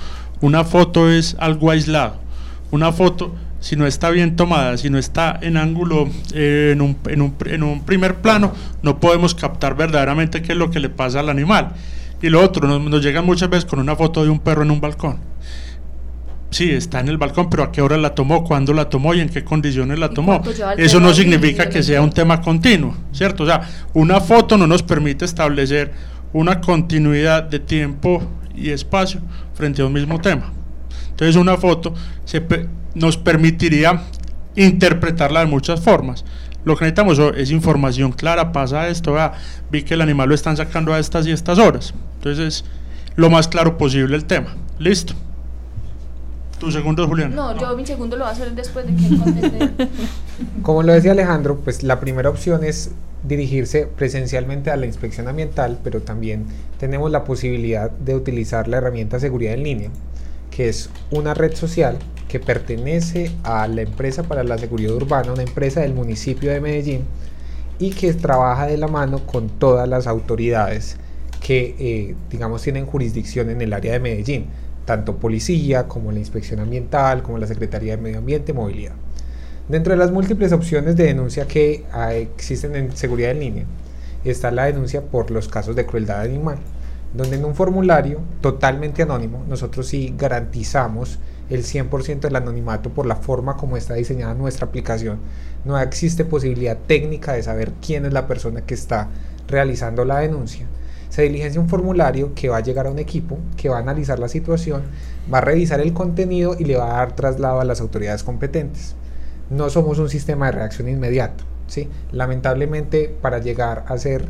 Una 0.40 0.64
foto 0.64 1.10
es 1.10 1.36
algo 1.38 1.70
aislado. 1.70 2.16
Una 2.70 2.92
foto, 2.92 3.34
si 3.60 3.76
no 3.76 3.86
está 3.86 4.10
bien 4.10 4.36
tomada, 4.36 4.76
si 4.76 4.90
no 4.90 4.98
está 4.98 5.38
en 5.42 5.56
ángulo, 5.56 6.08
eh, 6.34 6.70
en, 6.74 6.80
un, 6.82 6.96
en, 7.06 7.22
un, 7.22 7.34
en 7.46 7.62
un 7.62 7.80
primer 7.84 8.16
plano, 8.16 8.52
no 8.82 9.00
podemos 9.00 9.34
captar 9.34 9.74
verdaderamente 9.76 10.42
qué 10.42 10.52
es 10.52 10.58
lo 10.58 10.70
que 10.70 10.80
le 10.80 10.90
pasa 10.90 11.20
al 11.20 11.28
animal. 11.28 11.70
Y 12.20 12.28
lo 12.28 12.42
otro, 12.42 12.66
nos, 12.68 12.80
nos 12.80 13.02
llegan 13.02 13.24
muchas 13.24 13.48
veces 13.48 13.64
con 13.64 13.78
una 13.78 13.96
foto 13.96 14.22
de 14.22 14.30
un 14.30 14.38
perro 14.40 14.62
en 14.62 14.70
un 14.70 14.80
balcón. 14.80 15.18
Sí, 16.50 16.70
está 16.70 17.00
en 17.00 17.08
el 17.08 17.18
balcón, 17.18 17.50
pero 17.50 17.62
¿a 17.62 17.72
qué 17.72 17.82
hora 17.82 17.98
la 17.98 18.14
tomó? 18.14 18.42
¿Cuándo 18.42 18.72
la 18.72 18.88
tomó? 18.88 19.12
¿Y 19.14 19.20
en 19.20 19.28
qué 19.28 19.44
condiciones 19.44 19.98
la 19.98 20.06
¿Y 20.06 20.14
tomó? 20.14 20.42
Eso 20.76 20.98
no 20.98 21.12
significa 21.12 21.68
que 21.68 21.82
sea 21.82 22.00
un 22.00 22.10
tema 22.10 22.40
continuo, 22.40 22.94
¿cierto? 23.12 23.44
O 23.44 23.46
sea, 23.46 23.68
una 23.92 24.20
foto 24.20 24.56
no 24.56 24.66
nos 24.66 24.82
permite 24.82 25.24
establecer 25.24 25.92
una 26.32 26.60
continuidad 26.60 27.42
de 27.42 27.58
tiempo 27.58 28.22
y 28.54 28.70
espacio 28.70 29.20
frente 29.54 29.82
a 29.82 29.86
un 29.86 29.92
mismo 29.92 30.20
tema. 30.20 30.52
Entonces 31.10 31.36
una 31.36 31.56
foto 31.56 31.94
se 32.24 32.42
nos 32.94 33.16
permitiría 33.16 34.02
interpretarla 34.56 35.40
de 35.40 35.46
muchas 35.46 35.80
formas. 35.80 36.24
Lo 36.64 36.76
que 36.76 36.84
necesitamos 36.84 37.18
es 37.36 37.50
información 37.50 38.12
clara, 38.12 38.52
pasa 38.52 38.88
esto, 38.88 39.16
vi 39.70 39.82
que 39.82 39.94
el 39.94 40.00
animal 40.00 40.28
lo 40.28 40.34
están 40.34 40.56
sacando 40.56 40.92
a 40.92 40.98
estas 40.98 41.26
y 41.26 41.32
estas 41.32 41.58
horas. 41.58 41.94
Entonces, 42.16 42.64
lo 43.16 43.30
más 43.30 43.48
claro 43.48 43.78
posible 43.78 44.16
el 44.16 44.24
tema. 44.24 44.54
Listo. 44.78 45.14
¿Tu 46.58 46.72
segundo, 46.72 47.06
Julián? 47.06 47.34
No, 47.34 47.56
yo 47.56 47.76
mi 47.76 47.86
segundo 47.86 48.16
lo 48.16 48.24
voy 48.24 48.30
a 48.30 48.34
hacer 48.34 48.52
después 48.52 48.84
de 48.86 48.94
que 48.94 49.88
Como 50.62 50.82
lo 50.82 50.92
decía 50.92 51.12
Alejandro, 51.12 51.60
pues 51.62 51.82
la 51.82 52.00
primera 52.00 52.28
opción 52.30 52.64
es 52.64 52.90
dirigirse 53.22 53.86
presencialmente 53.86 54.70
a 54.70 54.76
la 54.76 54.86
inspección 54.86 55.28
ambiental, 55.28 55.78
pero 55.84 56.00
también 56.00 56.46
tenemos 56.78 57.10
la 57.10 57.24
posibilidad 57.24 57.90
de 57.90 58.14
utilizar 58.14 58.68
la 58.68 58.78
herramienta 58.78 59.20
seguridad 59.20 59.54
en 59.54 59.62
línea, 59.62 59.90
que 60.50 60.68
es 60.68 60.90
una 61.10 61.34
red 61.34 61.54
social 61.54 61.98
que 62.28 62.40
pertenece 62.40 63.30
a 63.44 63.66
la 63.68 63.82
empresa 63.82 64.24
para 64.24 64.42
la 64.42 64.58
seguridad 64.58 64.94
urbana, 64.94 65.32
una 65.32 65.42
empresa 65.42 65.80
del 65.80 65.94
municipio 65.94 66.50
de 66.50 66.60
Medellín, 66.60 67.04
y 67.78 67.90
que 67.90 68.12
trabaja 68.14 68.66
de 68.66 68.76
la 68.76 68.88
mano 68.88 69.24
con 69.24 69.48
todas 69.48 69.88
las 69.88 70.06
autoridades 70.06 70.96
que, 71.40 71.76
eh, 71.78 72.16
digamos, 72.30 72.62
tienen 72.62 72.86
jurisdicción 72.86 73.50
en 73.50 73.62
el 73.62 73.72
área 73.72 73.92
de 73.92 74.00
Medellín 74.00 74.46
tanto 74.88 75.16
policía 75.16 75.86
como 75.86 76.12
la 76.12 76.18
inspección 76.18 76.60
ambiental, 76.60 77.22
como 77.22 77.36
la 77.36 77.46
Secretaría 77.46 77.94
de 77.94 78.02
Medio 78.02 78.20
Ambiente 78.20 78.52
y 78.52 78.54
Movilidad. 78.54 78.94
Dentro 79.68 79.92
de 79.92 79.98
las 79.98 80.10
múltiples 80.10 80.50
opciones 80.52 80.96
de 80.96 81.04
denuncia 81.04 81.46
que 81.46 81.84
existen 82.34 82.74
en 82.74 82.96
seguridad 82.96 83.32
en 83.32 83.40
línea, 83.40 83.64
está 84.24 84.50
la 84.50 84.64
denuncia 84.64 85.02
por 85.02 85.30
los 85.30 85.46
casos 85.46 85.76
de 85.76 85.84
crueldad 85.84 86.22
animal, 86.22 86.56
donde 87.12 87.36
en 87.36 87.44
un 87.44 87.54
formulario 87.54 88.22
totalmente 88.40 89.02
anónimo 89.02 89.44
nosotros 89.46 89.88
sí 89.88 90.14
garantizamos 90.16 91.18
el 91.50 91.64
100% 91.64 92.20
del 92.20 92.36
anonimato 92.36 92.88
por 92.88 93.04
la 93.04 93.16
forma 93.16 93.58
como 93.58 93.76
está 93.76 93.92
diseñada 93.92 94.32
nuestra 94.32 94.68
aplicación. 94.68 95.18
No 95.66 95.78
existe 95.78 96.24
posibilidad 96.24 96.78
técnica 96.78 97.34
de 97.34 97.42
saber 97.42 97.72
quién 97.86 98.06
es 98.06 98.14
la 98.14 98.26
persona 98.26 98.62
que 98.62 98.72
está 98.72 99.10
realizando 99.48 100.06
la 100.06 100.20
denuncia 100.20 100.66
se 101.08 101.22
diligencia 101.22 101.60
un 101.60 101.68
formulario 101.68 102.34
que 102.34 102.48
va 102.48 102.58
a 102.58 102.60
llegar 102.60 102.86
a 102.86 102.90
un 102.90 102.98
equipo 102.98 103.38
que 103.56 103.68
va 103.68 103.76
a 103.76 103.80
analizar 103.80 104.18
la 104.18 104.28
situación, 104.28 104.82
va 105.32 105.38
a 105.38 105.40
revisar 105.40 105.80
el 105.80 105.92
contenido 105.92 106.56
y 106.58 106.64
le 106.64 106.76
va 106.76 106.94
a 106.94 106.98
dar 106.98 107.16
traslado 107.16 107.60
a 107.60 107.64
las 107.64 107.80
autoridades 107.80 108.22
competentes. 108.22 108.94
No 109.50 109.70
somos 109.70 109.98
un 109.98 110.10
sistema 110.10 110.46
de 110.46 110.52
reacción 110.52 110.88
inmediata. 110.88 111.44
¿sí? 111.66 111.88
Lamentablemente, 112.12 113.14
para 113.20 113.38
llegar 113.38 113.84
a 113.88 113.96
ser 113.98 114.26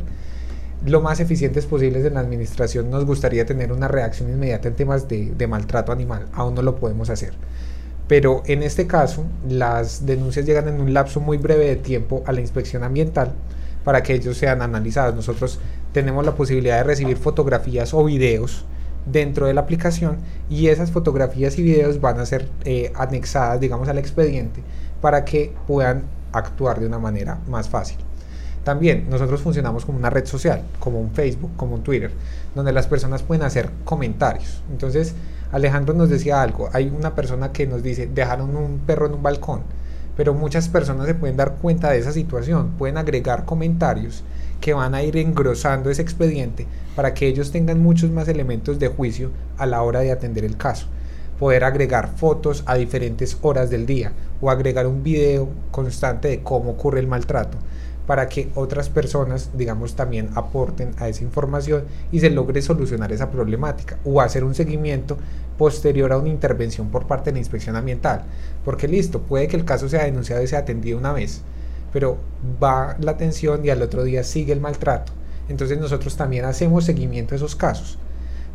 lo 0.85 1.01
más 1.01 1.19
eficientes 1.19 1.65
posibles 1.65 2.05
en 2.05 2.13
la 2.13 2.21
administración, 2.21 2.89
nos 2.89 3.05
gustaría 3.05 3.45
tener 3.45 3.73
una 3.73 3.89
reacción 3.89 4.29
inmediata 4.29 4.69
en 4.69 4.75
temas 4.75 5.09
de, 5.09 5.31
de 5.31 5.47
maltrato 5.47 5.91
animal. 5.91 6.27
Aún 6.33 6.55
no 6.55 6.61
lo 6.61 6.77
podemos 6.77 7.09
hacer. 7.09 7.33
Pero 8.07 8.41
en 8.47 8.63
este 8.63 8.87
caso, 8.87 9.25
las 9.47 10.05
denuncias 10.05 10.45
llegan 10.45 10.67
en 10.67 10.81
un 10.81 10.93
lapso 10.93 11.19
muy 11.19 11.37
breve 11.37 11.65
de 11.67 11.75
tiempo 11.75 12.23
a 12.25 12.31
la 12.31 12.41
inspección 12.41 12.83
ambiental 12.83 13.33
para 13.83 14.01
que 14.01 14.13
ellos 14.13 14.37
sean 14.37 14.61
analizados. 14.61 15.15
Nosotros 15.15 15.59
tenemos 15.91 16.25
la 16.25 16.35
posibilidad 16.35 16.77
de 16.77 16.83
recibir 16.83 17.17
fotografías 17.17 17.93
o 17.93 18.03
videos 18.03 18.65
dentro 19.05 19.47
de 19.47 19.53
la 19.53 19.61
aplicación 19.61 20.17
y 20.49 20.67
esas 20.67 20.91
fotografías 20.91 21.57
y 21.57 21.63
videos 21.63 21.99
van 21.99 22.19
a 22.19 22.25
ser 22.25 22.49
eh, 22.65 22.91
anexadas, 22.95 23.59
digamos, 23.59 23.87
al 23.89 23.97
expediente 23.97 24.61
para 25.01 25.25
que 25.25 25.53
puedan 25.67 26.03
actuar 26.31 26.79
de 26.79 26.85
una 26.85 26.99
manera 26.99 27.39
más 27.47 27.69
fácil. 27.69 27.97
También 28.63 29.09
nosotros 29.09 29.41
funcionamos 29.41 29.85
como 29.85 29.97
una 29.97 30.09
red 30.09 30.25
social, 30.25 30.61
como 30.79 30.99
un 30.99 31.11
Facebook, 31.11 31.51
como 31.55 31.75
un 31.75 31.83
Twitter, 31.83 32.11
donde 32.53 32.73
las 32.73 32.87
personas 32.87 33.23
pueden 33.23 33.43
hacer 33.43 33.69
comentarios. 33.85 34.61
Entonces, 34.69 35.15
Alejandro 35.51 35.95
nos 35.95 36.09
decía 36.09 36.41
algo, 36.41 36.69
hay 36.73 36.89
una 36.95 37.15
persona 37.15 37.51
que 37.51 37.65
nos 37.65 37.81
dice, 37.81 38.07
dejaron 38.07 38.55
un 38.55 38.79
perro 38.79 39.07
en 39.07 39.13
un 39.13 39.23
balcón, 39.23 39.61
pero 40.15 40.33
muchas 40.33 40.67
personas 40.67 41.07
se 41.07 41.15
pueden 41.15 41.37
dar 41.37 41.55
cuenta 41.55 41.89
de 41.89 41.99
esa 41.99 42.11
situación, 42.11 42.71
pueden 42.77 42.97
agregar 42.97 43.45
comentarios 43.45 44.23
que 44.61 44.73
van 44.73 44.95
a 44.95 45.03
ir 45.03 45.17
engrosando 45.17 45.89
ese 45.89 46.01
expediente 46.01 46.67
para 46.95 47.13
que 47.13 47.27
ellos 47.27 47.51
tengan 47.51 47.81
muchos 47.81 48.11
más 48.11 48.27
elementos 48.27 48.79
de 48.79 48.87
juicio 48.87 49.31
a 49.57 49.65
la 49.65 49.81
hora 49.81 50.01
de 50.01 50.11
atender 50.11 50.43
el 50.43 50.57
caso. 50.57 50.87
Poder 51.39 51.63
agregar 51.63 52.15
fotos 52.17 52.63
a 52.65 52.75
diferentes 52.75 53.37
horas 53.41 53.69
del 53.69 53.85
día 53.85 54.11
o 54.41 54.49
agregar 54.49 54.87
un 54.87 55.03
video 55.03 55.49
constante 55.71 56.27
de 56.27 56.43
cómo 56.43 56.71
ocurre 56.71 56.99
el 56.99 57.07
maltrato 57.07 57.57
para 58.09 58.27
que 58.27 58.49
otras 58.55 58.89
personas, 58.89 59.51
digamos, 59.53 59.95
también 59.95 60.31
aporten 60.33 60.93
a 60.97 61.07
esa 61.07 61.23
información 61.23 61.83
y 62.11 62.19
se 62.19 62.31
logre 62.31 62.59
solucionar 62.63 63.11
esa 63.11 63.29
problemática 63.29 63.99
o 64.03 64.19
hacer 64.19 64.43
un 64.43 64.55
seguimiento 64.55 65.15
posterior 65.59 66.11
a 66.11 66.17
una 66.17 66.29
intervención 66.29 66.89
por 66.89 67.05
parte 67.05 67.29
de 67.29 67.33
la 67.33 67.39
inspección 67.39 67.75
ambiental. 67.75 68.23
Porque 68.65 68.87
listo, 68.87 69.21
puede 69.21 69.47
que 69.47 69.57
el 69.57 69.63
caso 69.63 69.87
sea 69.87 70.05
denunciado 70.05 70.41
y 70.41 70.47
sea 70.47 70.57
atendido 70.57 70.97
una 70.97 71.13
vez, 71.13 71.43
pero 71.91 72.17
va 72.61 72.95
la 72.99 73.11
atención 73.11 73.65
y 73.65 73.69
al 73.69 73.81
otro 73.81 74.03
día 74.03 74.23
sigue 74.23 74.53
el 74.53 74.61
maltrato. 74.61 75.13
Entonces 75.47 75.79
nosotros 75.79 76.15
también 76.15 76.45
hacemos 76.45 76.85
seguimiento 76.85 77.31
de 77.31 77.37
esos 77.37 77.55
casos 77.55 77.97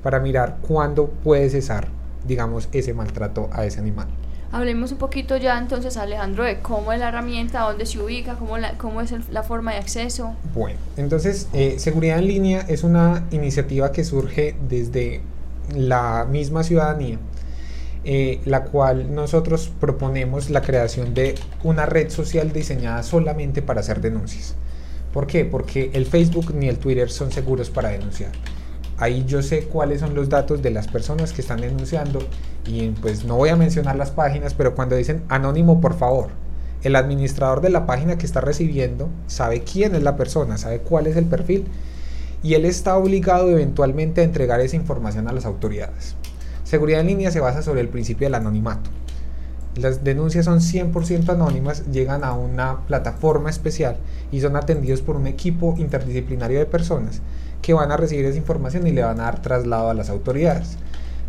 para 0.03 0.21
mirar 0.21 0.59
cuándo 0.61 1.09
puede 1.09 1.51
cesar, 1.51 1.89
digamos, 2.27 2.69
ese 2.73 2.95
maltrato 2.95 3.49
a 3.53 3.65
ese 3.65 3.81
animal. 3.81 4.07
Hablemos 4.53 4.93
un 4.93 4.99
poquito 4.99 5.37
ya 5.37 5.59
entonces, 5.59 5.97
Alejandro, 5.97 6.45
de 6.45 6.61
cómo 6.61 6.93
es 6.93 7.01
la 7.01 7.09
herramienta, 7.09 7.63
dónde 7.63 7.87
se 7.87 7.99
ubica, 7.99 8.37
cómo, 8.37 8.57
la, 8.57 8.79
cómo 8.79 9.01
es 9.01 9.13
la 9.31 9.43
forma 9.43 9.73
de 9.73 9.79
acceso. 9.79 10.37
Bueno, 10.55 10.79
entonces, 10.97 11.49
eh, 11.53 11.75
Seguridad 11.81 12.21
en 12.21 12.29
Línea 12.29 12.61
es 12.69 12.85
una 12.85 13.25
iniciativa 13.33 13.91
que 13.91 14.05
surge 14.05 14.55
desde 14.69 15.23
la 15.75 16.25
misma 16.31 16.63
ciudadanía, 16.63 17.19
eh, 18.05 18.41
la 18.45 18.65
cual 18.65 19.15
nosotros 19.15 19.73
proponemos 19.81 20.51
la 20.51 20.61
creación 20.63 21.15
de 21.15 21.35
una 21.63 21.87
red 21.87 22.11
social 22.11 22.53
diseñada 22.53 23.03
solamente 23.03 23.63
para 23.63 23.81
hacer 23.81 24.01
denuncias. 24.01 24.57
¿Por 25.13 25.27
qué? 25.27 25.45
Porque 25.45 25.91
el 25.95 26.07
Facebook 26.07 26.55
ni 26.55 26.69
el 26.69 26.79
Twitter 26.79 27.11
son 27.11 27.31
seguros 27.33 27.71
para 27.71 27.91
denunciar. 27.91 28.33
Ahí 28.99 29.25
yo 29.27 29.43
sé 29.43 29.65
cuáles 29.65 30.01
son 30.01 30.15
los 30.15 30.29
datos 30.29 30.63
de 30.63 30.71
las 30.71 30.87
personas 30.87 31.33
que 31.33 31.41
están 31.41 31.61
denunciando 31.61 32.21
y 32.67 32.89
pues 32.91 33.25
no 33.25 33.37
voy 33.37 33.49
a 33.49 33.57
mencionar 33.57 33.97
las 33.97 34.11
páginas, 34.11 34.55
pero 34.55 34.75
cuando 34.75 34.97
dicen 34.97 35.23
anónimo, 35.29 35.81
por 35.81 35.97
favor, 35.97 36.29
el 36.83 36.97
administrador 36.97 37.61
de 37.61 37.71
la 37.71 37.87
página 37.87 38.19
que 38.19 38.27
está 38.27 38.41
recibiendo 38.41 39.09
sabe 39.27 39.63
quién 39.63 39.95
es 39.95 40.03
la 40.03 40.17
persona, 40.17 40.59
sabe 40.59 40.81
cuál 40.81 41.07
es 41.07 41.17
el 41.17 41.25
perfil 41.25 41.67
y 42.43 42.55
él 42.55 42.67
está 42.67 42.97
obligado 42.97 43.49
eventualmente 43.51 44.21
a 44.21 44.25
entregar 44.25 44.61
esa 44.61 44.77
información 44.77 45.27
a 45.27 45.33
las 45.33 45.47
autoridades. 45.47 46.15
Seguridad 46.65 47.03
en 47.03 47.09
línea 47.09 47.31
se 47.31 47.41
basa 47.41 47.63
sobre 47.63 47.83
el 47.83 47.89
principio 47.89 48.27
del 48.27 48.35
anonimato. 48.35 48.91
Las 49.77 50.03
denuncias 50.03 50.47
son 50.47 50.61
100% 50.61 51.29
anónimas, 51.29 51.85
llegan 51.91 52.25
a 52.25 52.33
una 52.33 52.87
plataforma 52.87 53.51
especial 53.51 53.99
y 54.33 54.41
son 54.41 54.57
atendidos 54.57 55.03
por 55.03 55.17
un 55.17 55.27
equipo 55.27 55.75
interdisciplinario 55.77 56.59
de 56.59 56.67
personas 56.67 57.21
que 57.61 57.75
van 57.75 57.93
a 57.93 57.97
recibir 57.97 58.25
esa 58.25 58.39
información 58.39 58.87
y 58.87 58.93
le 58.93 59.03
van 59.03 59.21
a 59.21 59.25
dar 59.25 59.43
traslado 59.43 59.91
a 59.91 59.95
las 59.95 60.11
autoridades. 60.11 60.79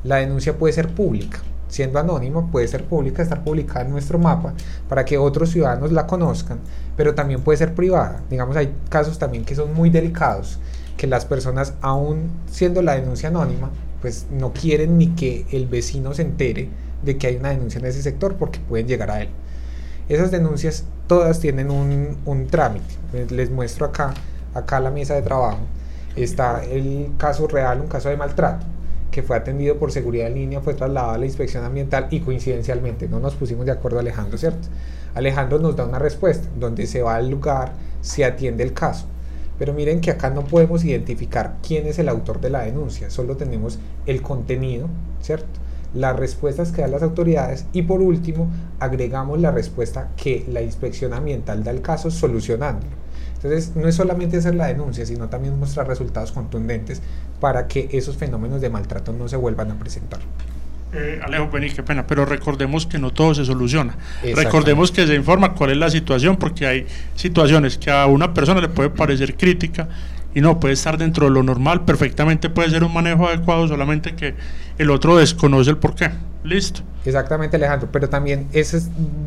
La 0.04 0.18
denuncia 0.18 0.58
puede 0.58 0.74
ser 0.74 0.90
pública, 0.90 1.40
siendo 1.68 2.00
anónima, 2.00 2.50
puede 2.52 2.68
ser 2.68 2.86
pública, 2.86 3.22
estar 3.22 3.44
publicada 3.44 3.82
en 3.82 3.92
nuestro 3.92 4.20
mapa 4.20 4.54
para 4.88 5.04
que 5.04 5.18
otros 5.18 5.50
ciudadanos 5.50 5.92
la 5.92 6.08
conozcan, 6.08 6.60
pero 6.96 7.16
también 7.16 7.42
puede 7.42 7.58
ser 7.58 7.74
privada. 7.74 8.22
Digamos, 8.30 8.56
hay 8.56 8.74
casos 8.90 9.20
también 9.20 9.44
que 9.44 9.56
son 9.56 9.74
muy 9.74 9.90
delicados, 9.90 10.60
que 10.96 11.08
las 11.08 11.26
personas, 11.26 11.74
aún 11.82 12.30
siendo 12.50 12.82
la 12.82 12.94
denuncia 12.94 13.30
anónima, 13.30 13.72
pues 14.06 14.28
no 14.30 14.54
quieren 14.54 15.00
ni 15.00 15.16
que 15.16 15.48
el 15.50 15.66
vecino 15.66 16.14
se 16.14 16.22
entere 16.22 16.70
de 17.02 17.18
que 17.18 17.26
hay 17.26 17.38
una 17.38 17.50
denuncia 17.50 17.80
en 17.80 17.88
ese 17.88 18.04
sector 18.04 18.36
porque 18.36 18.60
pueden 18.60 18.88
llegar 18.88 19.10
a 19.10 19.24
él. 19.24 19.30
Esas 20.08 20.30
denuncias 20.30 20.86
todas 21.08 21.40
tienen 21.40 21.72
un, 21.72 22.16
un 22.24 22.46
trámite. 22.46 22.86
Les 23.32 23.50
muestro 23.50 23.88
acá, 23.88 24.14
acá 24.54 24.80
la 24.80 24.92
mesa 24.92 25.16
de 25.16 25.24
trabajo 25.24 25.58
está 26.16 26.64
el 26.64 27.14
caso 27.18 27.48
real, 27.48 27.82
un 27.82 27.88
caso 27.88 28.10
de 28.10 28.18
maltrato 28.18 28.64
que 29.10 29.24
fue 29.24 29.38
atendido 29.38 29.80
por 29.80 29.92
seguridad 29.92 30.28
en 30.28 30.36
línea, 30.36 30.62
fue 30.62 30.76
trasladado 30.76 31.14
a 31.14 31.18
la 31.18 31.26
inspección 31.26 31.64
ambiental 31.64 32.06
y 32.12 32.20
coincidencialmente 32.20 33.10
no 33.10 33.20
nos 33.20 33.34
pusimos 33.34 33.66
de 33.66 33.72
acuerdo 33.72 33.98
Alejandro, 33.98 34.38
¿cierto? 34.38 34.68
Alejandro 35.16 35.58
nos 35.58 35.76
da 35.76 35.88
una 35.88 35.98
respuesta 35.98 36.48
donde 36.60 36.86
se 36.86 37.02
va 37.02 37.16
al 37.16 37.28
lugar, 37.28 37.74
se 38.02 38.24
atiende 38.24 38.64
el 38.64 38.74
caso. 38.74 39.08
Pero 39.58 39.74
miren 39.74 40.02
que 40.02 40.12
acá 40.12 40.30
no 40.30 40.44
podemos 40.44 40.84
identificar 40.84 41.58
quién 41.66 41.88
es 41.88 42.00
el 42.00 42.10
autor 42.10 42.42
de 42.42 42.50
la 42.50 42.64
denuncia, 42.64 43.10
solo 43.10 43.38
tenemos 43.38 43.80
el 44.06 44.22
contenido, 44.22 44.88
¿cierto? 45.22 45.60
Las 45.94 46.18
respuestas 46.18 46.72
que 46.72 46.82
dan 46.82 46.92
las 46.92 47.04
autoridades 47.04 47.66
y 47.72 47.84
por 47.84 48.02
último 48.02 48.50
agregamos 48.80 49.40
la 49.40 49.52
respuesta 49.52 50.12
que 50.18 50.46
la 50.52 50.62
inspección 50.62 51.14
ambiental 51.14 51.64
da 51.64 51.72
al 51.72 51.82
caso 51.82 52.12
solucionándolo. 52.12 52.92
Entonces, 53.36 53.76
no 53.76 53.88
es 53.88 53.96
solamente 53.96 54.38
hacer 54.38 54.56
la 54.56 54.68
denuncia, 54.68 55.06
sino 55.06 55.30
también 55.30 55.60
mostrar 55.60 55.88
resultados 55.88 56.32
contundentes 56.32 57.02
para 57.40 57.68
que 57.68 57.90
esos 57.92 58.18
fenómenos 58.18 58.60
de 58.60 58.70
maltrato 58.70 59.14
no 59.14 59.28
se 59.28 59.38
vuelvan 59.38 59.72
a 59.72 59.80
presentar. 59.80 60.20
Eh, 60.96 61.20
Alejo, 61.22 61.50
vení, 61.50 61.70
qué 61.72 61.84
pena, 61.84 62.08
pero 62.08 62.26
recordemos 62.26 62.86
que 62.86 62.98
no 62.98 63.12
todo 63.12 63.36
se 63.36 63.44
soluciona. 63.44 63.98
Recordemos 64.34 64.92
que 64.92 65.06
se 65.06 65.14
informa 65.14 65.54
cuál 65.54 65.72
es 65.72 65.78
la 65.78 65.90
situación, 65.90 66.38
porque 66.38 66.66
hay 66.66 66.88
situaciones 67.16 67.78
que 67.78 67.92
a 67.92 68.06
una 68.06 68.34
persona 68.34 68.62
le 68.62 68.70
puede 68.70 68.90
parecer 68.90 69.36
crítica 69.36 69.90
y 70.34 70.42
no, 70.42 70.60
puede 70.60 70.74
estar 70.74 70.98
dentro 70.98 71.26
de 71.26 71.32
lo 71.32 71.44
normal, 71.44 71.86
perfectamente 71.86 72.50
puede 72.50 72.70
ser 72.70 72.84
un 72.84 72.94
manejo 72.94 73.28
adecuado, 73.28 73.68
solamente 73.68 74.16
que 74.16 74.36
el 74.78 74.90
otro 74.90 75.18
desconoce 75.18 75.70
el 75.70 75.78
porqué. 75.78 76.12
Listo. 76.44 76.82
Exactamente, 77.06 77.58
Alejandro, 77.58 77.90
pero 77.92 78.10
también 78.10 78.48
eso 78.54 78.78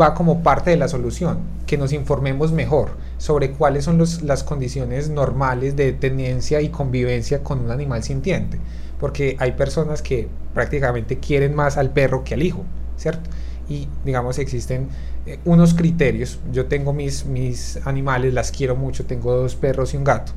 va 0.00 0.14
como 0.14 0.42
parte 0.42 0.70
de 0.70 0.76
la 0.76 0.88
solución, 0.88 1.38
que 1.66 1.76
nos 1.76 1.92
informemos 1.92 2.52
mejor 2.52 2.90
sobre 3.18 3.50
cuáles 3.52 3.84
son 3.84 3.98
los, 3.98 4.22
las 4.22 4.44
condiciones 4.44 5.08
normales 5.10 5.76
de 5.76 5.92
tenencia 5.92 6.60
y 6.60 6.68
convivencia 6.68 7.42
con 7.42 7.60
un 7.60 7.70
animal 7.70 8.02
sintiente, 8.02 8.58
porque 8.98 9.36
hay 9.38 9.52
personas 9.52 10.02
que 10.02 10.28
prácticamente 10.54 11.18
quieren 11.18 11.54
más 11.54 11.76
al 11.76 11.90
perro 11.90 12.24
que 12.24 12.34
al 12.34 12.42
hijo, 12.42 12.64
¿cierto? 12.96 13.30
Y 13.68 13.86
digamos 14.04 14.38
existen 14.38 14.88
eh, 15.26 15.38
unos 15.44 15.74
criterios, 15.74 16.38
yo 16.52 16.66
tengo 16.66 16.92
mis, 16.92 17.26
mis 17.26 17.78
animales, 17.86 18.32
las 18.34 18.50
quiero 18.50 18.76
mucho, 18.76 19.04
tengo 19.04 19.34
dos 19.34 19.54
perros 19.54 19.94
y 19.94 19.96
un 19.96 20.04
gato, 20.04 20.32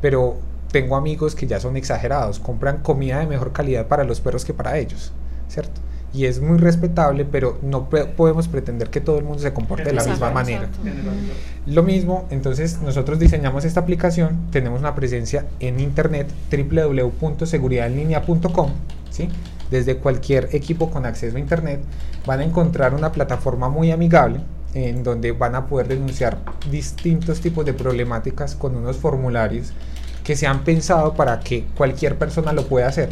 pero 0.00 0.38
tengo 0.72 0.96
amigos 0.96 1.34
que 1.34 1.46
ya 1.46 1.60
son 1.60 1.76
exagerados, 1.76 2.40
compran 2.40 2.78
comida 2.78 3.20
de 3.20 3.26
mejor 3.26 3.52
calidad 3.52 3.86
para 3.86 4.04
los 4.04 4.20
perros 4.20 4.44
que 4.44 4.54
para 4.54 4.78
ellos, 4.78 5.12
¿cierto? 5.48 5.80
Y 6.14 6.26
es 6.26 6.40
muy 6.40 6.58
respetable, 6.58 7.24
pero 7.24 7.58
no 7.62 7.88
podemos 7.88 8.46
pretender 8.48 8.90
que 8.90 9.00
todo 9.00 9.16
el 9.18 9.24
mundo 9.24 9.38
se 9.38 9.54
comporte 9.54 9.84
de 9.84 9.94
la 9.94 10.04
misma 10.04 10.30
manera. 10.30 10.68
Lo 11.66 11.82
mismo, 11.82 12.26
entonces 12.30 12.80
nosotros 12.82 13.18
diseñamos 13.18 13.64
esta 13.64 13.80
aplicación, 13.80 14.48
tenemos 14.50 14.80
una 14.80 14.94
presencia 14.94 15.46
en 15.58 15.80
internet 15.80 16.30
www.seguridadinlinea.com, 16.50 18.72
¿sí? 19.10 19.30
Desde 19.70 19.96
cualquier 19.96 20.54
equipo 20.54 20.90
con 20.90 21.06
acceso 21.06 21.38
a 21.38 21.40
internet 21.40 21.80
van 22.26 22.40
a 22.40 22.44
encontrar 22.44 22.92
una 22.94 23.12
plataforma 23.12 23.70
muy 23.70 23.90
amigable 23.90 24.40
en 24.74 25.02
donde 25.02 25.32
van 25.32 25.54
a 25.54 25.66
poder 25.66 25.88
denunciar 25.88 26.36
distintos 26.70 27.40
tipos 27.40 27.64
de 27.64 27.72
problemáticas 27.72 28.54
con 28.54 28.76
unos 28.76 28.98
formularios 28.98 29.72
que 30.24 30.36
se 30.36 30.46
han 30.46 30.64
pensado 30.64 31.14
para 31.14 31.40
que 31.40 31.64
cualquier 31.76 32.16
persona 32.16 32.52
lo 32.52 32.66
pueda 32.66 32.86
hacer 32.86 33.08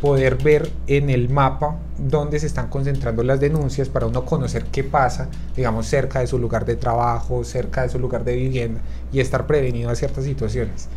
poder 0.00 0.36
ver 0.36 0.70
en 0.86 1.10
el 1.10 1.28
mapa 1.28 1.76
dónde 1.98 2.40
se 2.40 2.46
están 2.46 2.68
concentrando 2.68 3.22
las 3.22 3.38
denuncias 3.38 3.88
para 3.88 4.06
uno 4.06 4.24
conocer 4.24 4.64
qué 4.64 4.82
pasa, 4.82 5.28
digamos, 5.54 5.86
cerca 5.86 6.20
de 6.20 6.26
su 6.26 6.38
lugar 6.38 6.64
de 6.64 6.76
trabajo, 6.76 7.44
cerca 7.44 7.82
de 7.82 7.90
su 7.90 7.98
lugar 7.98 8.24
de 8.24 8.34
vivienda 8.34 8.80
y 9.12 9.20
estar 9.20 9.46
prevenido 9.46 9.90
a 9.90 9.94
ciertas 9.94 10.24
situaciones. 10.24 10.88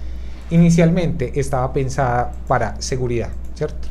Inicialmente 0.49 1.39
estaba 1.39 1.73
pensada 1.73 2.31
para 2.47 2.81
seguridad, 2.81 3.29
¿cierto? 3.55 3.89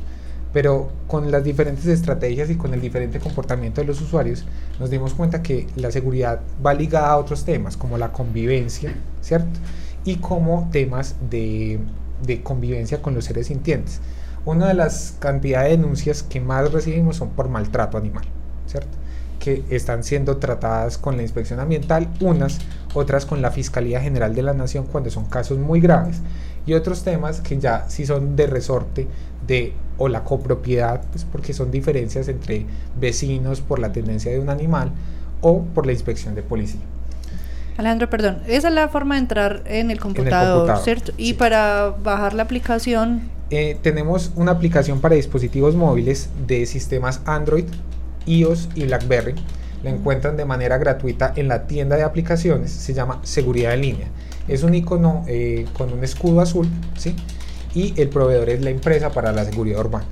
Pero 0.53 0.91
con 1.07 1.31
las 1.31 1.45
diferentes 1.45 1.87
estrategias 1.87 2.51
y 2.51 2.57
con 2.57 2.73
el 2.73 2.81
diferente 2.81 3.19
comportamiento 3.21 3.81
de 3.81 3.87
los 3.87 4.01
usuarios, 4.01 4.45
nos 4.81 4.91
dimos 4.91 5.15
cuenta 5.15 5.43
que 5.43 5.67
la 5.77 5.91
seguridad 5.91 6.41
va 6.65 6.75
ligada 6.75 7.11
a 7.11 7.17
otros 7.17 7.45
temas, 7.45 7.77
como 7.77 7.99
la 7.99 8.13
convivencia, 8.13 8.95
¿cierto? 9.21 9.61
Y 10.05 10.17
como 10.17 10.69
temas 10.73 11.17
de, 11.31 11.81
de 12.25 12.43
convivencia 12.43 13.03
con 13.03 13.15
los 13.15 13.25
seres 13.25 13.47
sintientes 13.49 14.01
una 14.45 14.69
de 14.69 14.75
las 14.75 15.17
cantidades 15.19 15.71
de 15.71 15.77
denuncias 15.77 16.23
que 16.23 16.41
más 16.41 16.73
recibimos 16.73 17.17
son 17.17 17.31
por 17.31 17.49
maltrato 17.49 17.97
animal, 17.97 18.25
¿cierto? 18.67 18.99
Que 19.39 19.65
están 19.71 20.05
siendo 20.05 20.39
tratadas 20.39 20.99
con 20.99 21.17
la 21.17 21.23
inspección 21.23 21.61
ambiental, 21.61 22.09
unas, 22.21 22.59
otras 22.95 23.27
con 23.27 23.43
la 23.43 23.51
Fiscalía 23.51 24.01
General 24.01 24.35
de 24.35 24.43
la 24.43 24.55
Nación 24.55 24.87
cuando 24.91 25.11
son 25.11 25.27
casos 25.27 25.59
muy 25.59 25.81
graves, 25.81 26.21
y 26.67 26.75
otros 26.75 27.03
temas 27.03 27.41
que 27.41 27.59
ya 27.59 27.87
sí 27.89 28.07
son 28.07 28.37
de 28.37 28.47
resorte 28.47 29.09
de 29.47 29.75
o 29.99 30.09
la 30.09 30.25
copropiedad, 30.25 31.03
pues 31.11 31.25
porque 31.25 31.53
son 31.53 31.71
diferencias 31.71 32.29
entre 32.29 32.67
vecinos 32.99 33.61
por 33.61 33.79
la 33.79 33.93
tendencia 33.93 34.33
de 34.33 34.41
un 34.41 34.49
animal 34.49 34.91
o 35.41 35.63
por 35.63 35.87
la 35.87 35.93
inspección 35.93 36.35
de 36.35 36.43
policía. 36.43 36.81
Alejandro, 37.77 38.11
perdón, 38.11 38.43
esa 38.47 38.69
es 38.69 38.75
la 38.75 38.89
forma 38.89 39.15
de 39.15 39.21
entrar 39.21 39.63
en 39.67 39.91
el 39.91 39.99
computador, 39.99 40.79
¿cierto? 40.79 41.13
Y 41.17 41.35
para 41.35 41.95
bajar 42.03 42.35
la 42.35 42.43
aplicación 42.43 43.31
eh, 43.55 43.77
tenemos 43.83 44.33
una 44.35 44.53
aplicación 44.53 45.03
para 45.03 45.15
dispositivos 45.15 45.75
móviles 45.75 46.31
de 46.47 46.65
sistemas 46.65 47.21
Android, 47.27 47.67
iOS 48.25 48.71
y 48.75 48.85
BlackBerry. 48.85 49.35
La 49.83 49.91
encuentran 49.91 50.39
de 50.39 50.47
manera 50.47 50.79
gratuita 50.79 51.35
en 51.37 51.49
la 51.49 51.67
tienda 51.67 51.97
de 51.97 52.03
aplicaciones, 52.03 52.71
se 52.73 52.95
llama 52.95 53.21
Seguridad 53.25 53.75
en 53.75 53.83
línea. 53.83 54.07
Es 54.49 54.63
un 54.63 54.75
icono 54.75 55.23
eh, 55.27 55.67
con 55.77 55.93
un 55.93 56.03
escudo 56.03 56.41
azul, 56.41 56.67
¿sí? 56.97 57.15
Y 57.75 57.93
el 58.01 58.09
proveedor 58.09 58.49
es 58.49 58.63
la 58.63 58.71
empresa 58.71 59.11
para 59.11 59.33
la 59.33 59.45
seguridad 59.45 59.81
urbana. 59.81 60.07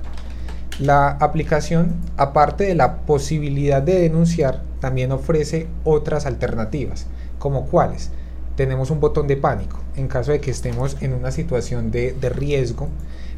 La 0.77 1.09
aplicación, 1.09 1.95
aparte 2.17 2.65
de 2.65 2.75
la 2.75 2.97
posibilidad 3.07 3.81
de 3.81 4.01
denunciar, 4.01 4.61
también 4.79 5.11
ofrece 5.11 5.65
otras 5.83 6.27
alternativas, 6.27 7.07
como 7.39 7.65
cuáles. 7.65 8.11
Tenemos 8.55 8.91
un 8.91 8.99
botón 8.99 9.25
de 9.25 9.37
pánico 9.37 9.79
en 9.95 10.07
caso 10.07 10.31
de 10.31 10.39
que 10.39 10.51
estemos 10.51 10.97
en 11.01 11.13
una 11.13 11.31
situación 11.31 11.89
de, 11.89 12.13
de 12.13 12.29
riesgo 12.29 12.87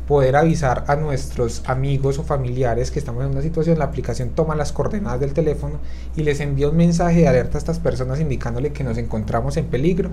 poder 0.07 0.35
avisar 0.35 0.83
a 0.87 0.95
nuestros 0.95 1.63
amigos 1.65 2.19
o 2.19 2.23
familiares 2.23 2.91
que 2.91 2.99
estamos 2.99 3.23
en 3.23 3.31
una 3.31 3.41
situación, 3.41 3.79
la 3.79 3.85
aplicación 3.85 4.29
toma 4.29 4.55
las 4.55 4.71
coordenadas 4.71 5.19
del 5.19 5.33
teléfono 5.33 5.79
y 6.15 6.23
les 6.23 6.39
envía 6.39 6.69
un 6.69 6.77
mensaje 6.77 7.21
de 7.21 7.27
alerta 7.27 7.57
a 7.57 7.59
estas 7.59 7.79
personas 7.79 8.19
indicándole 8.19 8.73
que 8.73 8.83
nos 8.83 8.97
encontramos 8.97 9.55
en 9.57 9.65
peligro 9.65 10.09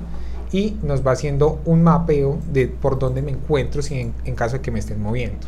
y 0.53 0.77
nos 0.83 1.05
va 1.05 1.13
haciendo 1.13 1.61
un 1.65 1.83
mapeo 1.83 2.39
de 2.53 2.69
por 2.69 2.99
dónde 2.99 3.23
me 3.23 3.33
encuentro 3.33 3.83
si 3.83 3.99
en, 3.99 4.15
en 4.25 4.35
caso 4.35 4.57
de 4.57 4.63
que 4.63 4.71
me 4.71 4.79
estén 4.79 5.03
moviendo. 5.03 5.39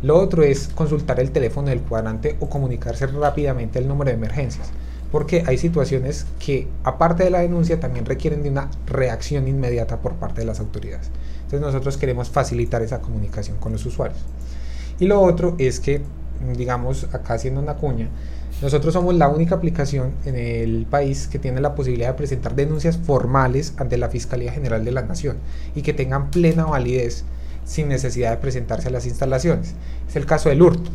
Lo 0.00 0.16
otro 0.16 0.44
es 0.44 0.68
consultar 0.68 1.18
el 1.18 1.32
teléfono 1.32 1.68
del 1.68 1.80
cuadrante 1.80 2.36
o 2.40 2.48
comunicarse 2.48 3.06
rápidamente 3.08 3.78
el 3.80 3.88
número 3.88 4.10
de 4.10 4.16
emergencias, 4.16 4.70
porque 5.10 5.42
hay 5.46 5.58
situaciones 5.58 6.26
que 6.38 6.68
aparte 6.84 7.24
de 7.24 7.30
la 7.30 7.40
denuncia 7.40 7.80
también 7.80 8.06
requieren 8.06 8.42
de 8.42 8.50
una 8.50 8.70
reacción 8.86 9.48
inmediata 9.48 10.00
por 10.00 10.14
parte 10.14 10.42
de 10.42 10.46
las 10.46 10.60
autoridades. 10.60 11.10
Entonces 11.48 11.62
nosotros 11.62 11.96
queremos 11.96 12.28
facilitar 12.28 12.82
esa 12.82 13.00
comunicación 13.00 13.56
con 13.56 13.72
los 13.72 13.86
usuarios. 13.86 14.20
Y 15.00 15.06
lo 15.06 15.18
otro 15.22 15.54
es 15.56 15.80
que, 15.80 16.02
digamos, 16.58 17.04
acá 17.14 17.32
haciendo 17.34 17.58
una 17.58 17.76
cuña, 17.76 18.10
nosotros 18.60 18.92
somos 18.92 19.14
la 19.14 19.28
única 19.28 19.54
aplicación 19.54 20.12
en 20.26 20.36
el 20.36 20.84
país 20.84 21.26
que 21.26 21.38
tiene 21.38 21.62
la 21.62 21.74
posibilidad 21.74 22.08
de 22.08 22.14
presentar 22.14 22.54
denuncias 22.54 22.98
formales 22.98 23.72
ante 23.78 23.96
la 23.96 24.10
Fiscalía 24.10 24.52
General 24.52 24.84
de 24.84 24.92
la 24.92 25.00
Nación 25.00 25.38
y 25.74 25.80
que 25.80 25.94
tengan 25.94 26.30
plena 26.30 26.66
validez 26.66 27.24
sin 27.64 27.88
necesidad 27.88 28.30
de 28.32 28.36
presentarse 28.36 28.88
a 28.88 28.90
las 28.90 29.06
instalaciones. 29.06 29.74
Es 30.06 30.16
el 30.16 30.26
caso 30.26 30.50
del 30.50 30.60
hurto. 30.60 30.90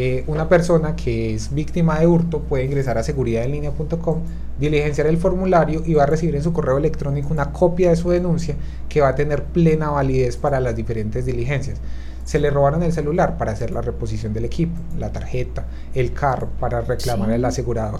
Eh, 0.00 0.22
una 0.28 0.48
persona 0.48 0.94
que 0.94 1.34
es 1.34 1.52
víctima 1.52 1.98
de 1.98 2.06
hurto 2.06 2.38
puede 2.42 2.64
ingresar 2.64 2.98
a 2.98 3.02
seguridadinlinea.com, 3.02 4.20
diligenciar 4.56 5.08
el 5.08 5.16
formulario 5.16 5.82
y 5.84 5.94
va 5.94 6.04
a 6.04 6.06
recibir 6.06 6.36
en 6.36 6.44
su 6.44 6.52
correo 6.52 6.78
electrónico 6.78 7.30
una 7.32 7.52
copia 7.52 7.90
de 7.90 7.96
su 7.96 8.10
denuncia 8.10 8.54
que 8.88 9.00
va 9.00 9.08
a 9.08 9.16
tener 9.16 9.42
plena 9.42 9.90
validez 9.90 10.36
para 10.36 10.60
las 10.60 10.76
diferentes 10.76 11.26
diligencias. 11.26 11.80
Se 12.24 12.38
le 12.38 12.48
robaron 12.48 12.84
el 12.84 12.92
celular 12.92 13.36
para 13.38 13.50
hacer 13.50 13.72
la 13.72 13.80
reposición 13.80 14.32
del 14.32 14.44
equipo, 14.44 14.78
la 14.96 15.10
tarjeta, 15.10 15.66
el 15.92 16.12
carro 16.12 16.48
para 16.60 16.80
reclamar 16.80 17.32
el 17.32 17.44
asegurador. 17.44 17.98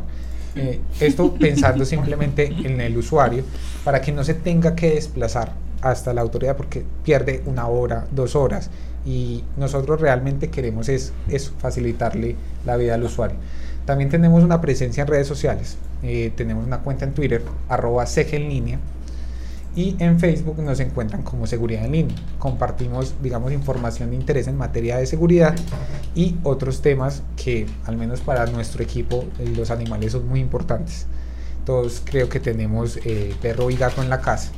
Eh, 0.55 0.79
esto 1.01 1.35
pensando 1.35 1.85
simplemente 1.85 2.45
en 2.47 2.81
el 2.81 2.97
usuario 2.97 3.43
para 3.83 4.01
que 4.01 4.13
no 4.13 4.23
se 4.23 4.35
tenga 4.35 4.77
que 4.77 4.95
desplazar 4.95 5.53
hasta 5.81 6.15
la 6.15 6.21
autoridad 6.21 6.57
porque 6.57 6.85
pierde 7.03 7.43
una 7.47 7.67
hora, 7.67 8.07
dos 8.13 8.37
horas 8.37 8.71
y 9.09 9.43
nosotros 9.57 10.03
realmente 10.03 10.51
queremos 10.51 10.91
es, 10.91 11.15
facilitarle 11.59 12.37
la 12.67 12.77
vida 12.77 12.95
al 12.95 13.05
usuario. 13.05 13.39
También 13.87 14.11
tenemos 14.11 14.45
una 14.45 14.61
presencia 14.61 15.01
en 15.01 15.09
redes 15.09 15.27
sociales, 15.27 15.79
eh, 16.03 16.31
tenemos 16.37 16.67
una 16.67 16.81
cuenta 16.81 17.07
en 17.07 17.15
Twitter, 17.15 17.43
arroba 17.71 18.05
en 18.15 18.49
línea, 18.51 18.79
y 19.75 19.97
en 19.99 20.21
Facebook 20.21 20.59
nos 20.59 20.79
encuentran 20.81 21.23
como 21.23 21.47
Seguridad 21.47 21.87
en 21.87 21.93
Línea. 21.93 22.17
Compartimos, 22.39 23.15
digamos, 23.23 23.53
información 23.53 24.11
de 24.11 24.17
interés 24.17 24.47
en 24.47 24.57
materia 24.57 24.99
de 24.99 25.07
seguridad 25.07 25.55
y 26.15 26.37
otros 26.43 26.83
temas 26.83 27.23
que, 27.43 27.67
al 27.87 27.97
menos 27.97 28.21
para 28.21 28.45
nuestro 28.47 28.83
equipo, 28.83 29.25
los 29.57 29.71
animales 29.71 30.13
son 30.13 30.29
muy 30.29 30.41
importantes. 30.41 31.07
Todos 31.65 32.03
creo 32.05 32.29
que 32.29 32.41
tenemos 32.41 32.99
eh, 33.05 33.35
perro 33.41 33.71
y 33.71 33.77
gato 33.77 34.03
en 34.03 34.11
la 34.11 34.21
casa 34.21 34.51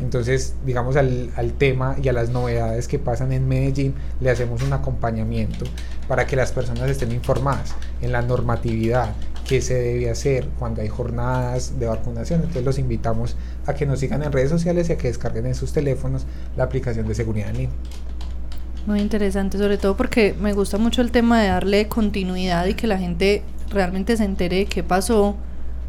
entonces, 0.00 0.54
digamos, 0.64 0.96
al, 0.96 1.30
tema 1.58 1.96
y 2.00 2.08
a 2.08 2.12
las 2.12 2.30
novedades 2.30 2.86
que 2.86 2.98
pasan 2.98 3.32
en 3.32 3.48
Medellín, 3.48 3.94
le 4.20 4.30
hacemos 4.30 4.62
un 4.62 4.72
acompañamiento 4.72 5.64
para 6.06 6.26
que 6.26 6.36
las 6.36 6.52
personas 6.52 6.88
estén 6.88 7.12
informadas 7.12 7.74
en 8.00 8.12
la 8.12 8.22
normatividad, 8.22 9.14
qué 9.46 9.60
se 9.60 9.74
debe 9.74 10.10
hacer 10.10 10.48
cuando 10.58 10.82
hay 10.82 10.88
jornadas 10.88 11.78
de 11.78 11.86
vacunación. 11.86 12.40
Entonces, 12.40 12.64
los 12.64 12.78
invitamos 12.78 13.36
a 13.66 13.74
que 13.74 13.86
nos 13.86 13.98
sigan 13.98 14.22
en 14.22 14.30
redes 14.30 14.50
sociales 14.50 14.88
y 14.88 14.92
a 14.92 14.96
que 14.96 15.08
descarguen 15.08 15.46
en 15.46 15.54
sus 15.54 15.72
teléfonos 15.72 16.26
la 16.56 16.64
aplicación 16.64 17.08
de 17.08 17.14
seguridad 17.14 17.50
en 17.50 17.56
línea. 17.56 17.76
Muy 18.86 19.00
interesante, 19.00 19.58
sobre 19.58 19.78
todo 19.78 19.96
porque 19.96 20.34
me 20.40 20.52
gusta 20.52 20.78
mucho 20.78 21.02
el 21.02 21.10
tema 21.10 21.42
de 21.42 21.48
darle 21.48 21.88
continuidad 21.88 22.66
y 22.66 22.74
que 22.74 22.86
la 22.86 22.98
gente 22.98 23.42
realmente 23.68 24.16
se 24.16 24.24
entere 24.24 24.56
de 24.56 24.66
qué 24.66 24.82
pasó 24.82 25.36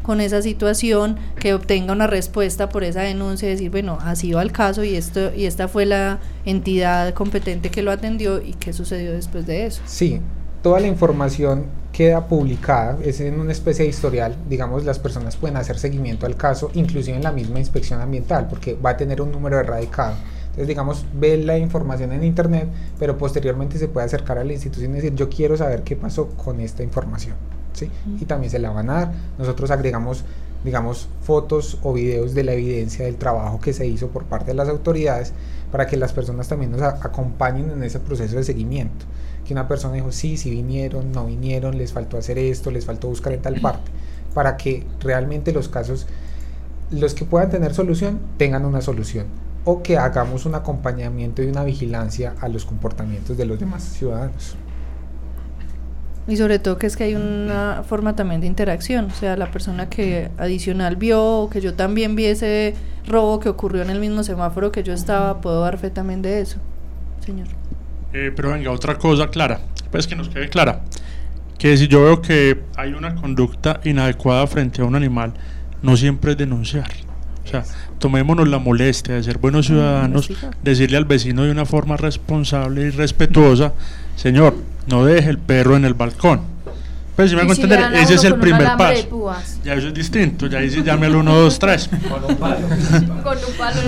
con 0.02 0.20
esa 0.20 0.42
situación, 0.42 1.16
que 1.38 1.54
obtenga 1.54 1.92
una 1.92 2.06
respuesta 2.06 2.68
por 2.68 2.84
esa 2.84 3.02
denuncia, 3.02 3.48
decir, 3.48 3.70
bueno, 3.70 3.98
así 4.00 4.32
va 4.32 4.42
el 4.42 4.52
caso 4.52 4.84
y 4.84 4.96
esto 4.96 5.32
y 5.34 5.46
esta 5.46 5.68
fue 5.68 5.86
la 5.86 6.18
entidad 6.44 7.14
competente 7.14 7.70
que 7.70 7.82
lo 7.82 7.90
atendió 7.90 8.42
y 8.42 8.54
qué 8.54 8.72
sucedió 8.72 9.12
después 9.12 9.46
de 9.46 9.66
eso. 9.66 9.82
Sí, 9.86 10.20
toda 10.62 10.80
la 10.80 10.86
información 10.86 11.66
queda 11.92 12.26
publicada, 12.26 12.98
es 13.02 13.20
en 13.20 13.40
una 13.40 13.52
especie 13.52 13.84
de 13.84 13.90
historial, 13.90 14.36
digamos, 14.48 14.84
las 14.84 14.98
personas 14.98 15.36
pueden 15.36 15.56
hacer 15.56 15.78
seguimiento 15.78 16.26
al 16.26 16.36
caso, 16.36 16.70
inclusive 16.74 17.16
en 17.16 17.22
la 17.22 17.32
misma 17.32 17.58
inspección 17.58 18.00
ambiental, 18.00 18.46
porque 18.48 18.74
va 18.74 18.90
a 18.90 18.96
tener 18.96 19.20
un 19.20 19.32
número 19.32 19.58
erradicado. 19.58 20.14
Entonces, 20.50 20.68
digamos, 20.68 21.06
ve 21.14 21.36
la 21.36 21.58
información 21.58 22.12
en 22.12 22.24
internet, 22.24 22.68
pero 22.98 23.16
posteriormente 23.16 23.78
se 23.78 23.88
puede 23.88 24.06
acercar 24.06 24.38
a 24.38 24.44
la 24.44 24.52
institución 24.52 24.92
y 24.92 24.94
decir, 24.96 25.14
yo 25.14 25.28
quiero 25.28 25.56
saber 25.56 25.82
qué 25.82 25.96
pasó 25.96 26.28
con 26.30 26.60
esta 26.60 26.82
información. 26.82 27.36
¿sí? 27.72 27.90
Y 28.20 28.24
también 28.24 28.50
se 28.50 28.58
la 28.58 28.70
van 28.70 28.90
a 28.90 28.94
dar. 28.94 29.12
Nosotros 29.38 29.70
agregamos 29.70 30.24
digamos, 30.64 31.08
fotos 31.22 31.78
o 31.82 31.92
videos 31.92 32.34
de 32.34 32.44
la 32.44 32.52
evidencia 32.52 33.04
del 33.04 33.16
trabajo 33.16 33.60
que 33.60 33.72
se 33.72 33.86
hizo 33.86 34.08
por 34.08 34.24
parte 34.24 34.48
de 34.48 34.54
las 34.54 34.68
autoridades 34.68 35.32
para 35.72 35.86
que 35.86 35.96
las 35.96 36.12
personas 36.12 36.48
también 36.48 36.72
nos 36.72 36.82
acompañen 36.82 37.70
en 37.70 37.82
ese 37.82 38.00
proceso 38.00 38.36
de 38.36 38.44
seguimiento. 38.44 39.06
Que 39.46 39.54
una 39.54 39.68
persona 39.68 39.94
dijo, 39.94 40.12
sí, 40.12 40.36
sí 40.36 40.50
vinieron, 40.50 41.12
no 41.12 41.26
vinieron, 41.26 41.78
les 41.78 41.92
faltó 41.92 42.18
hacer 42.18 42.38
esto, 42.38 42.70
les 42.70 42.84
faltó 42.84 43.08
buscar 43.08 43.32
en 43.32 43.42
tal 43.42 43.60
parte, 43.60 43.90
para 44.34 44.56
que 44.56 44.84
realmente 45.00 45.52
los 45.52 45.68
casos, 45.68 46.06
los 46.90 47.14
que 47.14 47.24
puedan 47.24 47.50
tener 47.50 47.72
solución, 47.72 48.20
tengan 48.36 48.64
una 48.64 48.80
solución. 48.82 49.26
O 49.64 49.82
que 49.82 49.98
hagamos 49.98 50.46
un 50.46 50.54
acompañamiento 50.54 51.42
y 51.42 51.46
una 51.46 51.64
vigilancia 51.64 52.34
a 52.40 52.48
los 52.48 52.64
comportamientos 52.64 53.36
de 53.36 53.44
los 53.44 53.60
demás 53.60 53.82
ciudadanos. 53.82 54.56
Y 56.28 56.36
sobre 56.36 56.58
todo 56.58 56.78
que 56.78 56.86
es 56.86 56.96
que 56.96 57.04
hay 57.04 57.14
una 57.14 57.82
forma 57.86 58.14
también 58.14 58.40
de 58.40 58.46
interacción, 58.46 59.06
o 59.06 59.14
sea, 59.14 59.36
la 59.36 59.50
persona 59.50 59.88
que 59.88 60.30
adicional 60.38 60.96
vio, 60.96 61.48
que 61.50 61.60
yo 61.60 61.74
también 61.74 62.14
vi 62.14 62.26
ese 62.26 62.74
robo 63.06 63.40
que 63.40 63.48
ocurrió 63.48 63.82
en 63.82 63.90
el 63.90 63.98
mismo 63.98 64.22
semáforo 64.22 64.70
que 64.70 64.82
yo 64.82 64.92
estaba, 64.92 65.40
puedo 65.40 65.60
dar 65.62 65.76
fe 65.78 65.90
también 65.90 66.22
de 66.22 66.40
eso, 66.40 66.58
señor. 67.24 67.48
Eh, 68.12 68.32
pero 68.34 68.52
venga, 68.52 68.70
otra 68.70 68.96
cosa 68.96 69.28
clara, 69.28 69.60
pues 69.90 70.06
que 70.06 70.14
nos 70.14 70.28
quede 70.28 70.48
clara, 70.48 70.82
que 71.58 71.76
si 71.76 71.88
yo 71.88 72.04
veo 72.04 72.22
que 72.22 72.62
hay 72.76 72.92
una 72.92 73.16
conducta 73.16 73.80
inadecuada 73.82 74.46
frente 74.46 74.82
a 74.82 74.84
un 74.84 74.94
animal, 74.94 75.32
no 75.82 75.96
siempre 75.96 76.32
es 76.32 76.38
denunciar. 76.38 76.90
O 77.44 77.48
sea, 77.48 77.64
tomémonos 77.98 78.48
la 78.48 78.58
molestia 78.58 79.14
de 79.14 79.22
ser 79.22 79.38
buenos 79.38 79.66
ciudadanos, 79.66 80.30
decirle 80.62 80.96
al 80.96 81.04
vecino 81.04 81.44
de 81.44 81.50
una 81.50 81.66
forma 81.66 81.96
responsable 81.96 82.82
y 82.82 82.90
respetuosa, 82.90 83.72
señor, 84.16 84.54
no 84.86 85.04
deje 85.04 85.30
el 85.30 85.38
perro 85.38 85.76
en 85.76 85.84
el 85.84 85.94
balcón. 85.94 86.40
Pues 87.16 87.30
si 87.30 87.36
me 87.36 87.42
hago 87.42 87.52
entender, 87.52 87.92
ese 87.94 88.14
es 88.14 88.24
el 88.24 88.36
primer 88.36 88.76
paso. 88.78 89.34
Ya 89.62 89.74
eso 89.74 89.88
es 89.88 89.94
distinto, 89.94 90.46
ya 90.46 90.60
dice 90.60 90.82
llame 90.82 91.06
al 91.06 91.16
1, 91.16 91.34
2, 91.34 91.58
3. 91.58 91.90
Con 92.08 92.24
un 92.24 92.36
palo. 92.36 92.68
Con 93.22 93.36
un 93.36 93.54
palo. 93.58 93.80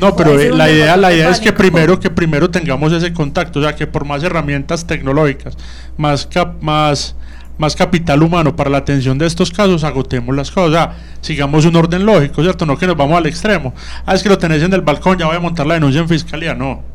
No, 0.00 0.16
pero 0.16 0.40
eh, 0.40 0.50
la 0.50 0.70
idea, 0.70 0.96
la 0.96 1.12
idea 1.12 1.30
es 1.30 1.38
que 1.38 1.52
primero, 1.52 2.00
que 2.00 2.08
primero 2.08 2.50
tengamos 2.50 2.92
ese 2.92 3.12
contacto, 3.12 3.60
o 3.60 3.62
sea, 3.62 3.76
que 3.76 3.86
por 3.86 4.06
más 4.06 4.22
herramientas 4.22 4.86
tecnológicas, 4.86 5.56
más, 5.96 6.28
más, 6.60 7.14
más 7.62 7.76
capital 7.76 8.22
humano 8.22 8.54
para 8.54 8.68
la 8.68 8.78
atención 8.78 9.16
de 9.16 9.26
estos 9.26 9.50
casos, 9.50 9.84
agotemos 9.84 10.34
las 10.34 10.50
cosas, 10.50 10.68
o 10.68 10.72
sea, 10.72 10.96
sigamos 11.20 11.64
un 11.64 11.76
orden 11.76 12.04
lógico, 12.04 12.42
¿cierto? 12.42 12.66
No 12.66 12.76
que 12.76 12.86
nos 12.86 12.96
vamos 12.96 13.16
al 13.16 13.26
extremo. 13.26 13.72
Ah, 14.04 14.14
es 14.14 14.22
que 14.22 14.28
lo 14.28 14.36
tenés 14.36 14.62
en 14.62 14.72
el 14.72 14.80
balcón, 14.80 15.16
ya 15.16 15.26
voy 15.26 15.36
a 15.36 15.40
montar 15.40 15.66
la 15.66 15.74
denuncia 15.74 16.00
en 16.00 16.08
fiscalía, 16.08 16.54
no 16.54 16.92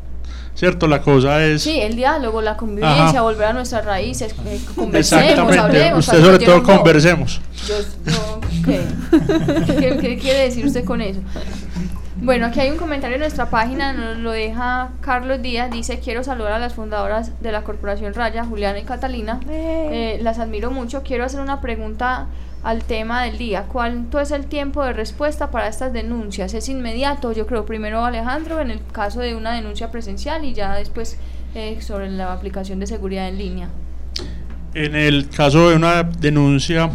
¿cierto? 0.58 0.88
La 0.88 1.00
cosa 1.00 1.44
es... 1.44 1.62
Sí, 1.62 1.78
el 1.80 1.94
diálogo, 1.94 2.42
la 2.42 2.56
convivencia, 2.56 3.22
volver 3.22 3.46
a 3.46 3.52
nuestras 3.52 3.84
raíces, 3.84 4.34
eh, 4.44 4.60
conversemos, 4.74 5.56
hablemos. 5.56 6.06
Usted 6.06 6.24
sobre 6.24 6.44
todo 6.44 6.62
conversemos. 6.64 7.40
¿qué? 8.64 8.80
¿Qué, 10.00 10.18
quiere 10.20 10.40
decir 10.40 10.66
usted 10.66 10.84
con 10.84 11.00
eso? 11.00 11.20
Bueno, 12.20 12.46
aquí 12.46 12.58
hay 12.58 12.70
un 12.70 12.78
comentario 12.78 13.14
en 13.14 13.20
nuestra 13.20 13.48
página, 13.48 13.92
nos 13.92 14.18
lo 14.18 14.32
deja 14.32 14.90
Carlos 15.00 15.40
Díaz, 15.40 15.70
dice, 15.70 16.00
quiero 16.00 16.24
saludar 16.24 16.52
a 16.52 16.58
las 16.58 16.74
fundadoras 16.74 17.40
de 17.40 17.52
la 17.52 17.62
Corporación 17.62 18.12
Raya, 18.12 18.44
Juliana 18.44 18.80
y 18.80 18.82
Catalina, 18.82 19.38
eh. 19.48 20.16
Eh, 20.18 20.22
las 20.22 20.40
admiro 20.40 20.72
mucho, 20.72 21.04
quiero 21.04 21.24
hacer 21.24 21.40
una 21.40 21.60
pregunta 21.60 22.26
al 22.64 22.82
tema 22.82 23.22
del 23.22 23.38
día. 23.38 23.66
¿Cuánto 23.68 24.18
es 24.18 24.32
el 24.32 24.46
tiempo 24.46 24.84
de 24.84 24.92
respuesta 24.92 25.52
para 25.52 25.68
estas 25.68 25.92
denuncias? 25.92 26.54
¿Es 26.54 26.68
inmediato? 26.68 27.32
Yo 27.32 27.46
creo 27.46 27.64
primero 27.64 28.04
Alejandro 28.04 28.60
en 28.60 28.72
el 28.72 28.80
caso 28.92 29.20
de 29.20 29.36
una 29.36 29.52
denuncia 29.52 29.92
presencial 29.92 30.44
y 30.44 30.54
ya 30.54 30.74
después 30.74 31.18
eh, 31.54 31.78
sobre 31.80 32.10
la 32.10 32.32
aplicación 32.32 32.80
de 32.80 32.88
seguridad 32.88 33.28
en 33.28 33.38
línea. 33.38 33.68
En 34.74 34.96
el 34.96 35.28
caso 35.28 35.70
de 35.70 35.76
una 35.76 36.02
denuncia 36.02 36.90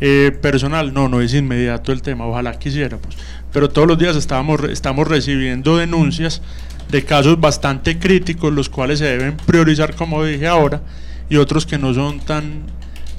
eh, 0.00 0.36
personal, 0.42 0.92
no, 0.92 1.08
no 1.08 1.20
es 1.20 1.34
inmediato 1.34 1.92
el 1.92 2.02
tema, 2.02 2.26
ojalá 2.26 2.58
quisiéramos. 2.58 3.16
Pero 3.52 3.68
todos 3.68 3.88
los 3.88 3.98
días 3.98 4.16
estábamos, 4.16 4.62
estamos 4.64 5.08
recibiendo 5.08 5.76
denuncias 5.76 6.42
de 6.90 7.04
casos 7.04 7.40
bastante 7.40 7.98
críticos, 7.98 8.52
los 8.52 8.68
cuales 8.68 8.98
se 8.98 9.06
deben 9.06 9.36
priorizar, 9.36 9.94
como 9.94 10.24
dije 10.24 10.46
ahora, 10.46 10.82
y 11.28 11.36
otros 11.36 11.66
que 11.66 11.78
no 11.78 11.94
son 11.94 12.20
tan 12.20 12.64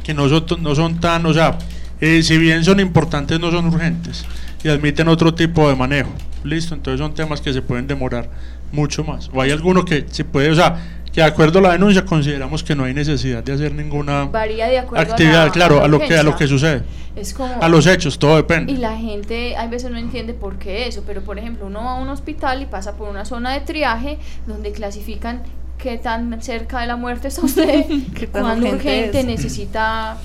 que 0.04 0.14
no 0.14 0.28
son, 0.28 0.46
no 0.62 0.74
son 0.76 1.00
tan, 1.00 1.26
o 1.26 1.34
sea, 1.34 1.60
eh, 2.00 2.24
si 2.24 2.38
bien 2.38 2.64
son 2.64 2.80
importantes, 2.80 3.40
no 3.40 3.52
son 3.52 3.68
urgentes 3.68 4.26
y 4.64 4.70
admiten 4.70 5.08
otro 5.08 5.34
tipo 5.34 5.70
de 5.70 5.76
manejo. 5.76 6.12
Listo, 6.44 6.74
entonces 6.74 7.00
son 7.00 7.14
temas 7.14 7.40
que 7.42 7.54
se 7.54 7.62
pueden 7.62 7.86
demorar 7.88 8.30
mucho 8.72 9.04
más. 9.04 9.30
O 9.34 9.42
hay 9.42 9.52
alguno 9.52 9.86
que 9.86 10.06
se 10.10 10.24
puede, 10.24 10.50
o 10.50 10.56
sea, 10.56 11.01
que 11.14 11.22
de 11.22 11.28
acuerdo 11.28 11.60
a 11.60 11.62
la 11.62 11.72
denuncia 11.74 12.06
consideramos 12.06 12.64
que 12.64 12.76
no 12.76 12.86
hay 12.86 12.94
necesidad 12.94 13.44
de 13.44 13.54
hacer 13.54 13.74
ninguna 13.74 14.24
actividad, 14.24 15.52
claro, 15.52 15.84
a, 15.84 15.88
lo 15.88 16.00
que 16.00 16.18
a 16.18 16.24
lo 16.24 16.36
que 16.36 16.48
sucede. 16.48 16.84
Es 17.16 17.34
como, 17.34 17.62
a 17.62 17.68
los 17.68 17.88
hechos, 17.88 18.18
todo 18.18 18.38
depende. 18.38 18.72
Y 18.72 18.78
la 18.78 18.98
gente 18.98 19.58
a 19.58 19.68
veces 19.68 19.92
no 19.92 19.98
entiende 19.98 20.34
por 20.34 20.58
qué 20.58 20.88
eso, 20.88 21.04
pero 21.06 21.22
por 21.22 21.38
ejemplo, 21.38 21.68
uno 21.68 21.84
va 21.84 21.92
a 21.92 21.96
un 21.96 22.08
hospital 22.10 22.62
y 22.62 22.66
pasa 22.66 22.96
por 22.96 23.10
una 23.10 23.26
zona 23.26 23.52
de 23.54 23.60
triaje 23.60 24.18
donde 24.48 24.72
clasifican 24.72 25.44
qué 25.78 25.98
tan 25.98 26.42
cerca 26.42 26.80
de 26.80 26.88
la 26.88 26.96
muerte 26.96 27.28
está 27.28 27.42
usted, 27.42 27.86
cuando 28.32 28.70
urgente 28.70 29.24
necesita 29.24 30.18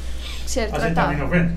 ser 0.47 0.71
tratado. 0.71 1.13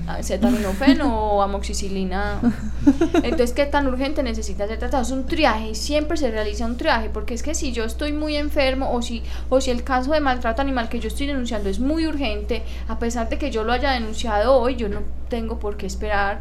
Acetaminofén 0.06 1.00
o 1.02 1.42
amoxicilina. 1.42 2.40
Entonces, 3.22 3.52
¿qué 3.52 3.66
tan 3.66 3.86
urgente 3.86 4.22
necesita 4.22 4.66
ser 4.66 4.78
tratado? 4.78 5.02
Es 5.02 5.10
un 5.10 5.26
triaje, 5.26 5.74
siempre 5.74 6.16
se 6.16 6.30
realiza 6.30 6.66
un 6.66 6.76
triaje, 6.76 7.10
porque 7.10 7.34
es 7.34 7.42
que 7.42 7.54
si 7.54 7.72
yo 7.72 7.84
estoy 7.84 8.12
muy 8.12 8.36
enfermo 8.36 8.92
o 8.92 9.02
si, 9.02 9.22
o 9.48 9.60
si 9.60 9.70
el 9.70 9.84
caso 9.84 10.12
de 10.12 10.20
maltrato 10.20 10.62
animal 10.62 10.88
que 10.88 11.00
yo 11.00 11.08
estoy 11.08 11.26
denunciando 11.26 11.68
es 11.68 11.80
muy 11.80 12.06
urgente, 12.06 12.62
a 12.88 12.98
pesar 12.98 13.28
de 13.28 13.38
que 13.38 13.50
yo 13.50 13.64
lo 13.64 13.72
haya 13.72 13.92
denunciado 13.92 14.54
hoy, 14.54 14.76
yo 14.76 14.88
no 14.88 15.00
tengo 15.28 15.58
por 15.58 15.76
qué 15.76 15.86
esperar 15.86 16.40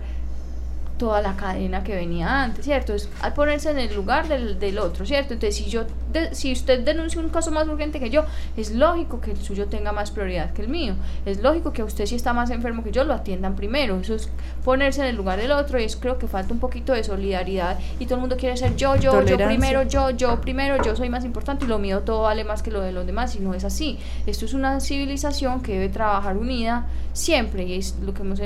toda 1.00 1.22
la 1.24 1.36
cadena 1.36 1.84
que 1.84 1.96
venía 1.96 2.44
antes, 2.44 2.66
¿cierto? 2.66 2.94
Es 2.94 3.10
al 3.22 3.34
ponerse 3.34 3.72
en 3.72 3.80
el 3.80 3.96
lugar 3.96 4.28
del, 4.28 4.60
del 4.60 4.78
otro, 4.78 5.06
¿cierto? 5.08 5.34
Entonces, 5.34 5.56
si 5.56 5.70
yo 5.72 5.86
si 6.32 6.52
usted 6.52 6.84
denuncia 6.84 7.22
un 7.22 7.30
caso 7.30 7.52
más 7.52 7.68
urgente 7.68 8.00
que 8.00 8.10
yo, 8.10 8.26
es 8.58 8.72
lógico 8.72 9.22
que 9.22 9.32
el 9.32 9.38
suyo 9.38 9.68
tenga 9.68 9.92
más 9.92 10.12
prioridad 10.12 10.52
que 10.54 10.62
el 10.62 10.68
mío. 10.68 10.96
Es 11.26 11.42
lógico 11.42 11.72
que 11.72 11.84
usted 11.84 12.06
si 12.06 12.16
está 12.16 12.34
más 12.34 12.50
enfermo 12.50 12.84
que 12.84 12.92
yo 12.92 13.04
lo 13.04 13.14
atiendan 13.14 13.56
primero. 13.56 14.00
Eso 14.00 14.16
es 14.16 14.30
ponerse 14.64 15.02
en 15.02 15.08
el 15.08 15.16
lugar 15.16 15.40
del 15.40 15.52
otro 15.52 15.80
y 15.80 15.84
es 15.84 15.96
creo 15.96 16.18
que 16.18 16.28
falta 16.28 16.54
un 16.54 16.60
poquito 16.60 16.94
de 16.94 17.04
solidaridad 17.04 17.80
y 18.00 18.06
todo 18.06 18.16
el 18.16 18.22
mundo 18.22 18.38
quiere 18.38 18.58
ser 18.58 18.76
yo, 18.76 18.96
yo, 18.96 19.24
yo 19.24 19.38
primero, 19.38 19.84
yo, 19.84 20.10
yo 20.12 20.42
primero, 20.42 20.82
yo 20.84 20.96
soy 20.96 21.10
más 21.10 21.24
importante 21.26 21.66
y 21.66 21.68
lo 21.68 21.80
mío 21.80 22.02
todo 22.02 22.24
vale 22.24 22.44
más 22.44 22.64
que 22.64 22.72
lo 22.72 22.82
de 22.82 22.92
los 22.92 23.06
demás 23.06 23.36
y 23.36 23.40
no 23.40 23.54
es 23.54 23.64
así. 23.64 24.00
Esto 24.26 24.46
es 24.46 24.54
una 24.54 24.80
civilización 24.80 25.62
que 25.62 25.74
debe 25.74 25.90
trabajar 25.90 26.38
unida 26.38 26.88
siempre 27.14 27.64
y 27.64 27.74
es 27.78 27.96
lo 28.02 28.14
que 28.14 28.22
hemos, 28.22 28.40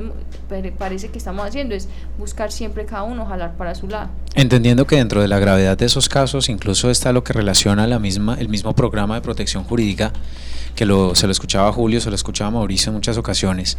parece 0.78 1.10
que 1.10 1.18
estamos 1.18 1.45
haciendo 1.45 1.76
es 1.76 1.88
buscar 2.18 2.43
siempre 2.52 2.86
cada 2.86 3.04
uno 3.04 3.26
jalar 3.26 3.56
para 3.56 3.76
su 3.76 3.88
lado. 3.88 4.10
Entendiendo 4.36 4.86
que 4.88 4.98
dentro 4.98 5.22
de 5.22 5.28
la 5.28 5.39
gravedad 5.39 5.78
de 5.78 5.86
esos 5.86 6.10
casos 6.10 6.50
incluso 6.50 6.89
está 6.89 7.14
lo 7.14 7.24
que 7.24 7.34
relaciona 7.34 7.88
la 7.88 8.00
misma, 8.00 8.36
el 8.39 8.50
mismo 8.50 8.74
programa 8.76 9.16
de 9.16 9.22
protección 9.22 9.64
jurídica 9.64 10.12
que 10.76 10.86
lo, 10.86 11.16
se 11.16 11.28
lo 11.28 11.32
escuchaba 11.32 11.72
Julio, 11.72 12.02
se 12.02 12.10
lo 12.10 12.16
escuchaba 12.16 12.52
Mauricio 12.52 12.89
en 12.89 12.96
muchas 12.96 13.18
ocasiones, 13.18 13.78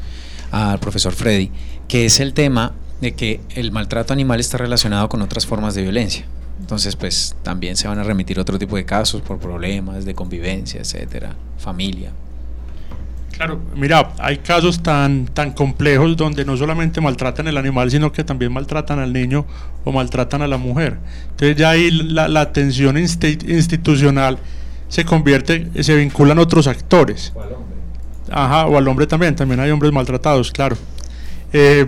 al 0.53 0.79
profesor 0.79 1.13
Freddy, 1.13 1.51
que 1.89 2.07
es 2.07 2.21
el 2.21 2.35
tema 2.35 2.73
de 3.01 3.15
que 3.15 3.41
el 3.55 3.73
maltrato 3.73 4.13
animal 4.13 4.41
está 4.41 4.59
relacionado 4.59 5.09
con 5.09 5.21
otras 5.23 5.47
formas 5.47 5.75
de 5.75 5.83
violencia. 5.83 6.25
Entonces, 6.61 6.95
pues 6.97 7.35
también 7.43 7.77
se 7.77 7.89
van 7.89 7.99
a 7.99 8.05
remitir 8.05 8.39
otro 8.39 8.59
tipo 8.59 8.77
de 8.77 8.85
casos 8.85 9.21
por 9.23 9.39
problemas 9.39 10.05
de 10.05 10.15
convivencia, 10.15 10.81
etcétera, 10.81 11.35
familia. 11.59 12.13
Claro, 13.37 13.61
mira, 13.75 14.13
hay 14.19 14.39
casos 14.39 14.83
tan, 14.83 15.27
tan 15.27 15.51
complejos 15.53 16.17
donde 16.17 16.45
no 16.45 16.57
solamente 16.57 17.01
maltratan 17.01 17.49
el 17.49 17.57
animal, 17.57 17.91
sino 17.91 18.13
que 18.13 18.23
también 18.23 18.53
maltratan 18.53 19.01
al 19.01 19.13
niño 19.13 19.45
o 19.85 19.91
maltratan 19.91 20.43
a 20.43 20.47
la 20.47 20.57
mujer. 20.57 20.99
Entonces 21.31 21.57
ya 21.57 21.71
ahí 21.71 21.91
la, 21.91 22.29
la 22.29 22.43
atención 22.43 22.97
institucional 22.97 24.39
se 24.89 25.05
convierte, 25.05 25.69
se 25.83 25.97
vinculan 25.97 26.39
otros 26.39 26.69
actores. 26.69 27.33
O 27.35 27.43
al 27.43 27.53
hombre. 27.55 27.75
Ajá, 28.31 28.67
o 28.67 28.79
al 28.79 28.87
hombre 28.87 29.07
también, 29.07 29.35
también 29.35 29.59
hay 29.59 29.71
hombres 29.71 29.93
maltratados, 29.93 30.53
claro. 30.53 30.77
Eh, 31.53 31.87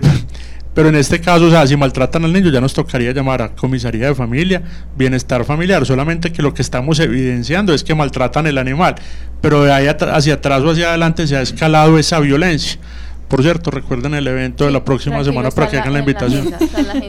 pero 0.77 0.89
en 0.89 0.95
este 0.95 1.19
caso, 1.19 1.45
o 1.45 1.49
sea, 1.49 1.65
si 1.65 1.75
maltratan 1.75 2.23
al 2.23 2.31
niño, 2.31 2.51
ya 2.51 2.61
nos 2.61 2.71
tocaría 2.71 3.11
llamar 3.11 3.41
a 3.41 3.49
comisaría 3.49 4.09
de 4.09 4.13
familia, 4.13 4.61
bienestar 4.95 5.43
familiar, 5.43 5.83
solamente 5.87 6.31
que 6.31 6.43
lo 6.43 6.53
que 6.53 6.61
estamos 6.61 6.99
evidenciando 6.99 7.73
es 7.73 7.83
que 7.83 7.95
maltratan 7.95 8.45
el 8.45 8.59
animal, 8.59 8.93
pero 9.41 9.63
de 9.63 9.73
ahí 9.73 9.87
hacia 9.87 10.35
atrás 10.35 10.61
o 10.61 10.69
hacia 10.69 10.89
adelante 10.89 11.25
se 11.25 11.35
ha 11.35 11.41
escalado 11.41 11.97
esa 11.97 12.19
violencia. 12.19 12.79
Por 13.27 13.41
cierto, 13.41 13.71
recuerden 13.71 14.13
el 14.13 14.27
evento 14.27 14.65
de 14.65 14.71
la 14.71 14.85
próxima 14.85 15.23
semana 15.23 15.49
para 15.49 15.67
que 15.67 15.79
hagan 15.79 15.93
la 15.93 15.99
invitación. 15.99 16.53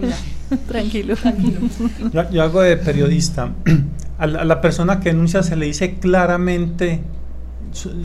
Tranquilo. 0.67 1.15
Yo, 2.33 2.43
hago 2.43 2.63
de 2.63 2.79
periodista. 2.79 3.51
A 4.19 4.27
la, 4.27 4.41
a 4.41 4.45
la 4.45 4.61
persona 4.61 4.99
que 4.99 5.11
denuncia 5.11 5.45
se 5.45 5.55
le 5.55 5.67
dice 5.67 5.95
claramente 5.95 7.03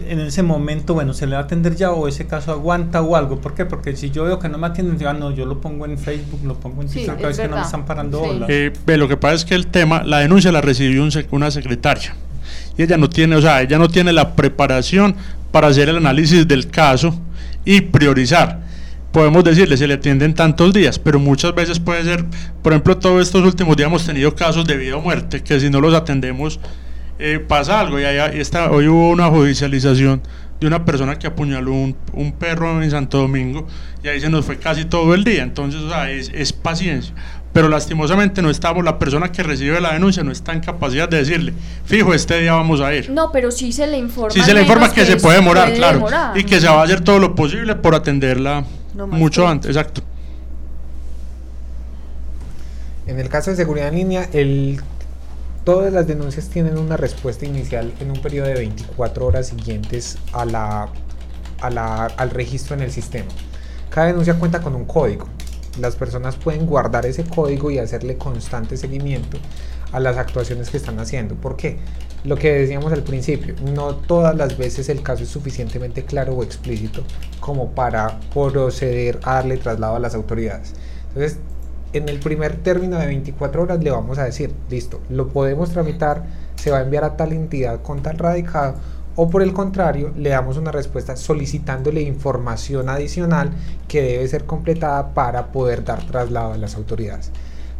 en 0.07 0.19
ese 0.19 0.43
momento, 0.43 0.93
bueno, 0.93 1.13
se 1.13 1.25
le 1.25 1.35
va 1.35 1.41
a 1.41 1.43
atender 1.45 1.75
ya 1.75 1.91
o 1.91 2.07
ese 2.07 2.27
caso 2.27 2.51
aguanta 2.51 3.01
o 3.01 3.15
algo. 3.15 3.39
¿Por 3.39 3.53
qué? 3.53 3.65
Porque 3.65 3.95
si 3.95 4.11
yo 4.11 4.23
veo 4.25 4.39
que 4.39 4.49
no 4.49 4.57
me 4.57 4.67
atienden, 4.67 4.97
yo, 4.99 5.09
ah, 5.09 5.13
no, 5.13 5.31
yo 5.31 5.45
lo 5.45 5.61
pongo 5.61 5.85
en 5.85 5.97
Facebook, 5.97 6.41
lo 6.43 6.55
pongo 6.55 6.81
en 6.81 6.89
Twitter, 6.89 7.15
cada 7.15 7.27
vez 7.27 7.39
que 7.39 7.47
no 7.47 7.55
me 7.55 7.61
están 7.61 7.85
parando 7.85 8.23
sí. 8.23 8.41
eh, 8.47 8.73
ve, 8.85 8.97
lo 8.97 9.07
que 9.07 9.17
pasa 9.17 9.35
es 9.35 9.45
que 9.45 9.55
el 9.55 9.67
tema, 9.67 10.03
la 10.03 10.19
denuncia 10.19 10.51
la 10.51 10.61
recibió 10.61 11.03
un 11.03 11.11
una 11.31 11.51
secretaria 11.51 12.15
y 12.77 12.83
ella 12.83 12.97
no 12.97 13.09
tiene, 13.09 13.35
o 13.35 13.41
sea, 13.41 13.61
ella 13.61 13.77
no 13.77 13.87
tiene 13.87 14.13
la 14.13 14.35
preparación 14.35 15.15
para 15.51 15.67
hacer 15.67 15.89
el 15.89 15.97
análisis 15.97 16.47
del 16.47 16.67
caso 16.69 17.19
y 17.65 17.81
priorizar. 17.81 18.61
Podemos 19.11 19.43
decirle, 19.43 19.77
se 19.77 19.85
le 19.85 19.93
atienden 19.93 20.33
tantos 20.33 20.73
días, 20.73 20.97
pero 20.97 21.19
muchas 21.19 21.53
veces 21.53 21.79
puede 21.79 22.03
ser, 22.03 22.25
por 22.63 22.73
ejemplo, 22.73 22.97
todos 22.97 23.21
estos 23.21 23.43
últimos 23.43 23.77
días 23.77 23.87
hemos 23.87 24.05
tenido 24.05 24.33
casos 24.33 24.65
de 24.65 24.75
vida 24.75 24.97
o 24.97 25.01
muerte, 25.01 25.43
que 25.43 25.59
si 25.59 25.69
no 25.69 25.79
los 25.79 25.93
atendemos 25.93 26.59
eh, 27.25 27.39
pasa 27.39 27.79
algo. 27.79 28.01
Y 28.01 28.03
ahí 28.03 28.37
está, 28.37 28.69
hoy 28.69 28.89
hubo 28.89 29.09
una 29.09 29.29
judicialización 29.29 30.21
de 30.59 30.67
una 30.67 30.83
persona 30.83 31.17
que 31.17 31.27
apuñaló 31.27 31.71
un, 31.71 31.95
un, 32.11 32.33
perro 32.33 32.83
en 32.83 32.91
Santo 32.91 33.17
Domingo 33.17 33.65
y 34.03 34.09
ahí 34.09 34.19
se 34.19 34.29
nos 34.29 34.45
fue 34.45 34.57
casi 34.57 34.83
todo 34.83 35.13
el 35.13 35.23
día. 35.23 35.41
Entonces, 35.41 35.81
o 35.81 35.89
sea, 35.89 36.11
es, 36.11 36.29
es, 36.33 36.51
paciencia. 36.51 37.15
Pero 37.53 37.69
lastimosamente 37.69 38.41
no 38.41 38.49
estamos, 38.49 38.83
la 38.83 38.99
persona 38.99 39.31
que 39.31 39.41
recibe 39.41 39.79
la 39.79 39.93
denuncia 39.93 40.21
no 40.21 40.33
está 40.33 40.51
en 40.51 40.59
capacidad 40.59 41.07
de 41.07 41.17
decirle, 41.17 41.53
fijo, 41.85 42.13
este 42.13 42.41
día 42.41 42.55
vamos 42.55 42.81
a 42.81 42.93
ir. 42.93 43.09
No, 43.09 43.31
pero 43.31 43.51
sí 43.51 43.71
se 43.71 43.87
le 43.87 43.97
informa. 43.97 44.31
Sí 44.31 44.41
se 44.41 44.53
le 44.53 44.63
informa 44.63 44.91
que, 44.91 45.05
se 45.05 45.15
puede 45.15 45.37
demorar, 45.37 45.73
claro. 45.73 46.05
Y 46.35 46.43
que 46.43 46.59
se 46.59 46.67
va 46.67 46.81
a 46.81 46.83
hacer 46.83 47.01
todo 47.01 47.19
lo 47.19 47.35
posible 47.35 47.75
por 47.75 47.95
atenderla 47.95 48.65
mucho 48.95 49.47
antes, 49.47 49.69
exacto. 49.69 50.01
En 53.07 53.17
el 53.17 53.29
caso 53.29 53.51
de 53.51 53.55
seguridad 53.55 53.87
en 53.89 53.95
línea, 53.95 54.29
el 54.33 54.81
Todas 55.63 55.93
las 55.93 56.07
denuncias 56.07 56.49
tienen 56.49 56.77
una 56.77 56.97
respuesta 56.97 57.45
inicial 57.45 57.93
en 58.01 58.11
un 58.11 58.21
periodo 58.21 58.47
de 58.47 58.55
24 58.55 59.25
horas 59.25 59.47
siguientes 59.47 60.17
a 60.33 60.43
la, 60.43 60.89
al 61.61 62.29
registro 62.31 62.75
en 62.75 62.81
el 62.81 62.91
sistema. 62.91 63.29
Cada 63.89 64.07
denuncia 64.07 64.33
cuenta 64.33 64.61
con 64.61 64.75
un 64.75 64.83
código. 64.83 65.25
Las 65.79 65.95
personas 65.95 66.35
pueden 66.35 66.65
guardar 66.65 67.05
ese 67.05 67.23
código 67.23 67.71
y 67.71 67.79
hacerle 67.79 68.17
constante 68.17 68.75
seguimiento 68.75 69.37
a 69.93 70.01
las 70.01 70.17
actuaciones 70.17 70.69
que 70.69 70.75
están 70.75 70.99
haciendo. 70.99 71.35
¿Por 71.35 71.55
qué? 71.55 71.77
Lo 72.25 72.35
que 72.35 72.51
decíamos 72.51 72.91
al 72.91 73.03
principio, 73.03 73.55
no 73.73 73.95
todas 73.95 74.35
las 74.35 74.57
veces 74.57 74.89
el 74.89 75.01
caso 75.01 75.23
es 75.23 75.29
suficientemente 75.29 76.03
claro 76.03 76.33
o 76.33 76.43
explícito 76.43 77.03
como 77.39 77.71
para 77.71 78.19
proceder 78.33 79.19
a 79.23 79.35
darle 79.35 79.55
traslado 79.55 79.95
a 79.95 79.99
las 79.99 80.13
autoridades. 80.13 80.73
Entonces, 81.07 81.37
en 81.93 82.09
el 82.09 82.19
primer 82.19 82.57
término 82.57 82.97
de 82.97 83.07
24 83.07 83.61
horas 83.61 83.83
le 83.83 83.91
vamos 83.91 84.17
a 84.17 84.25
decir, 84.25 84.53
listo, 84.69 84.99
lo 85.09 85.29
podemos 85.29 85.71
tramitar, 85.71 86.23
se 86.55 86.71
va 86.71 86.79
a 86.79 86.83
enviar 86.83 87.03
a 87.03 87.15
tal 87.15 87.33
entidad 87.33 87.81
con 87.81 88.01
tal 88.01 88.17
radicado, 88.17 88.75
o 89.15 89.29
por 89.29 89.43
el 89.43 89.53
contrario, 89.53 90.11
le 90.17 90.31
damos 90.31 90.57
una 90.57 90.71
respuesta 90.71 91.15
solicitándole 91.15 92.01
información 92.01 92.89
adicional 92.89 93.51
que 93.87 94.01
debe 94.01 94.27
ser 94.27 94.45
completada 94.45 95.13
para 95.13 95.51
poder 95.51 95.83
dar 95.83 96.05
traslado 96.07 96.53
a 96.53 96.57
las 96.57 96.75
autoridades. 96.75 97.31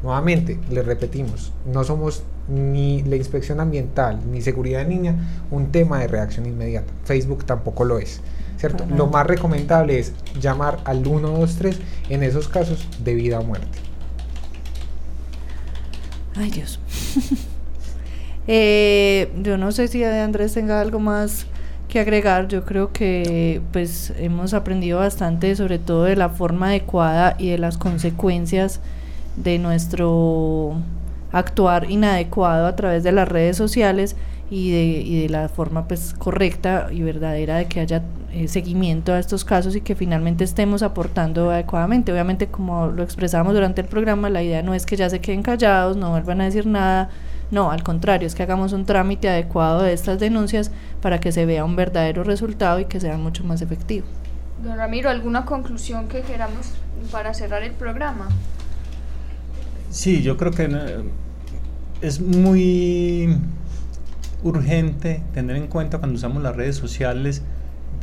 Nuevamente, 0.04 0.60
le 0.70 0.84
repetimos, 0.84 1.52
no 1.66 1.84
somos 1.84 2.24
ni 2.48 3.02
la 3.04 3.16
inspección 3.16 3.62
ambiental 3.62 4.20
ni 4.30 4.42
seguridad 4.42 4.80
de 4.80 4.90
niña 4.90 5.46
un 5.50 5.72
tema 5.72 6.00
de 6.00 6.08
reacción 6.08 6.46
inmediata. 6.46 6.94
Facebook 7.04 7.46
tampoco 7.46 7.84
lo 7.86 7.98
es. 7.98 8.22
¿cierto? 8.58 8.86
Lo 8.86 9.08
más 9.08 9.28
recomendable 9.28 10.00
es 10.00 10.14
llamar 10.40 10.80
al 10.86 11.04
123 11.04 11.80
en 12.10 12.24
esos 12.24 12.48
casos 12.48 12.88
de 13.04 13.14
vida 13.14 13.40
o 13.40 13.44
muerte. 13.44 13.78
Ay, 16.36 16.52
Dios. 16.52 16.80
Eh, 18.46 19.32
yo 19.42 19.58
no 19.58 19.72
sé 19.72 19.88
si 19.88 20.04
Andrés 20.04 20.54
tenga 20.54 20.82
algo 20.82 21.00
más 21.00 21.46
que 21.88 22.02
agregar. 22.02 22.50
Yo 22.50 22.66
creo 22.66 22.92
que 22.92 23.62
pues 23.72 24.12
hemos 24.18 24.54
aprendido 24.54 25.00
bastante, 25.00 25.56
sobre 25.56 25.80
todo 25.80 26.04
de 26.04 26.18
la 26.18 26.28
forma 26.28 26.68
adecuada 26.68 27.36
y 27.40 27.52
de 27.52 27.58
las 27.58 27.78
consecuencias 27.78 28.82
de 29.38 29.60
nuestro 29.60 30.76
actuar 31.32 31.90
inadecuado 31.90 32.68
a 32.68 32.76
través 32.76 33.04
de 33.04 33.14
las 33.14 33.30
redes 33.30 33.56
sociales 33.56 34.18
y 34.54 34.70
de, 34.70 34.84
y 34.84 35.22
de 35.24 35.30
la 35.30 35.50
forma 35.50 35.88
pues 35.88 36.14
correcta 36.16 36.90
y 36.92 37.02
verdadera 37.02 37.58
de 37.58 37.66
que 37.66 37.80
haya 37.80 38.04
eh, 38.32 38.48
seguimiento 38.48 39.12
a 39.12 39.18
estos 39.18 39.44
casos 39.44 39.76
y 39.76 39.82
que 39.82 39.96
finalmente 39.96 40.44
estemos 40.44 40.84
aportando 40.84 41.50
adecuadamente. 41.50 42.12
Obviamente, 42.12 42.46
como 42.46 42.86
lo 42.86 43.02
expresamos 43.02 43.56
durante 43.56 43.82
el 43.82 43.88
programa, 43.88 44.30
la 44.30 44.44
idea 44.44 44.62
no 44.62 44.76
es 44.76 44.86
que 44.86 44.96
ya 44.96 45.10
se 45.10 45.22
queden 45.22 45.42
callados, 45.42 45.98
no 45.98 46.12
vuelvan 46.12 46.42
a 46.42 46.44
decir 46.46 46.68
nada, 46.68 47.10
no, 47.50 47.72
al 47.72 47.82
contrario, 47.82 48.28
es 48.28 48.36
que 48.36 48.44
hagamos 48.44 48.74
un 48.74 48.86
trámite 48.86 49.28
adecuado 49.28 49.82
de 49.82 49.94
estas 49.94 50.20
denuncias 50.20 50.70
para 51.02 51.20
que 51.20 51.32
se 51.32 51.48
vea 51.48 51.66
un 51.66 51.76
verdadero 51.76 52.24
resultado 52.24 52.80
y 52.80 52.86
que 52.86 53.00
sea 53.00 53.18
mucho 53.18 53.44
más 53.44 53.64
efectivo. 53.64 54.06
Don 54.64 54.78
Ramiro, 54.78 55.10
¿alguna 55.10 55.46
conclusión 55.46 56.08
que 56.08 56.22
queramos 56.22 56.74
para 57.12 57.34
cerrar 57.34 57.64
el 57.64 57.72
programa? 57.72 58.30
Sí, 59.90 60.22
yo 60.22 60.38
creo 60.38 60.52
que 60.52 60.70
es 62.02 62.22
muy 62.22 63.36
urgente 64.44 65.24
tener 65.34 65.56
en 65.56 65.68
cuenta 65.68 65.98
cuando 65.98 66.16
usamos 66.16 66.44
las 66.44 66.56
redes 66.56 66.76
sociales 66.76 67.44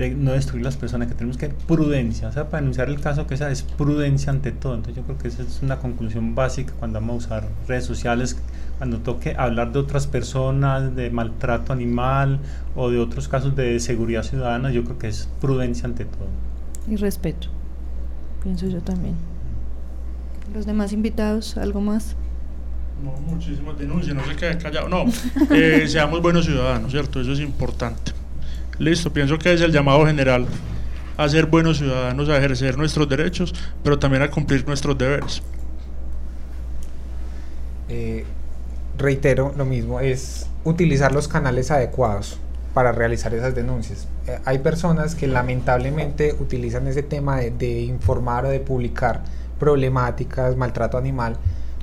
no 0.09 0.33
destruir 0.33 0.65
las 0.65 0.77
personas, 0.77 1.09
que 1.09 1.15
tenemos 1.15 1.37
que 1.37 1.49
prudencia, 1.49 2.29
o 2.29 2.33
sea, 2.33 2.49
para 2.49 2.63
denunciar 2.63 2.89
el 2.89 3.01
caso 3.01 3.27
que 3.27 3.37
sea 3.37 3.51
es 3.51 3.63
prudencia 3.63 4.31
ante 4.31 4.51
todo. 4.51 4.75
Entonces 4.75 4.97
yo 4.97 5.03
creo 5.03 5.19
que 5.19 5.29
esa 5.29 5.43
es 5.43 5.61
una 5.63 5.77
conclusión 5.77 6.35
básica 6.35 6.73
cuando 6.79 7.01
vamos 7.01 7.25
a 7.25 7.27
usar 7.27 7.49
redes 7.69 7.85
sociales, 7.85 8.37
cuando 8.79 8.99
toque 8.99 9.35
hablar 9.37 9.73
de 9.73 9.79
otras 9.79 10.07
personas, 10.07 10.97
de 10.97 11.11
maltrato 11.11 11.73
animal 11.73 12.41
o 12.75 12.91
de 12.91 12.99
otros 12.99 13.29
casos 13.29 13.55
de 13.57 13.79
seguridad 13.79 14.23
ciudadana, 14.23 14.71
yo 14.71 14.85
creo 14.85 14.99
que 14.99 15.09
es 15.09 15.29
prudencia 15.41 15.85
ante 15.85 16.07
todo. 16.07 16.29
Y 16.89 16.97
respeto, 16.97 17.49
pienso 18.43 18.67
yo 18.69 18.81
también. 18.81 19.17
Los 20.55 20.67
demás 20.67 20.93
invitados, 20.93 21.57
¿algo 21.59 21.81
más? 21.81 22.17
No, 23.03 23.13
muchísimas 23.13 23.79
denuncias, 23.79 24.15
no 24.15 24.25
se 24.25 24.37
quede 24.37 24.59
callado. 24.59 24.89
No, 24.89 25.05
eh, 25.51 25.87
seamos 25.89 26.21
buenos 26.21 26.45
ciudadanos, 26.45 26.91
¿cierto? 26.91 27.21
Eso 27.21 27.33
es 27.33 27.41
importante. 27.41 28.13
Listo, 28.79 29.13
pienso 29.13 29.39
que 29.39 29.53
es 29.53 29.61
el 29.61 29.73
llamado 29.73 30.07
general 30.07 30.47
a 31.17 31.29
ser 31.29 31.47
buenos 31.47 31.79
ciudadanos, 31.79 32.29
a 32.29 32.39
ejercer 32.39 32.79
nuestros 32.79 33.09
derechos, 33.09 33.55
pero 33.83 33.99
también 33.99 34.23
a 34.23 34.31
cumplir 34.31 34.67
nuestros 34.67 34.97
deberes. 34.97 35.43
Eh, 37.89 38.25
reitero 38.97 39.53
lo 39.57 39.65
mismo, 39.65 40.01
es 40.01 40.47
utilizar 40.65 41.13
los 41.13 41.29
canales 41.29 41.71
adecuados 41.71 42.39
para 42.73 42.93
realizar 42.93 43.35
esas 43.35 43.55
denuncias. 43.55 44.09
Eh, 44.27 44.39
hay 44.45 44.59
personas 44.61 45.15
que 45.15 45.27
lamentablemente 45.27 46.35
utilizan 46.39 46.87
ese 46.87 47.03
tema 47.03 47.39
de, 47.39 47.51
de, 47.51 47.81
informar 47.81 48.47
o 48.47 48.49
de 48.49 48.61
publicar 48.61 49.23
problemáticas, 49.59 50.57
maltrato 50.57 50.97
animal, 50.97 51.37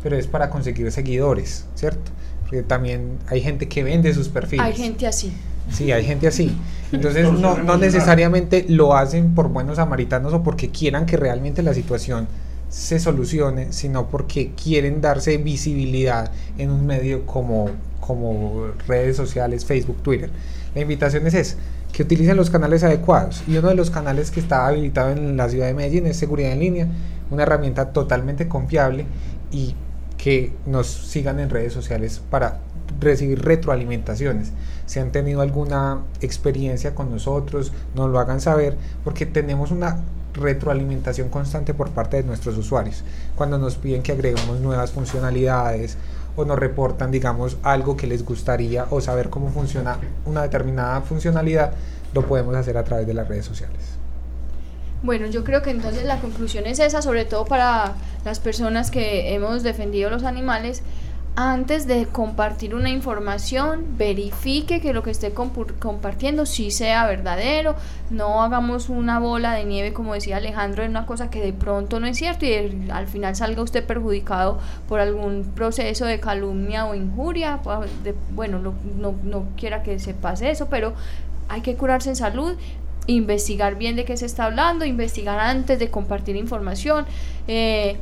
pero 0.07 0.17
es 0.17 0.25
para 0.25 0.49
conseguir 0.49 0.89
seguidores, 0.89 1.65
¿cierto? 1.75 2.11
Porque 2.43 2.63
también 2.63 3.17
hay 3.27 3.41
gente 3.41 3.67
que 3.67 3.83
vende 3.83 4.13
sus 4.13 4.29
perfiles. 4.29 4.65
Hay 4.65 4.71
gente 4.71 5.05
así. 5.05 5.33
Sí, 5.69 5.91
hay 5.91 6.05
gente 6.05 6.27
así. 6.27 6.55
Entonces 6.93 7.29
no, 7.29 7.57
no 7.57 7.75
necesariamente 7.75 8.65
lo 8.69 8.95
hacen 8.95 9.35
por 9.35 9.49
buenos 9.49 9.75
samaritanos 9.75 10.31
o 10.31 10.43
porque 10.43 10.69
quieran 10.69 11.05
que 11.05 11.17
realmente 11.17 11.61
la 11.61 11.73
situación 11.73 12.29
se 12.69 13.01
solucione, 13.01 13.73
sino 13.73 14.07
porque 14.07 14.53
quieren 14.53 15.01
darse 15.01 15.35
visibilidad 15.35 16.31
en 16.57 16.71
un 16.71 16.85
medio 16.85 17.25
como, 17.25 17.69
como 17.99 18.67
redes 18.87 19.17
sociales, 19.17 19.65
Facebook, 19.65 20.01
Twitter. 20.03 20.29
La 20.73 20.79
invitación 20.79 21.27
es 21.27 21.33
esa, 21.33 21.57
que 21.91 22.03
utilicen 22.03 22.37
los 22.37 22.49
canales 22.49 22.81
adecuados. 22.81 23.43
Y 23.45 23.57
uno 23.57 23.67
de 23.67 23.75
los 23.75 23.91
canales 23.91 24.31
que 24.31 24.39
está 24.39 24.67
habilitado 24.67 25.11
en 25.11 25.35
la 25.35 25.49
ciudad 25.49 25.67
de 25.67 25.73
Medellín 25.73 26.05
es 26.05 26.15
Seguridad 26.15 26.53
en 26.53 26.59
Línea, 26.59 26.87
una 27.29 27.43
herramienta 27.43 27.91
totalmente 27.91 28.47
confiable 28.47 29.05
y 29.51 29.75
que 30.27 30.51
nos 30.65 30.87
sigan 30.87 31.39
en 31.39 31.49
redes 31.49 31.71
sociales 31.71 32.21
para 32.29 32.59
recibir 32.99 33.45
retroalimentaciones. 33.45 34.51
Si 34.85 34.99
han 34.99 35.13
tenido 35.13 35.39
alguna 35.39 36.01
experiencia 36.19 36.93
con 36.93 37.09
nosotros, 37.09 37.71
nos 37.95 38.09
lo 38.09 38.19
hagan 38.19 38.41
saber, 38.41 38.75
porque 39.05 39.25
tenemos 39.25 39.71
una 39.71 40.01
retroalimentación 40.33 41.29
constante 41.29 41.73
por 41.73 41.91
parte 41.91 42.17
de 42.17 42.23
nuestros 42.23 42.57
usuarios. 42.57 43.05
Cuando 43.37 43.57
nos 43.57 43.75
piden 43.77 44.03
que 44.03 44.11
agreguemos 44.11 44.59
nuevas 44.59 44.91
funcionalidades 44.91 45.95
o 46.35 46.43
nos 46.43 46.59
reportan, 46.59 47.09
digamos, 47.09 47.55
algo 47.63 47.95
que 47.95 48.07
les 48.07 48.25
gustaría 48.25 48.85
o 48.89 48.99
saber 48.99 49.29
cómo 49.29 49.49
funciona 49.49 49.97
una 50.25 50.41
determinada 50.41 50.99
funcionalidad, 51.03 51.71
lo 52.13 52.23
podemos 52.23 52.53
hacer 52.53 52.75
a 52.77 52.83
través 52.83 53.07
de 53.07 53.13
las 53.13 53.29
redes 53.29 53.45
sociales. 53.45 53.96
Bueno, 55.03 55.27
yo 55.27 55.43
creo 55.43 55.61
que 55.61 55.69
entonces 55.69 56.05
la 56.05 56.19
conclusión 56.19 56.65
es 56.65 56.79
esa, 56.79 57.01
sobre 57.01 57.25
todo 57.25 57.45
para 57.45 57.93
las 58.25 58.39
personas 58.39 58.89
que 58.91 59.33
hemos 59.33 59.63
defendido 59.63 60.09
los 60.09 60.23
animales, 60.23 60.81
antes 61.39 61.85
de 61.85 62.07
compartir 62.07 62.73
una 62.73 62.89
información, 62.89 63.95
verifique 63.95 64.81
que 64.81 64.91
lo 64.91 65.03
que 65.03 65.11
esté 65.11 65.33
compartiendo 65.35 66.47
sí 66.47 66.71
sea 66.71 67.05
verdadero, 67.05 67.75
no 68.09 68.41
hagamos 68.41 68.89
una 68.89 69.19
bola 69.19 69.53
de 69.53 69.63
nieve, 69.63 69.93
como 69.93 70.15
decía 70.15 70.37
Alejandro, 70.37 70.83
en 70.83 70.89
una 70.89 71.05
cosa 71.05 71.29
que 71.29 71.39
de 71.41 71.53
pronto 71.53 71.99
no 71.99 72.07
es 72.07 72.17
cierto 72.17 72.47
y 72.47 72.89
al 72.89 73.05
final 73.05 73.35
salga 73.35 73.61
usted 73.61 73.85
perjudicado 73.85 74.57
por 74.87 74.99
algún 74.99 75.43
proceso 75.53 76.05
de 76.05 76.19
calumnia 76.19 76.87
o 76.87 76.95
injuria. 76.95 77.59
Bueno, 78.31 78.57
no, 78.57 78.73
no, 78.97 79.13
no 79.21 79.45
quiera 79.57 79.83
que 79.83 79.99
se 79.99 80.15
pase 80.15 80.49
eso, 80.49 80.69
pero 80.69 80.93
hay 81.49 81.61
que 81.61 81.75
curarse 81.75 82.09
en 82.09 82.15
salud, 82.15 82.57
investigar 83.07 83.75
bien 83.77 83.95
de 83.95 84.05
qué 84.05 84.17
se 84.17 84.25
está 84.25 84.45
hablando, 84.45 84.85
investigar 84.85 85.39
antes 85.39 85.79
de 85.79 85.89
compartir 85.89 86.35
información. 86.35 87.05
Eh, 87.47 87.97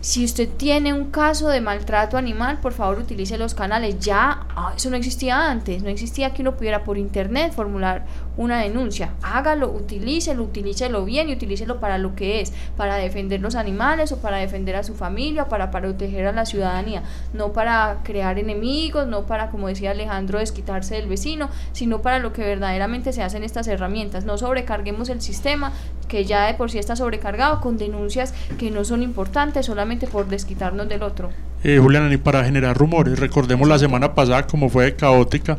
si 0.00 0.22
usted 0.22 0.48
tiene 0.48 0.92
un 0.92 1.10
caso 1.10 1.48
de 1.48 1.62
maltrato 1.62 2.18
animal, 2.18 2.58
por 2.60 2.74
favor 2.74 2.98
utilice 2.98 3.38
los 3.38 3.54
canales. 3.54 3.98
Ya, 4.00 4.46
ah, 4.54 4.74
eso 4.76 4.90
no 4.90 4.96
existía 4.96 5.50
antes, 5.50 5.82
no 5.82 5.88
existía 5.88 6.34
que 6.34 6.42
uno 6.42 6.56
pudiera 6.56 6.84
por 6.84 6.98
internet 6.98 7.54
formular 7.54 8.04
una 8.36 8.60
denuncia. 8.60 9.10
Hágalo, 9.22 9.70
utilícelo, 9.70 10.42
utilícelo 10.42 11.04
bien 11.04 11.28
y 11.28 11.34
utilícelo 11.34 11.80
para 11.80 11.98
lo 11.98 12.14
que 12.14 12.40
es, 12.40 12.52
para 12.76 12.96
defender 12.96 13.40
los 13.40 13.54
animales 13.54 14.12
o 14.12 14.20
para 14.20 14.38
defender 14.38 14.76
a 14.76 14.82
su 14.82 14.94
familia, 14.94 15.48
para, 15.48 15.70
para 15.70 15.88
proteger 15.88 16.26
a 16.26 16.32
la 16.32 16.46
ciudadanía, 16.46 17.02
no 17.32 17.52
para 17.52 17.98
crear 18.04 18.38
enemigos, 18.38 19.06
no 19.06 19.26
para, 19.26 19.50
como 19.50 19.68
decía 19.68 19.92
Alejandro, 19.92 20.38
desquitarse 20.38 20.96
del 20.96 21.08
vecino, 21.08 21.48
sino 21.72 22.02
para 22.02 22.18
lo 22.18 22.32
que 22.32 22.42
verdaderamente 22.42 23.12
se 23.12 23.22
hacen 23.22 23.44
estas 23.44 23.68
herramientas. 23.68 24.24
No 24.24 24.38
sobrecarguemos 24.38 25.08
el 25.08 25.20
sistema, 25.20 25.72
que 26.08 26.24
ya 26.24 26.46
de 26.46 26.54
por 26.54 26.70
sí 26.70 26.78
está 26.78 26.96
sobrecargado, 26.96 27.60
con 27.60 27.78
denuncias 27.78 28.34
que 28.58 28.70
no 28.70 28.84
son 28.84 29.02
importantes 29.02 29.66
solamente 29.66 30.06
por 30.06 30.26
desquitarnos 30.28 30.88
del 30.88 31.02
otro 31.02 31.30
eh, 31.64 31.78
Juliana, 31.78 32.10
ni 32.10 32.18
para 32.18 32.44
generar 32.44 32.76
rumores. 32.76 33.18
Recordemos 33.18 33.66
la 33.66 33.78
semana 33.78 34.14
pasada 34.14 34.46
como 34.46 34.68
fue 34.68 34.94
caótica, 34.96 35.58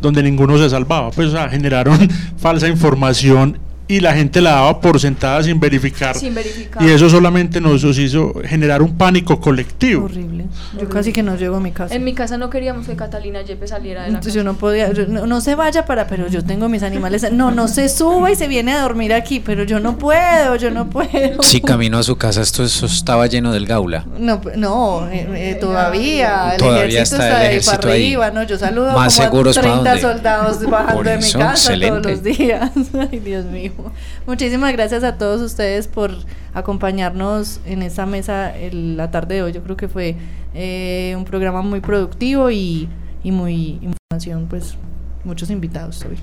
donde 0.00 0.22
ninguno 0.22 0.58
se 0.58 0.68
salvaba. 0.70 1.10
Pues, 1.10 1.28
o 1.28 1.30
sea, 1.32 1.48
generaron 1.48 2.08
falsa 2.38 2.68
información 2.68 3.58
y 3.88 4.00
la 4.00 4.14
gente 4.14 4.42
la 4.42 4.50
daba 4.50 4.80
por 4.80 5.00
sentada 5.00 5.42
sin 5.42 5.58
verificar. 5.58 6.14
Sin 6.14 6.34
verificar. 6.34 6.82
Y 6.82 6.90
eso 6.90 7.08
solamente 7.08 7.60
nos 7.60 7.82
hizo 7.84 8.34
generar 8.44 8.82
un 8.82 8.96
pánico 8.96 9.40
colectivo. 9.40 10.04
Horrible. 10.04 10.44
Yo 10.78 10.88
casi 10.88 11.12
que 11.12 11.22
no 11.22 11.36
llego 11.36 11.56
a 11.56 11.60
mi 11.60 11.72
casa. 11.72 11.94
En 11.94 12.04
mi 12.04 12.12
casa 12.12 12.36
no 12.36 12.50
queríamos 12.50 12.86
que 12.86 12.96
Catalina 12.96 13.42
Yepes 13.42 13.70
saliera 13.70 14.02
de 14.02 14.08
la 14.08 14.18
Entonces 14.18 14.34
yo 14.34 14.44
no 14.44 14.54
podía, 14.54 14.90
no, 14.90 15.40
se 15.40 15.54
vaya 15.54 15.86
para, 15.86 16.06
pero 16.06 16.28
yo 16.28 16.44
tengo 16.44 16.68
mis 16.68 16.82
animales. 16.82 17.32
No, 17.32 17.50
no 17.50 17.66
se 17.66 17.88
suba 17.88 18.30
y 18.30 18.36
se 18.36 18.46
viene 18.46 18.72
a 18.72 18.82
dormir 18.82 19.14
aquí, 19.14 19.40
pero 19.40 19.64
yo 19.64 19.80
no 19.80 19.96
puedo, 19.96 20.56
yo 20.56 20.70
no 20.70 20.90
puedo. 20.90 21.42
Si 21.42 21.60
camino 21.62 21.98
a 21.98 22.02
su 22.02 22.16
casa, 22.16 22.42
esto 22.42 22.64
eso 22.64 22.86
estaba 22.86 23.26
lleno 23.26 23.52
del 23.52 23.66
gaula. 23.66 24.04
No, 24.18 24.40
no, 24.56 25.08
eh, 25.08 25.52
eh, 25.52 25.54
todavía. 25.58 26.52
El 26.52 26.58
todavía 26.58 26.84
ejército 26.84 27.22
está, 27.22 27.40
el 27.40 27.50
ejército 27.50 27.80
para 27.80 27.92
arriba, 27.92 28.30
¿no? 28.30 28.42
Yo 28.42 28.58
saludo 28.58 28.92
Más 28.92 29.14
como 29.14 29.24
seguros 29.24 29.56
a 29.56 29.60
30 29.62 29.98
soldados 29.98 30.68
bajando 30.68 31.02
de 31.02 31.16
mi 31.16 31.32
casa 31.32 31.72
todos 31.80 32.06
los 32.06 32.22
días. 32.22 32.70
Ay, 33.10 33.20
Dios 33.20 33.46
mío. 33.46 33.72
Muchísimas 34.26 34.72
gracias 34.72 35.04
a 35.04 35.16
todos 35.16 35.40
ustedes 35.40 35.88
por 35.88 36.12
acompañarnos 36.54 37.60
en 37.66 37.82
esta 37.82 38.06
mesa 38.06 38.56
el, 38.56 38.96
la 38.96 39.10
tarde 39.10 39.36
de 39.36 39.42
hoy. 39.42 39.52
Yo 39.52 39.62
creo 39.62 39.76
que 39.76 39.88
fue 39.88 40.16
eh, 40.54 41.14
un 41.16 41.24
programa 41.24 41.62
muy 41.62 41.80
productivo 41.80 42.50
y, 42.50 42.88
y 43.22 43.30
muy 43.30 43.78
información, 43.82 44.46
pues 44.48 44.76
muchos 45.24 45.50
invitados 45.50 46.04
hoy. 46.04 46.18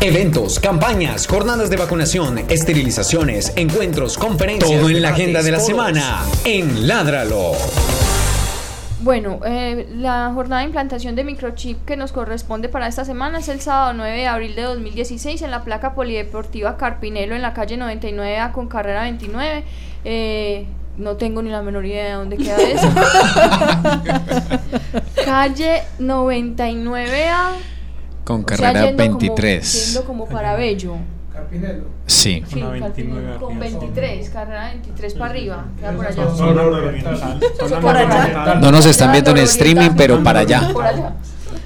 Eventos, 0.00 0.60
campañas, 0.60 1.26
jornadas 1.26 1.70
de 1.70 1.76
vacunación, 1.78 2.38
esterilizaciones, 2.48 3.52
encuentros, 3.56 4.16
conferencias. 4.18 4.80
Todo 4.80 4.90
en 4.90 5.02
la 5.02 5.08
agenda 5.08 5.42
de 5.42 5.50
la 5.50 5.58
semana 5.58 6.22
en 6.44 6.86
Ládralo. 6.86 7.52
Bueno, 9.06 9.38
eh, 9.44 9.86
la 9.94 10.32
jornada 10.34 10.62
de 10.62 10.66
implantación 10.66 11.14
de 11.14 11.22
microchip 11.22 11.84
que 11.84 11.96
nos 11.96 12.10
corresponde 12.10 12.68
para 12.68 12.88
esta 12.88 13.04
semana 13.04 13.38
es 13.38 13.48
el 13.48 13.60
sábado 13.60 13.92
9 13.92 14.16
de 14.16 14.26
abril 14.26 14.56
de 14.56 14.62
2016 14.62 15.42
en 15.42 15.52
la 15.52 15.62
placa 15.62 15.94
polideportiva 15.94 16.76
Carpinelo 16.76 17.36
en 17.36 17.42
la 17.42 17.54
calle 17.54 17.78
99A 17.78 18.50
con 18.50 18.66
carrera 18.66 19.02
29. 19.02 19.62
Eh, 20.04 20.66
no 20.98 21.16
tengo 21.16 21.40
ni 21.40 21.50
la 21.50 21.62
menor 21.62 21.86
idea 21.86 22.06
de 22.06 22.12
dónde 22.14 22.36
queda 22.36 22.56
eso. 22.60 22.88
calle 25.24 25.84
99A. 26.00 27.50
Con 28.24 28.42
carrera 28.42 28.90
23. 28.90 30.02
Como, 30.04 30.24
como 30.24 30.26
para 30.26 30.56
Bello. 30.56 30.96
Sí. 32.06 32.42
sí 32.46 32.60
con 33.40 33.58
23, 33.58 34.30
carrera 34.30 34.70
23 34.70 35.14
para 35.14 35.30
arriba. 35.30 35.64
No 38.60 38.72
nos 38.72 38.86
están 38.86 39.12
viendo 39.12 39.30
en 39.30 39.38
streaming, 39.38 39.90
pero 39.96 40.22
para 40.22 40.40
allá. 40.40 40.72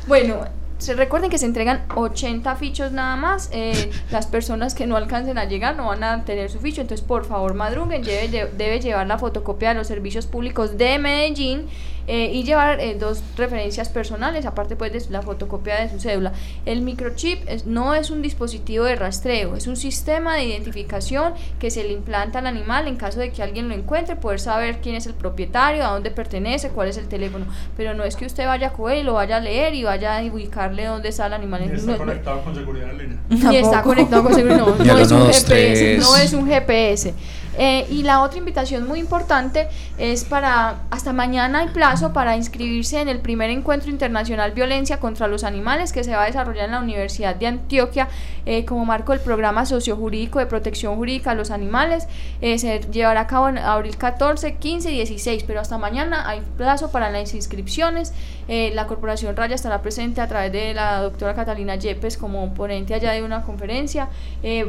Bueno, 0.07 0.41
se 0.79 0.95
recuerden 0.95 1.31
que 1.31 1.39
se 1.39 1.45
entregan 1.45 1.85
80 1.95 2.57
fichos 2.57 2.91
nada 2.91 3.15
más. 3.17 3.51
Eh, 3.53 3.91
las 4.11 4.27
personas 4.27 4.75
que 4.75 4.87
no 4.87 4.97
alcancen 4.97 5.37
a 5.37 5.45
llegar 5.45 5.77
no 5.77 5.89
van 5.89 6.03
a 6.03 6.25
tener 6.25 6.51
su 6.51 6.59
ficho. 6.59 6.81
Entonces, 6.81 7.07
por 7.07 7.27
favor, 7.27 7.55
madruguen. 7.55 8.03
Debe, 8.03 8.51
debe 8.57 8.81
llevar 8.81 9.07
la 9.07 9.19
fotocopia 9.19 9.69
de 9.71 9.75
los 9.75 9.87
servicios 9.87 10.27
públicos 10.27 10.79
de 10.79 10.99
Medellín 10.99 11.67
eh, 12.13 12.29
y 12.35 12.43
llevar 12.43 12.81
eh, 12.81 12.97
dos 12.99 13.23
referencias 13.37 13.89
personales, 13.89 14.45
aparte 14.45 14.75
pues 14.75 14.93
de 14.93 15.01
la 15.13 15.23
fotocopia 15.23 15.77
de 15.77 15.89
su 15.89 16.01
cédula. 16.01 16.33
El 16.67 16.83
microchip 16.83 17.49
no 17.67 17.95
es 17.95 18.11
un 18.11 18.21
dispositivo 18.21 18.85
de 18.85 18.97
rastreo, 18.97 19.55
es 19.55 19.69
un 19.69 19.77
sistema 19.77 20.35
de 20.35 20.43
identificación 20.43 21.35
que 21.61 21.71
se 21.71 21.85
le 21.85 21.93
implanta 21.93 22.41
al 22.41 22.49
animal 22.49 22.89
en 22.89 22.97
caso 22.97 23.21
de 23.21 23.31
que 23.31 23.45
alguien 23.45 23.69
lo 23.69 23.77
encuentre, 23.77 24.17
poder 24.17 24.41
saber 24.41 24.81
quién 24.81 24.97
es 24.97 25.07
el 25.07 25.15
propietario, 25.15 25.85
a 25.85 25.93
dónde 25.93 26.11
pertenece, 26.11 26.71
cuál 26.71 26.89
es 26.89 26.97
el 26.97 27.07
teléfono. 27.07 27.47
Pero 27.77 27.95
no 27.95 28.03
es 28.03 28.17
que 28.17 28.27
usted 28.27 28.45
vaya 28.45 28.67
a 28.67 28.73
coger 28.73 28.99
y 28.99 29.03
lo 29.05 29.13
vaya 29.13 29.37
a 29.37 29.41
leer 29.41 29.75
y 29.75 29.85
vaya 29.85 30.19
a 30.19 30.25
ubicarle 30.25 30.87
dónde 30.87 31.11
está 31.11 31.29
el 31.29 31.35
animal. 31.35 31.63
Y 31.71 31.77
está 31.77 31.97
conectado 31.97 32.43
con 32.43 32.57
seguridad 32.57 32.91
en 32.91 32.99
línea. 32.99 33.53
Y 33.53 33.57
está 33.57 33.83
conectado 33.83 34.25
con 34.25 34.35
seguridad. 34.35 34.67
No, 34.67 34.85
no 34.85 34.99
es 34.99 35.13
un 35.13 35.27
GPS. 35.27 35.99
No 35.99 36.17
es 36.17 36.33
un 36.33 36.49
GPS. 36.49 37.15
Eh, 37.59 37.87
y 37.91 38.03
la 38.03 38.23
otra 38.23 38.39
invitación 38.39 38.87
muy 38.87 39.01
importante 39.01 39.69
es 39.99 40.25
para, 40.25 40.83
hasta 40.91 41.13
mañana 41.13 41.61
hay 41.61 41.69
plazo 41.69 42.13
para 42.13 42.37
inscribirse 42.37 43.01
en 43.01 43.09
el 43.09 43.19
primer 43.19 43.51
encuentro 43.51 43.91
internacional 43.91 44.53
Violencia 44.53 45.01
contra 45.01 45.27
los 45.27 45.45
Animales 45.45 45.93
que 45.93 46.05
se 46.05 46.13
va 46.13 46.23
a 46.23 46.27
desarrollar 46.27 46.67
en 46.67 46.73
la 46.73 46.81
Universidad 46.81 47.35
de 47.35 47.47
Antioquia 47.47 48.09
eh, 48.47 48.65
como 48.65 48.85
marco 48.85 49.13
del 49.13 49.21
programa 49.21 49.67
sociojurídico 49.67 50.39
de 50.39 50.47
protección 50.47 50.97
jurídica 50.97 51.33
a 51.33 51.35
los 51.35 51.51
animales. 51.51 52.07
Eh, 52.41 52.59
se 52.59 52.81
llevará 52.91 53.23
a 53.23 53.27
cabo 53.27 53.49
en 53.49 53.59
abril 53.59 53.97
14, 53.97 54.57
15 54.57 54.93
y 54.93 54.95
16, 54.97 55.45
pero 55.45 55.61
hasta 55.61 55.77
mañana 55.79 56.29
hay 56.29 56.43
plazo 56.57 56.91
para 56.91 57.11
las 57.11 57.35
inscripciones. 57.35 58.13
la 58.49 58.87
Corporación 58.87 59.37
Raya 59.37 59.55
estará 59.55 59.81
presente 59.81 60.21
a 60.21 60.27
través 60.27 60.53
de 60.53 60.75
la 60.75 61.01
doctora 61.03 61.35
Catalina 61.35 61.77
Yepes 61.77 62.17
como 62.17 62.53
ponente 62.55 62.95
allá 62.95 63.13
de 63.13 63.23
una 63.23 63.43
conferencia. 63.43 64.09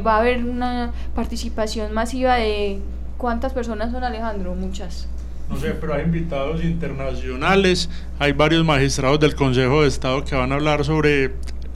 va 0.06 0.16
a 0.16 0.18
haber 0.18 0.44
una 0.44 0.92
participación 1.14 1.92
masiva 1.92 2.36
de 2.36 2.71
¿Cuántas 3.22 3.52
personas 3.52 3.92
son, 3.92 4.02
Alejandro? 4.02 4.56
Muchas. 4.56 5.06
No 5.48 5.56
sé, 5.56 5.74
pero 5.80 5.94
hay 5.94 6.02
invitados 6.02 6.64
internacionales, 6.64 7.88
hay 8.18 8.32
varios 8.32 8.64
magistrados 8.64 9.20
del 9.20 9.36
Consejo 9.36 9.82
de 9.82 9.88
Estado 9.88 10.24
que 10.24 10.34
van 10.34 10.50
a 10.50 10.56
hablar 10.56 10.84
sobre 10.84 11.30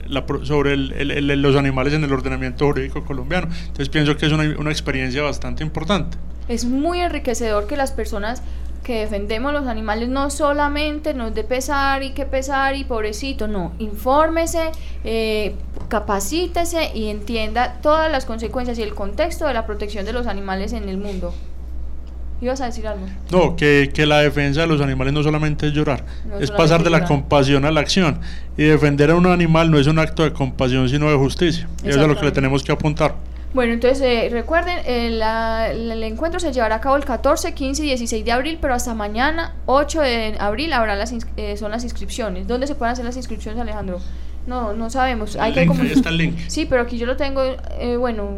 la, 0.09 0.25
sobre 0.43 0.75
los 0.75 1.55
animales 1.55 1.93
en 1.93 2.03
el 2.03 2.11
ordenamiento 2.11 2.65
jurídico 2.65 3.05
colombiano. 3.05 3.47
Entonces 3.61 3.87
pienso 3.87 4.17
que 4.17 4.25
es 4.25 4.33
una, 4.33 4.43
una, 4.59 4.71
experiencia 4.71 5.21
bastante 5.21 5.63
importante. 5.63 6.17
Es 6.49 6.65
muy 6.65 6.99
enriquecedor 6.99 7.65
que 7.65 7.77
las 7.77 7.93
personas 7.93 8.41
que 8.83 8.99
defendemos 8.99 9.51
los 9.53 9.67
animales 9.67 10.09
no 10.09 10.29
solamente 10.29 11.13
nos 11.13 11.33
de 11.35 11.43
pesar 11.43 12.03
y 12.03 12.11
que 12.11 12.25
pesar 12.25 12.75
y 12.75 12.83
pobrecito, 12.83 13.47
no, 13.47 13.73
infórmese, 13.79 14.71
eh, 15.03 15.55
capacítese 15.89 16.91
y 16.93 17.09
entienda 17.09 17.79
todas 17.81 18.11
las 18.11 18.25
consecuencias 18.25 18.79
y 18.79 18.83
el 18.83 18.93
contexto 18.93 19.45
de 19.45 19.53
la 19.53 19.65
protección 19.65 20.05
de 20.05 20.13
los 20.13 20.27
animales 20.27 20.73
en 20.73 20.89
el 20.89 20.97
mundo. 20.97 21.33
¿Ibas 22.39 22.61
a 22.61 22.65
decir 22.67 22.85
algo? 22.85 23.03
No, 23.31 23.55
que, 23.55 23.89
que 23.91 24.05
la 24.05 24.19
defensa 24.19 24.61
de 24.61 24.67
los 24.67 24.79
animales 24.79 25.11
no 25.11 25.23
solamente 25.23 25.67
es 25.67 25.73
llorar, 25.73 26.05
es 26.39 26.51
pasar 26.51 26.83
de 26.83 26.91
la 26.91 27.03
compasión 27.03 27.65
a 27.65 27.71
la 27.71 27.79
acción. 27.79 28.19
Y 28.55 28.63
defender 28.63 29.09
a 29.09 29.15
un 29.15 29.25
animal 29.25 29.71
no 29.71 29.79
es 29.79 29.87
un 29.87 29.97
acto 29.97 30.23
de 30.23 30.33
compasión, 30.33 30.87
sino 30.87 31.09
de 31.09 31.17
justicia. 31.17 31.67
Y 31.83 31.89
eso 31.89 32.01
es 32.01 32.07
lo 32.07 32.15
que 32.15 32.25
le 32.25 32.31
tenemos 32.31 32.63
que 32.63 32.71
apuntar. 32.71 33.15
Bueno, 33.53 33.73
entonces 33.73 34.01
eh, 34.01 34.29
recuerden, 34.29 34.79
el, 34.85 35.21
el, 35.21 36.03
encuentro 36.03 36.39
se 36.39 36.51
llevará 36.51 36.75
a 36.75 36.81
cabo 36.81 36.97
el 36.97 37.05
14, 37.05 37.53
15 37.53 37.83
y 37.83 37.87
16 37.87 38.25
de 38.25 38.31
abril, 38.31 38.57
pero 38.61 38.73
hasta 38.73 38.93
mañana, 38.93 39.55
8 39.65 40.01
de 40.01 40.35
abril, 40.39 40.73
habrá 40.73 40.95
las 40.95 41.13
eh, 41.37 41.55
son 41.57 41.71
las 41.71 41.83
inscripciones. 41.83 42.47
¿Dónde 42.47 42.67
se 42.67 42.75
pueden 42.75 42.93
hacer 42.93 43.05
las 43.05 43.15
inscripciones, 43.15 43.59
Alejandro? 43.59 43.99
No, 44.45 44.73
no 44.73 44.89
sabemos. 44.89 45.35
Hay 45.37 45.53
que 45.53 45.61
ahí 45.61 45.91
está 45.91 46.09
el 46.09 46.17
link. 46.17 46.37
Sí, 46.47 46.65
pero 46.65 46.81
aquí 46.81 46.97
yo 46.97 47.05
lo 47.05 47.17
tengo, 47.17 47.41
eh, 47.79 47.95
bueno... 47.97 48.29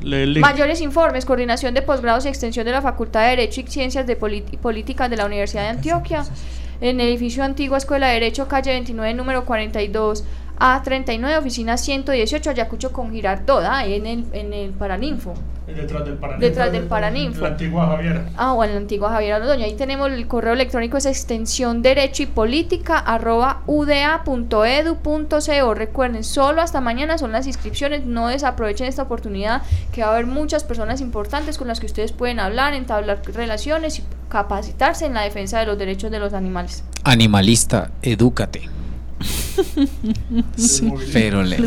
Mayores 0.00 0.80
informes, 0.80 1.24
coordinación 1.24 1.74
de 1.74 1.82
posgrados 1.82 2.24
y 2.24 2.28
extensión 2.28 2.64
de 2.64 2.70
la 2.70 2.80
Facultad 2.80 3.22
de 3.24 3.30
Derecho 3.30 3.62
y 3.62 3.66
Ciencias 3.66 4.06
de 4.06 4.14
Políticas 4.14 5.10
de 5.10 5.16
la 5.16 5.26
Universidad 5.26 5.62
de 5.62 5.68
Antioquia, 5.70 6.24
en 6.80 7.00
el 7.00 7.08
edificio 7.08 7.42
Antigua 7.42 7.78
Escuela 7.78 8.06
de 8.06 8.14
Derecho, 8.14 8.46
calle 8.46 8.70
29, 8.70 9.14
número 9.14 9.44
42 9.44 10.22
A39, 10.58 11.38
oficina 11.38 11.76
118, 11.76 12.50
Ayacucho 12.50 12.92
con 12.92 13.12
Girardot, 13.12 13.64
ahí 13.64 13.94
en 13.94 14.06
el, 14.06 14.24
en 14.32 14.52
el 14.52 14.70
Paraninfo. 14.72 15.34
Detrás 15.66 16.04
del 16.04 16.14
Paraninfo. 16.14 16.46
Detrás 16.46 16.72
del 16.72 16.84
Paraninfo. 16.84 17.42
La 17.42 17.48
antigua 17.48 17.86
Javiera. 17.86 18.26
Ah, 18.36 18.54
o 18.54 18.64
en 18.64 18.70
la 18.70 18.78
antigua 18.78 19.10
Javiera 19.10 19.38
Doña. 19.38 19.66
Ahí 19.66 19.74
tenemos 19.74 20.10
el 20.10 20.26
correo 20.26 20.54
electrónico, 20.54 20.96
es 20.96 21.06
extensión 21.06 21.82
derecho 21.82 22.22
y 22.22 22.26
política 22.26 22.98
arroba 22.98 23.62
uda.edu.co. 23.66 24.54
Recuerden, 25.74 26.24
solo 26.24 26.62
hasta 26.62 26.80
mañana 26.80 27.18
son 27.18 27.32
las 27.32 27.46
inscripciones. 27.46 28.06
No 28.06 28.28
desaprovechen 28.28 28.86
esta 28.86 29.02
oportunidad, 29.02 29.62
que 29.92 30.00
va 30.02 30.08
a 30.08 30.12
haber 30.12 30.26
muchas 30.26 30.64
personas 30.64 31.00
importantes 31.00 31.58
con 31.58 31.68
las 31.68 31.80
que 31.80 31.86
ustedes 31.86 32.12
pueden 32.12 32.40
hablar, 32.40 32.72
entablar 32.74 33.20
relaciones 33.34 33.98
y 33.98 34.04
capacitarse 34.28 35.06
en 35.06 35.14
la 35.14 35.22
defensa 35.22 35.60
de 35.60 35.66
los 35.66 35.78
derechos 35.78 36.10
de 36.10 36.18
los 36.18 36.32
animales. 36.32 36.82
Animalista, 37.04 37.90
edúcate. 38.02 38.77
Sí, 40.56 40.92
pero 41.12 41.42
le- 41.42 41.58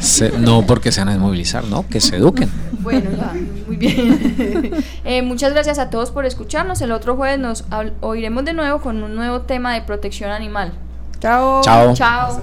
Se- 0.00 0.30
no 0.38 0.64
porque 0.66 0.90
se 0.92 1.00
van 1.00 1.08
a 1.08 1.12
desmovilizar, 1.12 1.64
no, 1.64 1.86
que 1.88 2.00
se 2.00 2.16
eduquen. 2.16 2.50
Bueno, 2.80 3.10
ya, 3.16 3.32
muy 3.66 3.76
bien. 3.76 4.72
Eh, 5.04 5.22
muchas 5.22 5.52
gracias 5.52 5.78
a 5.78 5.90
todos 5.90 6.10
por 6.10 6.24
escucharnos. 6.26 6.80
El 6.80 6.92
otro 6.92 7.16
jueves 7.16 7.38
nos 7.38 7.64
oiremos 8.00 8.44
de 8.44 8.52
nuevo 8.52 8.80
con 8.80 9.02
un 9.02 9.14
nuevo 9.14 9.42
tema 9.42 9.74
de 9.74 9.82
protección 9.82 10.30
animal. 10.30 10.72
Chao. 11.20 11.62
Chao. 11.62 11.94
Chao. 11.94 12.42